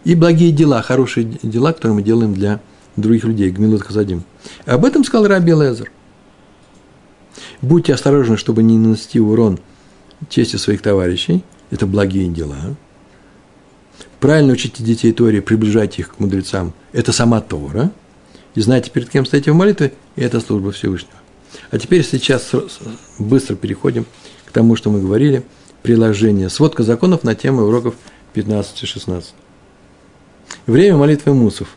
И 0.05 0.15
благие 0.15 0.53
дела, 0.53 0.81
хорошие 0.83 1.25
дела, 1.25 1.73
которые 1.73 1.97
мы 1.97 2.03
делаем 2.03 2.35
для 2.35 2.61
других 3.01 3.25
людей, 3.25 3.51
Гмилут 3.51 3.83
Хасадим. 3.83 4.25
Об 4.67 4.85
этом 4.85 5.05
сказал 5.05 5.27
Раби 5.27 5.53
Лезер. 5.53 5.91
Будьте 7.63 7.95
осторожны, 7.95 8.37
чтобы 8.37 8.63
не 8.63 8.79
нанести 8.79 9.21
урон 9.21 9.59
чести 10.29 10.57
своих 10.57 10.83
товарищей. 10.83 11.45
Это 11.71 11.87
благие 11.87 12.29
дела. 12.29 12.77
Правильно 14.21 14.53
учите 14.53 14.83
детей 14.83 15.13
Торе, 15.13 15.43
приближайте 15.43 16.03
их 16.03 16.15
к 16.15 16.19
мудрецам. 16.19 16.73
Это 16.93 17.13
сама 17.13 17.41
Тора. 17.41 17.93
И 18.55 18.61
знаете, 18.61 18.91
перед 18.91 19.09
кем 19.09 19.25
стоите 19.25 19.53
в 19.53 19.55
молитве, 19.55 19.93
и 20.17 20.23
это 20.23 20.41
служба 20.41 20.73
Всевышнего. 20.73 21.15
А 21.71 21.79
теперь 21.79 22.05
сейчас 22.05 22.51
быстро 23.19 23.55
переходим 23.55 24.07
к 24.47 24.51
тому, 24.51 24.77
что 24.77 24.91
мы 24.91 25.01
говорили. 25.01 25.45
Приложение. 25.83 26.49
Сводка 26.49 26.83
законов 26.83 27.23
на 27.23 27.35
тему 27.35 27.63
уроков 27.63 27.95
15 28.33 28.83
и 28.83 28.87
16. 28.87 29.35
Время 30.67 30.97
молитвы 30.97 31.35
мусов. 31.35 31.77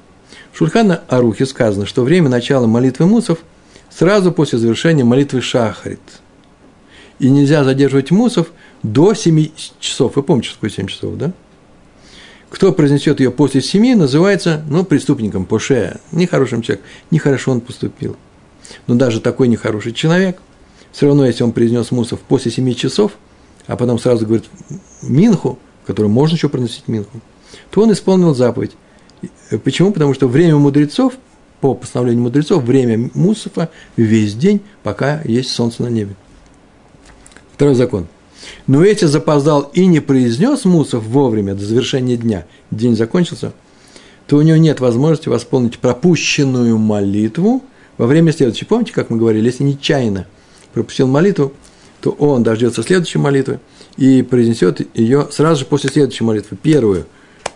Шульхана 0.54 1.04
Арухе 1.08 1.46
сказано, 1.46 1.86
что 1.86 2.04
время 2.04 2.30
начала 2.30 2.68
молитвы 2.68 3.06
мусов 3.06 3.40
сразу 3.90 4.32
после 4.32 4.60
завершения 4.60 5.04
молитвы 5.04 5.42
Шахарит. 5.42 6.00
И 7.20 7.30
нельзя 7.30 7.64
задерживать 7.64 8.12
мусов 8.12 8.52
до 8.84 9.14
7 9.14 9.48
часов. 9.80 10.16
Вы 10.16 10.24
помните, 10.24 10.50
что 10.50 10.58
такое 10.58 10.70
7 10.72 10.88
часов, 10.88 11.16
да? 11.18 11.32
Кто 12.50 12.74
произнесет 12.74 13.22
ее 13.22 13.32
после 13.32 13.62
семи, 13.62 13.96
называется, 13.96 14.64
ну, 14.68 14.84
преступником, 14.84 15.46
поше, 15.46 16.00
нехорошим 16.12 16.62
человеком. 16.62 16.90
Нехорошо 17.10 17.52
он 17.52 17.62
поступил. 17.62 18.18
Но 18.88 18.96
даже 18.96 19.22
такой 19.22 19.48
нехороший 19.48 19.94
человек, 19.94 20.42
все 20.92 21.08
равно, 21.08 21.26
если 21.26 21.44
он 21.44 21.54
произнес 21.54 21.92
мусов 21.92 22.20
после 22.20 22.52
семи 22.52 22.76
часов, 22.76 23.14
а 23.68 23.78
потом 23.78 24.00
сразу 24.00 24.26
говорит 24.26 24.46
минху, 25.02 25.60
которую 25.86 26.12
можно 26.12 26.36
еще 26.36 26.50
приносить 26.50 26.88
минху, 26.88 27.22
то 27.70 27.84
он 27.84 27.94
исполнил 27.94 28.36
заповедь. 28.36 28.72
Почему? 29.64 29.92
Потому 29.92 30.14
что 30.14 30.28
время 30.28 30.58
мудрецов, 30.58 31.14
по 31.60 31.74
постановлению 31.74 32.24
мудрецов, 32.24 32.64
время 32.64 33.10
мусофа 33.14 33.70
весь 33.96 34.34
день, 34.36 34.62
пока 34.84 35.22
есть 35.26 35.52
солнце 35.52 35.84
на 35.84 35.88
небе. 35.88 36.16
Второй 37.54 37.76
закон– 37.76 38.08
но 38.68 38.84
если 38.84 39.06
запоздал 39.06 39.70
и 39.74 39.86
не 39.86 40.00
произнес 40.00 40.66
Мусов 40.66 41.04
вовремя 41.04 41.56
до 41.56 41.66
завершения 41.66 42.18
дня, 42.18 42.46
день 42.70 42.96
закончился, 42.96 43.54
то 44.28 44.38
у 44.38 44.42
него 44.42 44.58
нет 44.58 44.80
возможности 44.80 45.30
восполнить 45.30 45.80
пропущенную 45.80 46.78
молитву 46.78 47.64
во 47.98 48.08
время 48.08 48.32
следующей. 48.32 48.66
Помните, 48.66 48.94
как 48.94 49.10
мы 49.10 49.18
говорили, 49.18 49.48
если 49.48 49.64
нечаянно 49.64 50.28
пропустил 50.74 51.08
молитву, 51.08 51.54
то 52.00 52.12
он 52.12 52.44
дождется 52.44 52.82
следующей 52.82 53.20
молитвы 53.20 53.60
и 53.98 54.22
произнесет 54.22 54.88
ее 54.98 55.28
сразу 55.32 55.62
же 55.62 55.66
после 55.66 55.90
следующей 55.90 56.24
молитвы. 56.24 56.58
Первую, 56.62 57.06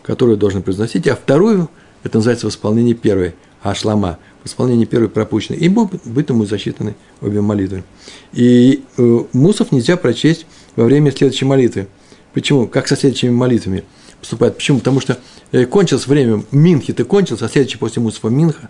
которую 0.06 0.38
должен 0.38 0.62
произносить, 0.62 1.08
а 1.08 1.16
вторую, 1.16 1.70
это 2.04 2.20
называется 2.20 2.46
восполнение 2.46 2.94
первой, 2.94 3.34
ашлама, 3.62 4.20
восполнение 4.44 4.86
первой 4.86 5.10
пропущенной. 5.10 5.58
И 5.60 5.68
будут 5.68 6.30
ему 6.30 6.46
засчитаны 6.46 6.96
обе 7.22 7.42
молитвы. 7.42 7.84
И 8.32 8.84
э, 8.98 9.24
мусов 9.34 9.72
нельзя 9.72 9.98
прочесть 9.98 10.46
во 10.76 10.84
время 10.84 11.12
следующей 11.12 11.46
молитвы. 11.46 11.88
Почему? 12.34 12.68
Как 12.68 12.88
со 12.88 12.96
следующими 12.96 13.32
молитвами 13.32 13.84
поступает? 14.20 14.56
Почему? 14.56 14.78
Потому 14.78 15.00
что 15.00 15.18
э, 15.52 15.66
кончилось 15.66 16.06
время 16.06 16.44
Минхи, 16.52 16.94
ты 16.94 17.04
кончился, 17.04 17.46
а 17.46 17.50
следующий 17.50 17.80
после 17.80 18.04
Мусафа 18.04 18.28
Минха. 18.28 18.70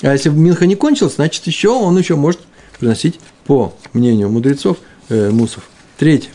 А 0.00 0.12
если 0.12 0.30
Минха 0.30 0.64
не 0.64 0.76
кончился, 0.76 1.16
значит, 1.16 1.46
еще 1.46 1.68
он 1.68 1.98
еще 1.98 2.16
может 2.16 2.40
приносить, 2.78 3.20
по 3.44 3.74
мнению 3.92 4.30
мудрецов, 4.30 4.78
э, 5.10 5.28
Мусов. 5.30 5.68
Третье. 5.98 6.30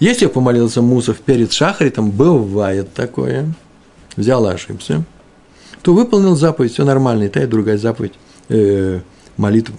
Если 0.00 0.26
помолился 0.26 0.80
Мусов 0.80 1.18
перед 1.18 1.52
Шахаритом, 1.52 2.10
бывает 2.10 2.92
такое, 2.94 3.52
взял 4.16 4.48
и 4.48 4.52
ошибся, 4.52 5.04
то 5.82 5.94
выполнил 5.94 6.34
заповедь, 6.36 6.72
все 6.72 6.84
нормально, 6.84 7.24
и 7.24 7.28
та, 7.28 7.42
и 7.42 7.46
другая 7.46 7.76
заповедь, 7.76 8.14
э, 8.48 9.00
молитва 9.36 9.76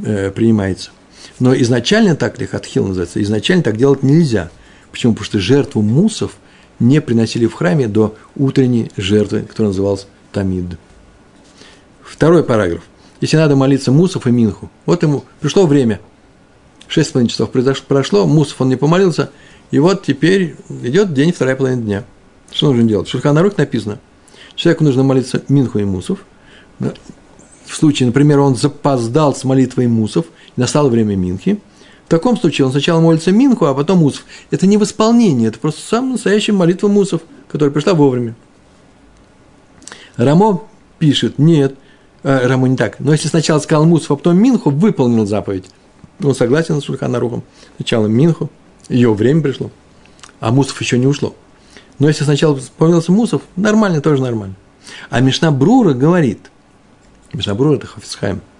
э, 0.00 0.32
принимается. 0.32 0.90
Но 1.38 1.54
изначально 1.54 2.16
так 2.16 2.40
лихатхил 2.40 2.86
называется, 2.86 3.22
изначально 3.22 3.62
так 3.62 3.76
делать 3.76 4.02
нельзя. 4.02 4.50
Почему? 4.90 5.12
Потому 5.12 5.24
что 5.24 5.38
жертву 5.38 5.82
мусов 5.82 6.36
не 6.80 7.00
приносили 7.00 7.46
в 7.46 7.54
храме 7.54 7.86
до 7.86 8.16
утренней 8.36 8.90
жертвы, 8.96 9.42
которая 9.42 9.68
называлась 9.68 10.08
Тамид. 10.32 10.76
Второй 12.02 12.44
параграф. 12.44 12.82
Если 13.20 13.36
надо 13.36 13.56
молиться 13.56 13.92
Мусов 13.92 14.26
и 14.26 14.30
Минху, 14.30 14.70
вот 14.86 15.02
ему 15.02 15.24
пришло 15.40 15.66
время. 15.66 16.00
Шесть 16.88 17.10
с 17.10 17.12
половиной 17.12 17.30
часов 17.30 17.50
прошло, 17.50 18.26
Мусов 18.26 18.60
он 18.60 18.68
не 18.68 18.76
помолился, 18.76 19.30
и 19.70 19.78
вот 19.78 20.04
теперь 20.04 20.56
идет 20.82 21.12
день, 21.12 21.32
вторая 21.32 21.56
половина 21.56 21.82
дня. 21.82 22.04
Что 22.52 22.68
нужно 22.68 22.84
делать? 22.84 23.08
В 23.08 23.10
Шульханарух 23.10 23.56
написано, 23.56 23.98
человеку 24.54 24.84
нужно 24.84 25.02
молиться 25.02 25.42
Минху 25.48 25.78
и 25.78 25.84
Мусов. 25.84 26.20
В 26.78 27.74
случае, 27.74 28.08
например, 28.08 28.40
он 28.40 28.56
запоздал 28.56 29.34
с 29.34 29.44
молитвой 29.44 29.86
Мусов– 29.86 30.26
настало 30.56 30.88
время 30.88 31.16
Минхи, 31.16 31.60
в 32.06 32.08
таком 32.08 32.36
случае 32.36 32.66
он 32.66 32.70
сначала 32.70 33.00
молится 33.00 33.32
Минху, 33.32 33.64
а 33.64 33.74
потом 33.74 33.98
Мусов. 33.98 34.24
Это 34.50 34.66
не 34.66 34.76
восполнение, 34.76 35.48
это 35.48 35.58
просто 35.58 35.80
самая 35.80 36.12
настоящая 36.12 36.52
молитва 36.52 36.88
Мусов, 36.88 37.22
которая 37.48 37.72
пришла 37.72 37.94
вовремя. 37.94 38.34
Рамо 40.16 40.64
пишет, 40.98 41.38
нет, 41.38 41.76
э, 42.22 42.46
Рамо 42.46 42.68
не 42.68 42.76
так, 42.76 43.00
но 43.00 43.12
если 43.12 43.28
сначала 43.28 43.58
сказал 43.58 43.86
Мусов, 43.86 44.12
а 44.12 44.16
потом 44.16 44.36
Минху, 44.36 44.70
выполнил 44.70 45.26
заповедь. 45.26 45.64
Он 46.24 46.34
согласен 46.34 46.80
с 46.80 46.84
Шульханарухом. 46.84 47.42
Сначала 47.76 48.06
Минху, 48.06 48.50
ее 48.88 49.12
время 49.14 49.42
пришло, 49.42 49.70
а 50.40 50.50
Мусов 50.50 50.80
еще 50.80 50.98
не 50.98 51.06
ушло. 51.06 51.34
Но 51.98 52.08
если 52.08 52.24
сначала 52.24 52.56
вспомнился 52.56 53.12
Мусов, 53.12 53.42
нормально, 53.56 54.00
тоже 54.00 54.22
нормально. 54.22 54.56
А 55.10 55.20
Мишна 55.20 55.50
Брура 55.50 55.92
говорит, 55.92 56.50
Мишна 57.32 57.54
Брура– 57.54 57.76
это 57.76 57.86
Хафисхайм– 57.86 58.40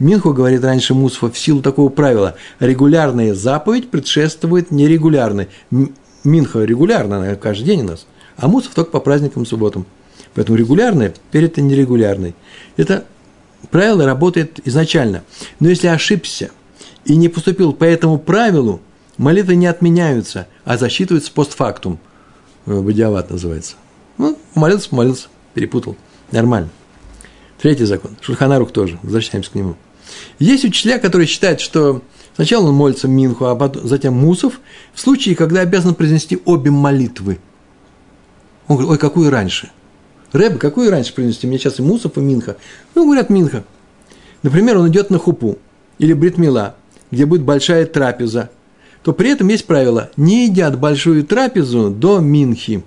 Минху 0.00 0.32
говорит 0.32 0.64
раньше 0.64 0.94
Мусфа 0.94 1.30
в 1.30 1.38
силу 1.38 1.60
такого 1.60 1.90
правила. 1.90 2.34
Регулярная 2.58 3.34
заповедь 3.34 3.90
предшествует 3.90 4.70
нерегулярной. 4.70 5.48
Минха 6.24 6.64
регулярно, 6.64 7.18
она 7.18 7.34
каждый 7.36 7.64
день 7.64 7.82
у 7.82 7.88
нас. 7.88 8.06
А 8.38 8.48
Мусов 8.48 8.74
только 8.74 8.90
по 8.90 9.00
праздникам, 9.00 9.44
субботам. 9.44 9.84
Поэтому 10.34 10.56
регулярная 10.56 11.12
перед 11.30 11.58
нерегулярной. 11.58 12.34
Это 12.78 13.04
правило 13.70 14.06
работает 14.06 14.60
изначально. 14.64 15.22
Но 15.60 15.68
если 15.68 15.88
ошибся 15.88 16.50
и 17.04 17.16
не 17.16 17.28
поступил 17.28 17.72
по 17.72 17.84
этому 17.84 18.18
правилу, 18.18 18.80
молитвы 19.16 19.56
не 19.56 19.66
отменяются, 19.66 20.46
а 20.64 20.76
засчитываются 20.76 21.32
постфактум. 21.32 21.98
Э, 22.66 22.80
Бодиават 22.80 23.30
называется. 23.30 23.76
Ну, 24.18 24.38
молился, 24.54 24.94
молился, 24.94 25.28
перепутал. 25.54 25.96
Нормально. 26.30 26.70
Третий 27.60 27.84
закон. 27.84 28.16
Шульханарух 28.20 28.72
тоже. 28.72 28.98
Возвращаемся 29.02 29.50
к 29.50 29.54
нему. 29.54 29.76
Есть 30.38 30.64
учителя, 30.64 30.98
которые 30.98 31.26
считают, 31.26 31.60
что 31.60 32.02
сначала 32.34 32.68
он 32.68 32.74
молится 32.74 33.08
Минху, 33.08 33.46
а 33.46 33.54
потом, 33.54 33.86
затем 33.86 34.14
Мусов, 34.14 34.60
в 34.94 35.00
случае, 35.00 35.36
когда 35.36 35.60
обязан 35.60 35.94
произнести 35.94 36.40
обе 36.44 36.70
молитвы. 36.70 37.38
Он 38.66 38.76
говорит, 38.76 38.92
ой, 38.92 38.98
какую 38.98 39.30
раньше? 39.30 39.70
Рэб, 40.32 40.58
какую 40.58 40.90
раньше 40.90 41.14
произнести? 41.14 41.46
Мне 41.46 41.58
сейчас 41.58 41.78
и 41.80 41.82
Мусов, 41.82 42.16
и 42.16 42.20
Минха. 42.20 42.56
Ну, 42.94 43.04
говорят, 43.04 43.30
Минха. 43.30 43.64
Например, 44.42 44.78
он 44.78 44.88
идет 44.88 45.10
на 45.10 45.18
хупу 45.18 45.58
или 45.98 46.12
бритмила, 46.12 46.76
где 47.10 47.26
будет 47.26 47.42
большая 47.42 47.86
трапеза, 47.86 48.50
то 49.02 49.12
при 49.12 49.30
этом 49.30 49.48
есть 49.48 49.66
правило, 49.66 50.10
не 50.16 50.46
едят 50.46 50.78
большую 50.78 51.24
трапезу 51.24 51.90
до 51.90 52.18
Минхи. 52.18 52.84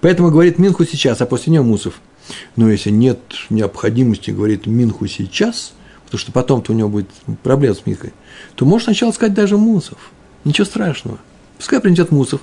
Поэтому 0.00 0.30
говорит 0.30 0.58
Минху 0.58 0.84
сейчас, 0.84 1.20
а 1.20 1.26
после 1.26 1.50
нее 1.52 1.62
Мусов– 1.62 2.00
но 2.56 2.70
если 2.70 2.90
нет 2.90 3.18
необходимости, 3.50 4.30
говорит 4.30 4.66
Минху 4.66 5.06
сейчас, 5.06 5.72
потому 6.04 6.18
что 6.18 6.32
потом-то 6.32 6.72
у 6.72 6.74
него 6.74 6.88
будет 6.88 7.08
проблема 7.42 7.74
с 7.74 7.86
Минхой, 7.86 8.12
то 8.54 8.64
можно 8.64 8.86
сначала 8.86 9.12
сказать 9.12 9.34
даже 9.34 9.56
Мусов. 9.56 9.98
Ничего 10.44 10.64
страшного. 10.64 11.18
Пускай 11.56 11.80
принесет 11.80 12.10
Мусов. 12.10 12.40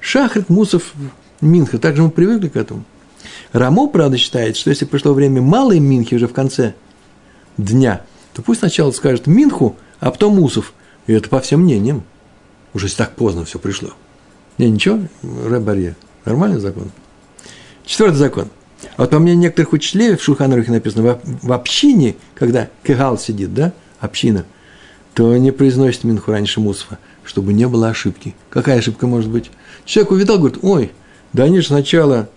Шахрит, 0.00 0.48
Мусов, 0.48 0.92
Минха. 1.40 1.78
Также 1.78 2.02
мы 2.02 2.10
привыкли 2.10 2.48
к 2.48 2.56
этому. 2.56 2.84
Рамо, 3.52 3.88
правда, 3.88 4.16
считает, 4.16 4.56
что 4.56 4.70
если 4.70 4.84
пришло 4.84 5.12
время 5.12 5.40
малой 5.40 5.80
Минхи 5.80 6.14
уже 6.14 6.28
в 6.28 6.32
конце 6.32 6.74
дня, 7.56 8.02
то 8.38 8.42
пусть 8.42 8.60
сначала 8.60 8.92
скажет 8.92 9.26
Минху, 9.26 9.76
а 9.98 10.12
потом 10.12 10.36
Мусов. 10.36 10.72
И 11.08 11.12
это 11.12 11.28
по 11.28 11.40
всем 11.40 11.62
мнениям. 11.62 12.04
Уже 12.72 12.88
так 12.94 13.16
поздно 13.16 13.44
все 13.44 13.58
пришло. 13.58 13.90
Не, 14.58 14.70
ничего, 14.70 15.00
Рэбарье. 15.44 15.96
Нормальный 16.24 16.60
закон. 16.60 16.92
Четвертый 17.84 18.14
закон. 18.18 18.48
А 18.96 19.02
вот 19.02 19.10
по 19.10 19.18
мнению 19.18 19.40
некоторых 19.40 19.72
учителей, 19.72 20.14
в 20.14 20.22
Шулханарухе 20.22 20.70
написано, 20.70 21.18
в, 21.24 21.52
общине, 21.52 22.14
когда 22.36 22.68
кегал 22.84 23.18
сидит, 23.18 23.54
да, 23.54 23.72
община, 23.98 24.44
то 25.14 25.36
не 25.36 25.50
произносит 25.50 26.04
Минху 26.04 26.30
раньше 26.30 26.60
Мусфа, 26.60 27.00
чтобы 27.24 27.52
не 27.52 27.66
было 27.66 27.88
ошибки. 27.88 28.36
Какая 28.50 28.78
ошибка 28.78 29.08
может 29.08 29.32
быть? 29.32 29.50
Человек 29.84 30.12
увидал, 30.12 30.38
говорит, 30.38 30.60
ой, 30.62 30.92
да 31.32 31.42
они 31.42 31.58
же 31.58 31.66
сначала 31.66 32.28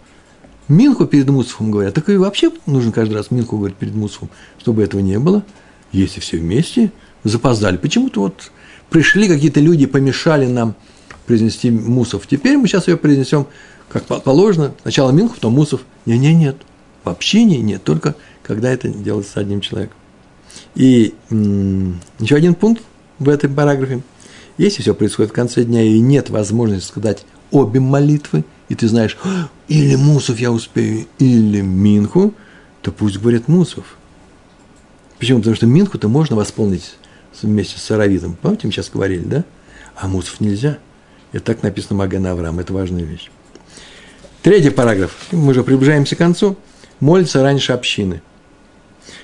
Минху 0.68 1.06
перед 1.06 1.30
Мусофом 1.30 1.70
говорят. 1.70 1.94
Так 1.94 2.10
и 2.10 2.18
вообще 2.18 2.52
нужно 2.66 2.92
каждый 2.92 3.14
раз 3.14 3.30
Минху 3.30 3.58
говорить 3.58 3.78
перед 3.78 3.94
Мусофом, 3.94 4.32
чтобы 4.58 4.82
этого 4.82 5.00
не 5.02 5.20
было. 5.20 5.44
Если 5.92 6.20
все 6.20 6.38
вместе 6.38 6.92
запоздали. 7.24 7.78
Почему-то 7.78 8.22
вот 8.22 8.52
пришли 8.90 9.28
какие-то 9.28 9.60
люди, 9.60 9.86
помешали 9.86 10.46
нам 10.46 10.76
произнести 11.26 11.70
Мусов. 11.70 12.28
Теперь 12.28 12.58
мы 12.58 12.68
сейчас 12.68 12.88
ее 12.88 12.98
произнесем 12.98 13.48
как 13.90 14.06
положено. 14.24 14.74
Сначала 14.82 15.12
Минху, 15.12 15.36
потом 15.36 15.54
Мусов. 15.54 15.82
Не, 16.06 16.18
не, 16.18 16.34
нет. 16.34 16.58
В 17.04 17.10
общине 17.10 17.58
нет, 17.60 17.84
только 17.84 18.16
когда 18.44 18.70
это 18.70 18.88
делается 18.90 19.40
одним 19.40 19.62
человеком. 19.62 19.98
И 20.76 21.14
еще 22.20 22.36
один 22.36 22.56
пункт 22.56 22.84
в 23.20 23.30
этом 23.30 23.56
параграфе. 23.56 24.02
Если 24.58 24.82
все 24.82 24.94
происходит 24.94 25.32
в 25.32 25.36
конце 25.36 25.64
дня 25.64 25.82
и 25.82 26.00
нет 26.00 26.30
возможности 26.30 26.88
сказать 26.88 27.26
обе 27.50 27.80
молитвы, 27.80 28.46
и 28.70 28.76
ты 28.76 28.88
знаешь, 28.88 29.18
«А, 29.24 29.50
или 29.68 29.96
Мусов 29.96 30.40
я 30.40 30.52
успею, 30.52 31.08
или 31.20 31.62
Минху, 31.62 32.34
то 32.82 32.92
пусть 32.92 33.18
говорят 33.18 33.48
Мусов. 33.48 33.98
Почему? 35.22 35.38
Потому 35.38 35.56
что 35.56 35.68
Минху-то 35.68 36.08
можно 36.08 36.36
восполнить 36.36 36.96
вместе 37.44 37.78
с 37.78 37.84
Саравитом. 37.84 38.36
Помните, 38.42 38.66
мы 38.66 38.74
сейчас 38.74 38.90
говорили, 38.90 39.22
да? 39.22 39.44
А 39.96 40.08
Мусов 40.08 40.40
нельзя. 40.42 40.80
Это 41.32 41.46
так 41.46 41.62
написано 41.62 42.00
Маген 42.00 42.26
Авраам. 42.26 42.58
Это 42.58 42.74
важная 42.74 43.04
вещь. 43.04 43.30
Третий 44.42 44.72
параграф. 44.72 45.16
Мы 45.32 45.54
же 45.54 45.64
приближаемся 45.64 46.16
к 46.16 46.18
концу. 46.18 46.58
Молится 47.00 47.44
раньше 47.44 47.72
общины. 47.72 48.24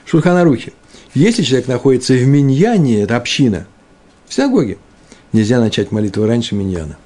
Шульханарухи. 0.05 0.73
Если 1.15 1.41
человек 1.41 1.67
находится 1.67 2.13
в 2.13 2.27
миньяне, 2.27 3.01
это 3.01 3.17
община, 3.17 3.65
в 4.27 4.35
синагоге, 4.35 4.77
нельзя 5.33 5.59
начать 5.59 5.91
молитву 5.91 6.27
раньше 6.27 6.53
миньяна. 6.53 6.99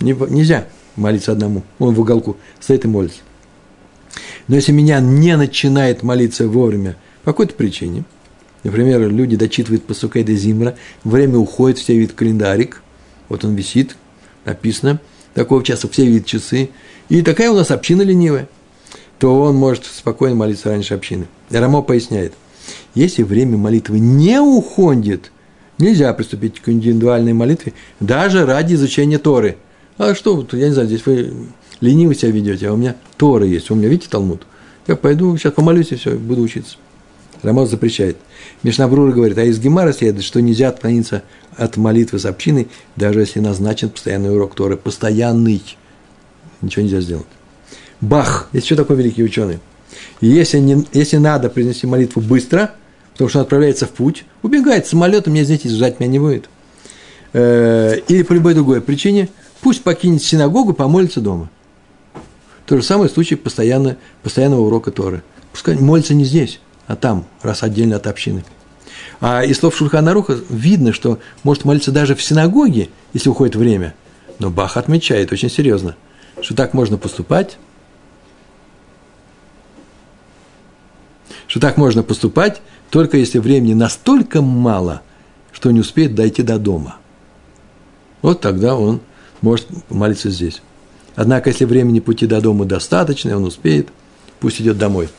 Нельзя 0.00 0.66
молиться 0.96 1.32
одному. 1.32 1.62
Он 1.78 1.94
в 1.94 2.00
уголку 2.00 2.36
стоит 2.60 2.84
и 2.84 2.88
молится. 2.88 3.20
Но 4.48 4.56
если 4.56 4.72
миньян 4.72 5.18
не 5.18 5.34
начинает 5.34 6.02
молиться 6.02 6.46
вовремя 6.46 6.96
по 7.22 7.32
какой-то 7.32 7.54
причине, 7.54 8.04
например, 8.64 9.08
люди 9.10 9.36
дочитывают 9.36 9.84
по 9.84 9.94
Сукейда 9.94 10.34
Зимра, 10.34 10.74
время 11.04 11.38
уходит, 11.38 11.78
все 11.78 11.96
видят 11.96 12.14
календарик, 12.14 12.82
вот 13.28 13.44
он 13.44 13.54
висит, 13.54 13.96
написано, 14.44 15.00
такого 15.34 15.62
часа 15.62 15.88
все 15.88 16.04
видят 16.06 16.26
часы, 16.26 16.70
и 17.08 17.22
такая 17.22 17.50
у 17.50 17.54
нас 17.54 17.70
община 17.70 18.02
ленивая, 18.02 18.48
то 19.18 19.40
он 19.40 19.56
может 19.56 19.84
спокойно 19.84 20.34
молиться 20.34 20.70
раньше 20.70 20.94
общины. 20.94 21.26
Рамо 21.50 21.82
поясняет, 21.82 22.32
если 22.94 23.22
время 23.22 23.56
молитвы 23.56 23.98
не 23.98 24.40
уходит, 24.40 25.30
нельзя 25.78 26.12
приступить 26.14 26.60
к 26.60 26.68
индивидуальной 26.68 27.32
молитве, 27.32 27.74
даже 28.00 28.46
ради 28.46 28.74
изучения 28.74 29.18
Торы. 29.18 29.56
А 29.98 30.14
что, 30.14 30.46
я 30.52 30.68
не 30.68 30.72
знаю, 30.72 30.88
здесь 30.88 31.06
вы 31.06 31.32
лениво 31.80 32.14
себя 32.14 32.32
ведете, 32.32 32.68
а 32.68 32.72
у 32.72 32.76
меня 32.76 32.96
Тора 33.16 33.46
есть, 33.46 33.70
у 33.70 33.74
меня, 33.74 33.88
видите, 33.88 34.08
Талмуд. 34.10 34.46
Я 34.86 34.96
пойду, 34.96 35.36
сейчас 35.36 35.52
помолюсь 35.52 35.92
и 35.92 35.96
все, 35.96 36.14
буду 36.16 36.42
учиться. 36.42 36.76
Рамон 37.44 37.68
запрещает. 37.68 38.16
Мишнабрура 38.62 39.12
говорит, 39.12 39.36
а 39.36 39.44
из 39.44 39.60
Гемара 39.60 39.92
следует, 39.92 40.24
что 40.24 40.40
нельзя 40.40 40.68
отклониться 40.68 41.22
от 41.56 41.76
молитвы 41.76 42.18
с 42.18 42.24
общиной, 42.24 42.68
даже 42.96 43.20
если 43.20 43.40
назначен 43.40 43.90
постоянный 43.90 44.34
урок 44.34 44.54
Торы. 44.54 44.78
Постоянный. 44.78 45.62
Ничего 46.62 46.82
нельзя 46.84 47.00
сделать. 47.00 47.26
Бах! 48.00 48.48
Это 48.52 48.64
что 48.64 48.76
такое 48.76 48.96
великий 48.96 49.22
ученый? 49.22 49.58
Если, 50.22 50.58
не, 50.58 50.86
если 50.94 51.18
надо 51.18 51.50
произнести 51.50 51.86
молитву 51.86 52.22
быстро, 52.22 52.72
потому 53.12 53.28
что 53.28 53.40
он 53.40 53.42
отправляется 53.42 53.86
в 53.86 53.90
путь, 53.90 54.24
убегает 54.42 54.86
самолетом, 54.86 55.34
мне, 55.34 55.44
знаете, 55.44 55.68
ждать 55.68 56.00
меня 56.00 56.10
не 56.10 56.18
будет. 56.18 56.48
Э, 57.34 57.98
или 58.08 58.22
по 58.22 58.32
любой 58.32 58.54
другой 58.54 58.80
причине, 58.80 59.28
пусть 59.60 59.82
покинет 59.82 60.22
синагогу, 60.22 60.72
помолится 60.72 61.20
дома. 61.20 61.50
То 62.64 62.78
же 62.78 62.82
самое 62.82 63.10
в 63.10 63.12
случае 63.12 63.36
постоянно, 63.36 63.98
постоянного 64.22 64.62
урока 64.62 64.90
Торы. 64.90 65.22
Пускай 65.52 65.76
молится 65.76 66.14
не 66.14 66.24
здесь, 66.24 66.58
а 66.86 66.96
там, 66.96 67.26
раз 67.42 67.62
отдельно 67.62 67.96
от 67.96 68.06
общины. 68.06 68.44
А 69.20 69.44
из 69.44 69.58
слов 69.58 69.76
Шульханаруха 69.76 70.38
видно, 70.48 70.92
что 70.92 71.18
может 71.42 71.64
молиться 71.64 71.92
даже 71.92 72.14
в 72.14 72.22
синагоге, 72.22 72.90
если 73.12 73.28
уходит 73.28 73.56
время. 73.56 73.94
Но 74.38 74.50
Бах 74.50 74.76
отмечает 74.76 75.32
очень 75.32 75.50
серьезно, 75.50 75.96
что 76.40 76.54
так 76.54 76.74
можно 76.74 76.98
поступать, 76.98 77.58
что 81.46 81.60
так 81.60 81.76
можно 81.76 82.02
поступать, 82.02 82.60
только 82.90 83.16
если 83.16 83.38
времени 83.38 83.74
настолько 83.74 84.42
мало, 84.42 85.02
что 85.52 85.70
не 85.70 85.80
успеет 85.80 86.14
дойти 86.14 86.42
до 86.42 86.58
дома. 86.58 86.96
Вот 88.22 88.40
тогда 88.40 88.76
он 88.76 89.00
может 89.40 89.68
молиться 89.90 90.30
здесь. 90.30 90.62
Однако, 91.14 91.50
если 91.50 91.64
времени 91.64 92.00
пути 92.00 92.26
до 92.26 92.40
дома 92.40 92.64
достаточно, 92.64 93.36
он 93.36 93.44
успеет, 93.44 93.88
пусть 94.40 94.60
идет 94.60 94.78
домой– 94.78 95.08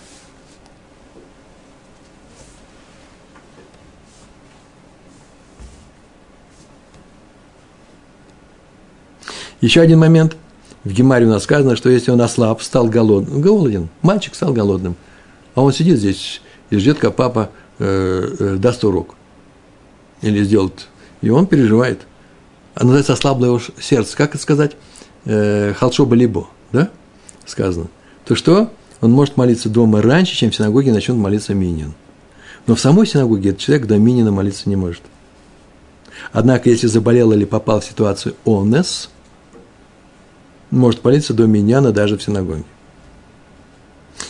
Еще 9.65 9.81
один 9.81 9.97
момент. 9.97 10.37
В 10.83 10.91
Гемаре 10.91 11.25
у 11.25 11.29
нас 11.29 11.41
сказано, 11.41 11.75
что 11.75 11.89
если 11.89 12.11
он 12.11 12.21
ослаб, 12.21 12.61
стал 12.61 12.85
голодным, 12.85 13.41
голоден, 13.41 13.89
мальчик 14.03 14.35
стал 14.35 14.53
голодным, 14.53 14.95
а 15.55 15.63
он 15.63 15.73
сидит 15.73 15.97
здесь 15.97 16.39
и 16.69 16.77
ждет, 16.77 16.99
как 16.99 17.15
папа 17.15 17.49
э, 17.79 18.35
э, 18.37 18.55
даст 18.57 18.83
урок 18.83 19.15
или 20.21 20.43
сделает. 20.43 20.87
И 21.23 21.31
он 21.31 21.47
переживает. 21.47 22.01
А 22.75 22.83
называется 22.83 23.13
ослабло 23.13 23.45
его 23.45 23.61
сердце. 23.81 24.15
Как 24.15 24.35
это 24.35 24.43
сказать? 24.43 24.73
Э, 25.25 25.73
Халшоба 25.75 26.13
либо, 26.13 26.47
да? 26.71 26.91
Сказано. 27.47 27.87
То 28.23 28.35
что? 28.35 28.71
Он 29.01 29.11
может 29.11 29.35
молиться 29.35 29.67
дома 29.67 29.99
раньше, 29.99 30.35
чем 30.35 30.51
в 30.51 30.55
синагоге 30.55 30.93
начнет 30.93 31.17
молиться 31.17 31.55
Минин. 31.55 31.95
Но 32.67 32.75
в 32.75 32.79
самой 32.79 33.07
синагоге 33.07 33.49
этот 33.49 33.61
человек 33.61 33.87
до 33.87 33.97
Минина 33.97 34.31
молиться 34.31 34.69
не 34.69 34.75
может. 34.75 35.01
Однако, 36.33 36.69
если 36.69 36.85
заболел 36.85 37.31
или 37.31 37.45
попал 37.45 37.79
в 37.79 37.85
ситуацию 37.85 38.35
онес– 38.45 39.09
может 40.71 41.03
молиться 41.03 41.33
до 41.33 41.45
миньяна 41.45 41.91
даже 41.91 42.17
в 42.17 42.23
синагоге. 42.23 42.63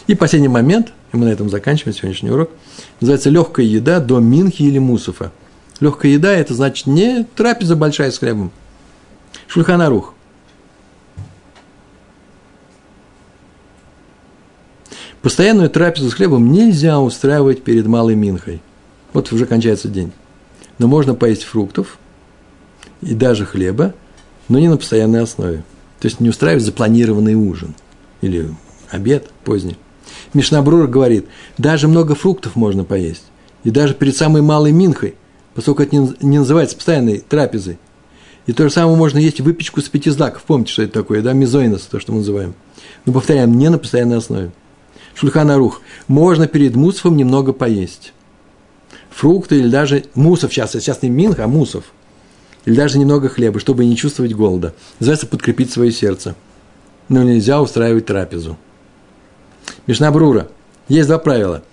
И 0.08 0.16
последний 0.16 0.48
момент, 0.48 0.94
и 1.14 1.18
мы 1.18 1.26
на 1.26 1.30
этом 1.30 1.50
заканчиваем 1.50 1.96
сегодняшний 1.96 2.30
урок, 2.30 2.52
называется 3.00 3.30
легкая 3.30 3.66
еда 3.66 4.00
до 4.00 4.20
минхи 4.20 4.64
или 4.64 4.78
мусуфа. 4.78 5.32
Легкая 5.80 6.14
еда– 6.14 6.32
это 6.34 6.54
значит 6.54 6.88
не 6.88 7.26
трапеза 7.36 7.76
большая 7.76 8.12
с 8.12 8.20
хлебом. 8.20 8.52
Шульханарух. 9.48 10.14
Постоянную 15.22 15.72
трапезу 15.72 16.12
с 16.12 16.14
хлебом 16.14 16.52
нельзя 16.52 17.00
устраивать 17.00 17.64
перед 17.64 17.88
малой 17.88 18.16
минхой. 18.16 18.62
Вот 19.12 19.32
уже 19.34 19.48
кончается 19.48 19.88
день. 19.88 20.12
Но 20.78 20.88
можно 20.88 21.16
поесть 21.16 21.44
фруктов 21.44 21.98
и 23.02 23.14
даже 23.16 23.46
хлеба, 23.46 23.94
но 24.50 24.60
не 24.60 24.68
на 24.68 24.78
постоянной 24.78 25.24
основе. 25.24 25.64
То 26.00 26.08
есть 26.08 26.20
не 26.20 26.30
устраивать 26.30 26.64
запланированный 26.64 27.36
ужин 27.36 27.76
или 28.22 28.50
обед 28.90 29.30
поздний. 29.44 29.78
Мишнабрур 30.34 30.88
говорит, 30.88 31.26
даже 31.58 31.88
много 31.88 32.16
фруктов 32.16 32.56
можно 32.56 32.84
поесть. 32.84 33.24
И 33.64 33.72
даже 33.72 33.94
перед 33.94 34.16
самой 34.16 34.42
малой 34.42 34.72
минхой, 34.72 35.16
поскольку 35.54 35.84
это 35.84 35.96
не, 35.96 36.38
называется 36.38 36.76
постоянной 36.76 37.20
трапезой. 37.20 37.80
И 38.46 38.54
то 38.54 38.64
же 38.64 38.70
самое 38.70 38.96
можно 38.96 39.18
есть 39.18 39.42
выпечку 39.42 39.82
с 39.82 39.90
пяти 39.90 40.12
злаков. 40.12 40.44
Помните, 40.44 40.72
что 40.72 40.84
это 40.84 40.94
такое, 40.94 41.22
да? 41.24 41.34
Мизоинос, 41.34 41.84
то, 41.84 42.00
что 42.00 42.12
мы 42.12 42.20
называем. 42.20 42.54
Но, 43.06 43.14
повторяем, 43.14 43.58
не 43.58 43.70
на 43.70 43.80
постоянной 43.80 44.18
основе. 44.18 44.52
Шульхана 45.16 45.58
Рух. 45.58 45.82
Можно 46.08 46.48
перед 46.48 46.76
мусфом 46.76 47.18
немного 47.18 47.54
поесть. 47.54 48.14
Фрукты 49.10 49.58
или 49.58 49.70
даже 49.70 50.04
мусов 50.14 50.54
сейчас, 50.54 50.74
сейчас 50.74 51.02
не 51.02 51.10
минх, 51.10 51.40
а 51.40 51.48
мусов– 51.48 51.86
или 52.66 52.76
даже 52.76 52.98
немного 52.98 53.30
хлеба, 53.30 53.60
чтобы 53.60 53.86
не 53.86 53.96
чувствовать 53.96 54.34
голода. 54.34 54.74
Называется 55.00 55.28
подкрепить 55.28 55.72
свое 55.72 55.92
сердце. 55.92 56.36
Но 57.08 57.24
нельзя 57.24 57.62
устраивать 57.62 58.08
трапезу. 58.08 58.58
Мишнабрура. 59.88 60.50
Есть 60.88 61.08
два 61.08 61.20
правила. 61.20 61.64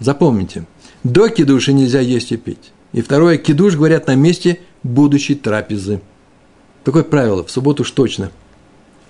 Запомните. 0.00 0.66
До 1.04 1.28
кидуши 1.28 1.72
нельзя 1.72 2.00
есть 2.00 2.32
и 2.32 2.36
пить. 2.36 2.72
И 2.92 3.02
второе, 3.02 3.36
кидуш, 3.36 3.76
говорят, 3.76 4.06
на 4.06 4.14
месте 4.14 4.60
будущей 4.82 5.34
трапезы. 5.34 6.00
Такое 6.84 7.02
правило, 7.02 7.44
в 7.44 7.50
субботу 7.50 7.82
уж 7.82 7.90
точно. 7.90 8.30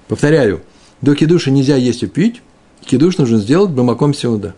Повторяю, 0.08 0.62
до 1.00 1.14
кидуши 1.14 1.50
нельзя 1.50 1.76
есть 1.76 2.02
и 2.02 2.06
пить, 2.06 2.42
кидуш 2.84 3.18
нужно 3.18 3.38
сделать 3.38 3.70
бамаком 3.70 4.14
сеуда. 4.14 4.54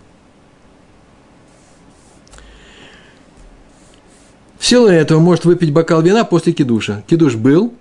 В 4.65 4.67
силу 4.67 4.87
этого 4.87 5.21
может 5.21 5.45
выпить 5.45 5.75
бокал 5.75 6.01
вина 6.01 6.25
после 6.25 6.55
кидуша. 6.55 7.05
Кидуш 7.07 7.35
был, 7.35 7.75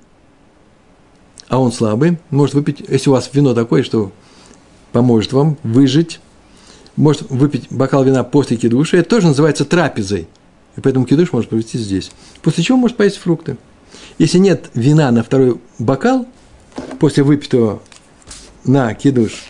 а 1.48 1.58
он 1.62 1.72
слабый, 1.72 2.18
может 2.30 2.56
выпить, 2.56 2.84
если 2.90 3.10
у 3.10 3.14
вас 3.14 3.30
вино 3.32 3.54
такое, 3.54 3.84
что 3.84 4.12
поможет 4.92 5.32
вам 5.32 5.58
выжить, 5.64 6.20
может 6.98 7.22
выпить 7.30 7.68
бокал 7.70 8.04
вина 8.04 8.26
после 8.26 8.58
кидуша, 8.58 8.98
это 8.98 9.12
тоже 9.12 9.28
называется 9.28 9.64
трапезой. 9.64 10.28
И 10.76 10.82
поэтому 10.82 11.06
кидуш 11.06 11.32
может 11.32 11.50
провести 11.50 11.78
здесь. 11.78 12.12
После 12.42 12.66
чего 12.66 12.78
может 12.78 12.98
поесть 12.98 13.16
фрукты. 13.16 13.56
Если 14.18 14.40
нет 14.40 14.70
вина 14.74 15.10
на 15.12 15.24
второй 15.24 15.62
бокал, 15.80 16.28
после 17.00 17.24
выпитого 17.24 17.82
на 18.66 18.94
кидуш, 18.94 19.46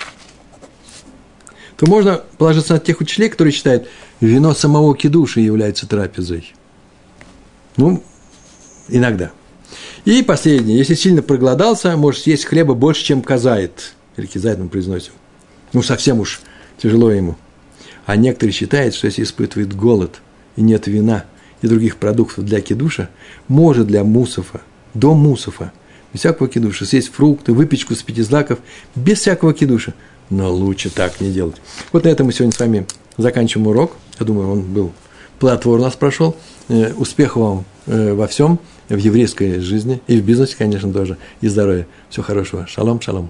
то 1.78 1.88
можно 1.88 2.22
положиться 2.38 2.74
на 2.74 2.80
тех 2.80 3.02
учителей, 3.02 3.30
которые 3.30 3.54
считают, 3.54 3.88
вино 4.22 4.54
самого 4.54 4.96
кидуши 4.96 5.40
является 5.40 5.88
трапезой. 5.88 6.54
Ну, 7.78 8.04
иногда. 8.88 9.32
И 10.06 10.22
последнее. 10.22 10.78
Если 10.78 10.96
сильно 10.96 11.22
проголодался, 11.22 11.96
может 11.98 12.24
съесть 12.24 12.46
хлеба 12.46 12.74
больше, 12.74 13.04
чем 13.04 13.22
казает. 13.22 13.94
Или 14.18 14.26
кизает 14.26 14.60
мы 14.60 14.70
произносим. 14.70 15.14
Ну, 15.72 15.82
совсем 15.82 16.20
уж 16.20 16.42
тяжело 16.78 17.10
ему. 17.12 17.36
А 18.06 18.16
некоторые 18.16 18.54
считают, 18.54 18.94
что 18.94 19.08
если 19.08 19.24
испытывает 19.24 19.76
голод 19.76 20.22
и 20.56 20.62
нет 20.62 20.88
вина 20.88 21.26
и 21.62 21.68
других 21.68 21.98
продуктов 21.98 22.46
для 22.46 22.62
кидуша, 22.62 23.10
может 23.48 23.88
для 23.88 24.04
мусофа, 24.04 24.62
до 24.94 25.14
мусофа, 25.14 25.72
без 26.12 26.20
всякого 26.20 26.50
кидуша, 26.50 26.86
съесть 26.86 27.12
фрукты, 27.12 27.54
выпечку 27.54 27.96
с 27.96 28.04
пяти 28.04 28.22
злаков, 28.22 28.60
без 28.94 29.20
всякого 29.20 29.54
кидуша. 29.54 29.94
Но 30.30 30.52
лучше 30.54 30.90
так 30.90 31.22
не 31.22 31.32
делать. 31.32 31.56
Вот 31.92 32.04
на 32.04 32.10
этом 32.10 32.28
мы 32.28 32.34
сегодня 32.34 32.54
с 32.54 32.60
вами 32.60 32.86
заканчиваем 33.18 33.68
урок. 33.68 33.94
Я 34.20 34.26
думаю, 34.26 34.50
он 34.50 34.62
был 34.62 34.92
плодотворно 35.40 35.84
у 35.84 35.86
нас 35.88 35.96
прошел. 35.96 36.38
Э, 36.70 36.94
успехов 36.94 37.42
вам 37.42 37.66
э, 37.88 38.14
во 38.14 38.28
всем, 38.28 38.60
в 38.90 38.98
еврейской 38.98 39.60
жизни 39.60 40.02
и 40.08 40.20
в 40.20 40.26
бизнесе, 40.26 40.56
конечно, 40.58 40.92
тоже, 40.94 41.18
и 41.42 41.48
здоровья. 41.48 41.88
Всего 42.10 42.24
хорошего. 42.24 42.68
Шалом, 42.68 43.02
шалом. 43.02 43.30